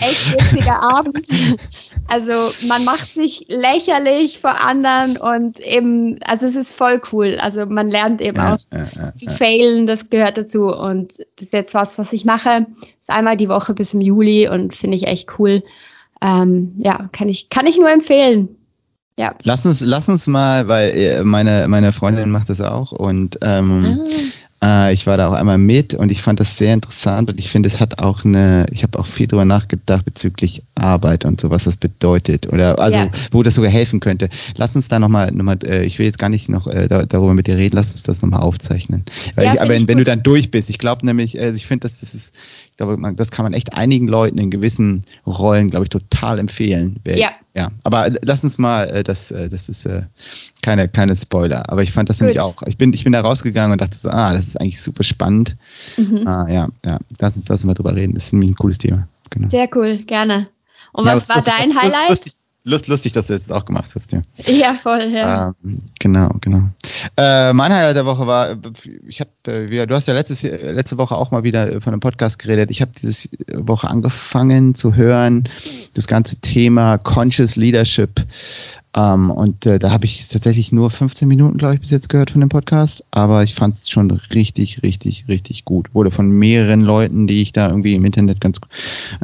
echt 0.00 0.32
witziger 0.32 0.82
Abend. 0.82 1.28
Also 2.08 2.32
man 2.66 2.84
macht 2.84 3.14
sich 3.14 3.46
lächerlich 3.48 4.40
vor 4.40 4.64
anderen 4.64 5.16
und 5.16 5.60
eben, 5.60 6.18
also 6.22 6.46
es 6.46 6.56
ist 6.56 6.72
voll 6.72 7.00
cool. 7.12 7.38
Also 7.40 7.66
man 7.66 7.88
lernt 7.90 8.20
eben 8.20 8.40
auch 8.40 8.58
ja, 8.72 8.88
ja, 8.94 9.12
zu 9.12 9.26
failen, 9.26 9.86
das 9.86 10.10
gehört 10.10 10.38
dazu. 10.38 10.68
Und 10.68 11.18
das 11.18 11.46
ist 11.46 11.52
jetzt 11.52 11.74
was, 11.74 11.98
was 11.98 12.12
ich 12.12 12.24
mache. 12.24 12.66
Das 12.80 12.88
ist 13.02 13.10
einmal 13.10 13.36
die 13.36 13.48
Woche 13.48 13.74
bis 13.74 13.94
im 13.94 14.00
Juli 14.00 14.48
und 14.48 14.74
finde 14.74 14.96
ich 14.96 15.06
echt 15.06 15.38
cool. 15.38 15.62
Ähm, 16.20 16.74
ja, 16.78 17.08
kann 17.12 17.28
ich, 17.28 17.48
kann 17.48 17.66
ich 17.66 17.78
nur 17.78 17.90
empfehlen. 17.90 18.57
Ja. 19.18 19.34
Lass 19.42 19.66
uns, 19.66 19.80
lass 19.80 20.08
uns 20.08 20.26
mal, 20.28 20.68
weil 20.68 20.90
äh, 20.90 21.24
meine, 21.24 21.66
meine 21.68 21.92
Freundin 21.92 22.30
macht 22.30 22.48
das 22.48 22.60
auch 22.60 22.92
und 22.92 23.38
ähm, 23.42 23.98
ah. 24.60 24.86
äh, 24.86 24.92
ich 24.92 25.08
war 25.08 25.16
da 25.16 25.28
auch 25.28 25.32
einmal 25.32 25.58
mit 25.58 25.92
und 25.92 26.12
ich 26.12 26.22
fand 26.22 26.38
das 26.38 26.56
sehr 26.56 26.72
interessant 26.72 27.28
und 27.28 27.40
ich 27.40 27.50
finde, 27.50 27.66
es 27.66 27.80
hat 27.80 27.98
auch 27.98 28.24
eine, 28.24 28.66
ich 28.70 28.84
habe 28.84 28.96
auch 28.96 29.06
viel 29.06 29.26
drüber 29.26 29.44
nachgedacht 29.44 30.04
bezüglich 30.04 30.62
Arbeit 30.76 31.24
und 31.24 31.40
so, 31.40 31.50
was 31.50 31.64
das 31.64 31.76
bedeutet 31.76 32.52
oder 32.52 32.78
also 32.78 32.98
ja. 33.00 33.10
wo 33.32 33.42
das 33.42 33.56
sogar 33.56 33.72
helfen 33.72 33.98
könnte. 33.98 34.28
Lass 34.56 34.76
uns 34.76 34.86
da 34.86 35.00
nochmal, 35.00 35.32
noch 35.32 35.44
mal, 35.44 35.58
äh, 35.64 35.84
ich 35.84 35.98
will 35.98 36.06
jetzt 36.06 36.20
gar 36.20 36.28
nicht 36.28 36.48
noch 36.48 36.68
äh, 36.68 36.86
da, 36.86 37.04
darüber 37.04 37.34
mit 37.34 37.48
dir 37.48 37.56
reden, 37.56 37.74
lass 37.74 37.90
uns 37.90 38.04
das 38.04 38.22
nochmal 38.22 38.40
aufzeichnen. 38.40 39.04
Weil 39.34 39.46
ja, 39.46 39.54
ich, 39.54 39.60
aber 39.60 39.70
wenn, 39.70 39.88
wenn 39.88 39.98
du 39.98 40.04
dann 40.04 40.22
durch 40.22 40.52
bist, 40.52 40.70
ich 40.70 40.78
glaube 40.78 41.04
nämlich, 41.04 41.40
also 41.40 41.56
ich 41.56 41.66
finde, 41.66 41.88
dass 41.88 41.98
das 41.98 42.14
ist 42.14 42.34
glaube, 42.78 42.96
man, 42.96 43.16
das 43.16 43.30
kann 43.30 43.44
man 43.44 43.52
echt 43.52 43.74
einigen 43.74 44.08
Leuten 44.08 44.38
in 44.38 44.50
gewissen 44.50 45.02
Rollen, 45.26 45.68
glaube 45.68 45.84
ich, 45.84 45.90
total 45.90 46.38
empfehlen. 46.38 46.98
Ja. 47.06 47.32
Ja, 47.58 47.72
aber 47.82 48.08
lass 48.22 48.44
uns 48.44 48.56
mal, 48.56 48.84
äh, 48.84 49.02
das, 49.02 49.32
äh, 49.32 49.48
das 49.48 49.68
ist 49.68 49.84
äh, 49.84 50.02
keine, 50.62 50.88
keine 50.88 51.16
Spoiler, 51.16 51.68
aber 51.68 51.82
ich 51.82 51.90
fand 51.90 52.08
das 52.08 52.18
Gut. 52.18 52.26
nämlich 52.26 52.38
auch. 52.38 52.62
Ich 52.66 52.76
bin, 52.76 52.92
ich 52.92 53.02
bin 53.02 53.12
da 53.12 53.20
rausgegangen 53.20 53.72
und 53.72 53.80
dachte 53.80 53.98
so, 53.98 54.10
ah, 54.10 54.32
das 54.32 54.46
ist 54.46 54.60
eigentlich 54.60 54.80
super 54.80 55.02
spannend. 55.02 55.56
Mhm. 55.96 56.24
Ah, 56.24 56.46
ja, 56.48 56.68
ja, 56.86 57.00
lass 57.18 57.36
uns, 57.36 57.48
lass 57.48 57.58
uns 57.58 57.64
mal 57.64 57.74
drüber 57.74 57.96
reden. 57.96 58.14
Das 58.14 58.26
ist 58.26 58.32
nämlich 58.32 58.52
ein 58.52 58.54
cooles 58.54 58.78
Thema. 58.78 59.08
Genau. 59.30 59.48
Sehr 59.48 59.68
cool, 59.74 59.98
gerne. 59.98 60.46
Und 60.92 61.06
was 61.06 61.26
ja, 61.26 61.34
war 61.34 61.42
dein 61.42 61.76
Highlight? 61.76 62.10
Lustig, 62.10 62.34
Lust, 62.68 62.86
lustig, 62.86 63.12
dass 63.12 63.26
du 63.26 63.32
das 63.32 63.50
auch 63.50 63.64
gemacht 63.64 63.90
hast, 63.94 64.12
ja. 64.12 64.20
Ja, 64.46 64.74
voll, 64.74 65.10
ja. 65.10 65.54
Ähm, 65.64 65.78
genau, 65.98 66.30
genau. 66.40 66.68
Äh, 67.16 67.52
mein 67.52 67.72
Highlight 67.72 67.96
der 67.96 68.06
Woche 68.06 68.26
war, 68.26 68.56
ich 69.06 69.20
habe, 69.20 69.30
äh, 69.46 69.86
du 69.86 69.94
hast 69.94 70.06
ja 70.06 70.14
letztes, 70.14 70.42
letzte 70.42 70.98
Woche 70.98 71.16
auch 71.16 71.30
mal 71.30 71.44
wieder 71.44 71.80
von 71.80 71.92
einem 71.92 72.00
Podcast 72.00 72.38
geredet. 72.38 72.70
Ich 72.70 72.80
habe 72.80 72.92
diese 73.00 73.28
Woche 73.54 73.88
angefangen 73.88 74.74
zu 74.74 74.94
hören, 74.94 75.48
das 75.94 76.06
ganze 76.06 76.40
Thema 76.40 76.98
Conscious 76.98 77.56
Leadership 77.56 78.24
ähm, 78.98 79.30
und 79.30 79.64
äh, 79.64 79.78
da 79.78 79.92
habe 79.92 80.06
ich 80.06 80.26
tatsächlich 80.26 80.72
nur 80.72 80.90
15 80.90 81.28
Minuten, 81.28 81.56
glaube 81.56 81.74
ich, 81.74 81.80
bis 81.80 81.90
jetzt 81.90 82.08
gehört 82.08 82.30
von 82.30 82.40
dem 82.40 82.48
Podcast. 82.48 83.04
Aber 83.12 83.44
ich 83.44 83.54
fand 83.54 83.76
es 83.76 83.88
schon 83.88 84.10
richtig, 84.10 84.82
richtig, 84.82 85.26
richtig 85.28 85.64
gut. 85.64 85.94
Wurde 85.94 86.10
von 86.10 86.28
mehreren 86.28 86.80
Leuten, 86.80 87.28
die 87.28 87.40
ich 87.40 87.52
da 87.52 87.68
irgendwie 87.68 87.94
im 87.94 88.04
Internet 88.04 88.40
ganz, 88.40 88.58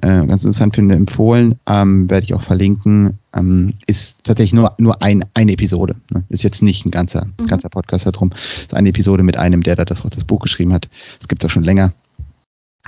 äh, 0.00 0.06
ganz 0.26 0.44
interessant 0.44 0.76
finde, 0.76 0.94
empfohlen. 0.94 1.56
Ähm, 1.66 2.08
Werde 2.08 2.22
ich 2.22 2.34
auch 2.34 2.42
verlinken. 2.42 3.18
Ähm, 3.34 3.74
ist 3.88 4.22
tatsächlich 4.22 4.52
nur, 4.52 4.74
nur 4.78 5.02
ein, 5.02 5.24
eine 5.34 5.52
Episode. 5.52 5.96
Ne? 6.08 6.22
Ist 6.28 6.44
jetzt 6.44 6.62
nicht 6.62 6.86
ein 6.86 6.92
ganzer, 6.92 7.24
mhm. 7.24 7.46
ganzer 7.48 7.68
Podcast 7.68 8.06
darum. 8.06 8.30
Ist 8.60 8.74
eine 8.74 8.90
Episode 8.90 9.24
mit 9.24 9.36
einem, 9.36 9.64
der 9.64 9.74
da 9.74 9.84
das, 9.84 10.02
das 10.02 10.24
Buch 10.24 10.40
geschrieben 10.40 10.72
hat. 10.72 10.88
Es 11.20 11.26
gibt 11.26 11.42
das 11.42 11.50
schon 11.50 11.64
länger. 11.64 11.92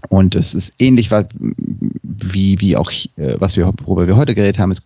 Und 0.08 0.36
es 0.36 0.54
ist 0.54 0.74
ähnlich 0.78 1.10
wie, 1.10 2.60
wie 2.60 2.76
auch, 2.76 2.92
äh, 3.16 3.34
was 3.40 3.56
wir, 3.56 3.72
worüber 3.82 4.06
wir 4.06 4.16
heute 4.16 4.36
geredet 4.36 4.60
haben. 4.60 4.70
Es 4.70 4.82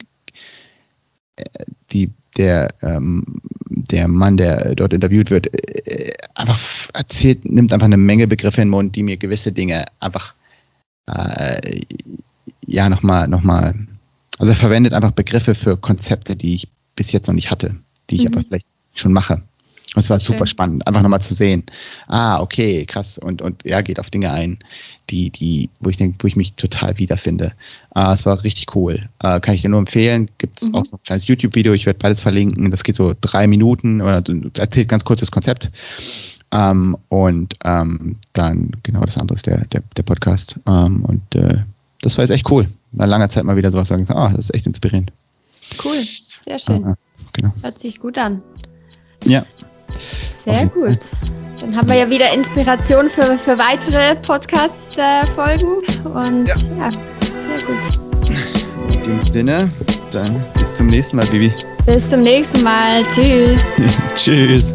die, 1.93 2.11
der, 2.36 2.68
ähm, 2.82 3.41
der 3.68 4.09
Mann, 4.09 4.36
der 4.36 4.74
dort 4.74 4.93
interviewt 4.93 5.30
wird, 5.30 5.53
äh, 5.53 6.12
einfach 6.34 6.59
erzählt, 6.95 7.45
nimmt 7.45 7.72
einfach 7.72 7.86
eine 7.86 7.97
Menge 7.97 8.26
Begriffe 8.26 8.61
in 8.61 8.68
den 8.68 8.72
Mund, 8.72 8.97
die 8.97 9.03
mir 9.03 9.16
gewisse 9.16 9.53
Dinge 9.53 9.84
einfach 9.99 10.34
äh, 11.07 11.80
ja 12.66 12.88
nochmal, 12.88 13.28
nochmal, 13.28 13.74
also 14.38 14.53
er 14.53 14.57
verwendet 14.57 14.95
einfach 14.95 15.12
Begriffe 15.12 15.55
für 15.55 15.76
Konzepte, 15.76 16.36
die 16.36 16.55
ich 16.55 16.68
bis 16.97 17.12
jetzt 17.12 17.26
noch 17.26 17.34
nicht 17.34 17.51
hatte, 17.51 17.76
die 18.11 18.16
ich 18.16 18.24
mhm. 18.24 18.34
aber 18.34 18.43
vielleicht 18.43 18.66
schon 18.95 19.12
mache. 19.12 19.43
Und 19.95 20.03
es 20.03 20.11
war 20.11 20.20
super 20.20 20.47
spannend, 20.47 20.86
einfach 20.86 21.03
nochmal 21.03 21.20
zu 21.20 21.34
sehen. 21.34 21.64
Ah, 22.07 22.41
okay, 22.41 22.86
krass. 22.86 23.18
Und, 23.18 23.43
und 23.43 23.64
ja, 23.64 23.80
geht 23.80 23.99
auf 23.99 24.09
Dinge 24.09 24.30
ein, 24.30 24.61
die, 25.11 25.31
die, 25.31 25.71
wo 25.81 25.91
ich 25.91 25.97
denke, 25.97 26.19
wo 26.21 26.27
ich 26.27 26.37
mich 26.37 26.55
total 26.55 26.99
wiederfinde. 26.99 27.53
Ah, 27.91 28.13
es 28.13 28.27
war 28.27 28.43
richtig 28.45 28.75
cool. 28.75 29.09
Ah, 29.19 29.41
kann 29.41 29.55
ich 29.55 29.63
dir 29.63 29.69
nur 29.69 29.81
empfehlen. 29.81 30.29
Gibt 30.39 30.63
es 30.63 30.69
mhm. 30.69 30.75
auch 30.77 30.87
so 30.87 30.97
ein 30.97 31.03
kleines 31.05 31.27
YouTube-Video, 31.27 31.73
ich 31.73 31.87
werde 31.87 31.99
beides 31.99 32.21
verlinken. 32.21 32.71
Das 32.71 32.85
geht 32.85 32.97
so 32.97 33.15
drei 33.21 33.47
Minuten 33.47 34.01
oder 34.01 34.23
erzählt 34.57 34.89
ganz 34.89 35.05
kurz 35.05 35.21
das 35.21 35.31
Konzept. 35.31 35.71
Ähm, 36.53 36.97
und 37.09 37.55
ähm, 37.65 38.17
dann, 38.33 38.73
genau, 38.83 39.01
das 39.01 39.19
andere 39.19 39.37
ist 39.37 39.47
der, 39.47 39.59
der, 39.67 39.83
der 39.97 40.03
Podcast. 40.03 40.59
Ähm, 40.67 41.05
und 41.05 41.35
äh, 41.35 41.59
das 42.03 42.17
war 42.17 42.25
jetzt 42.25 42.33
echt 42.33 42.51
cool. 42.51 42.69
Nach 42.93 43.07
langer 43.07 43.29
Zeit 43.29 43.45
mal 43.45 43.57
wieder 43.57 43.71
sowas 43.71 43.89
sagen, 43.89 44.07
ah, 44.11 44.31
das 44.31 44.47
ist 44.47 44.55
echt 44.55 44.67
inspirierend. 44.67 45.13
Cool, 45.85 46.03
sehr 46.45 46.59
schön. 46.59 46.85
Ah, 46.85 46.97
genau. 47.33 47.53
Hört 47.63 47.79
sich 47.79 48.01
gut 48.01 48.19
an. 48.19 48.43
Ja. 49.25 49.45
Sehr 50.45 50.66
gut. 50.66 50.99
Dann 51.61 51.76
haben 51.76 51.88
wir 51.88 51.97
ja 51.97 52.09
wieder 52.09 52.32
Inspiration 52.32 53.11
für, 53.11 53.38
für 53.38 53.59
weitere 53.59 54.14
Podcast-Folgen. 54.16 55.78
Und 56.05 56.47
ja. 56.47 56.55
ja, 56.78 56.91
sehr 56.91 57.66
gut. 57.66 58.97
In 58.97 59.03
dem 59.05 59.24
Sinne, 59.24 59.70
dann 60.11 60.45
bis 60.55 60.74
zum 60.76 60.86
nächsten 60.86 61.16
Mal, 61.16 61.26
Bibi. 61.26 61.53
Bis 61.86 62.09
zum 62.09 62.22
nächsten 62.22 62.62
Mal. 62.62 63.05
Tschüss. 63.14 63.64
Tschüss. 64.16 64.74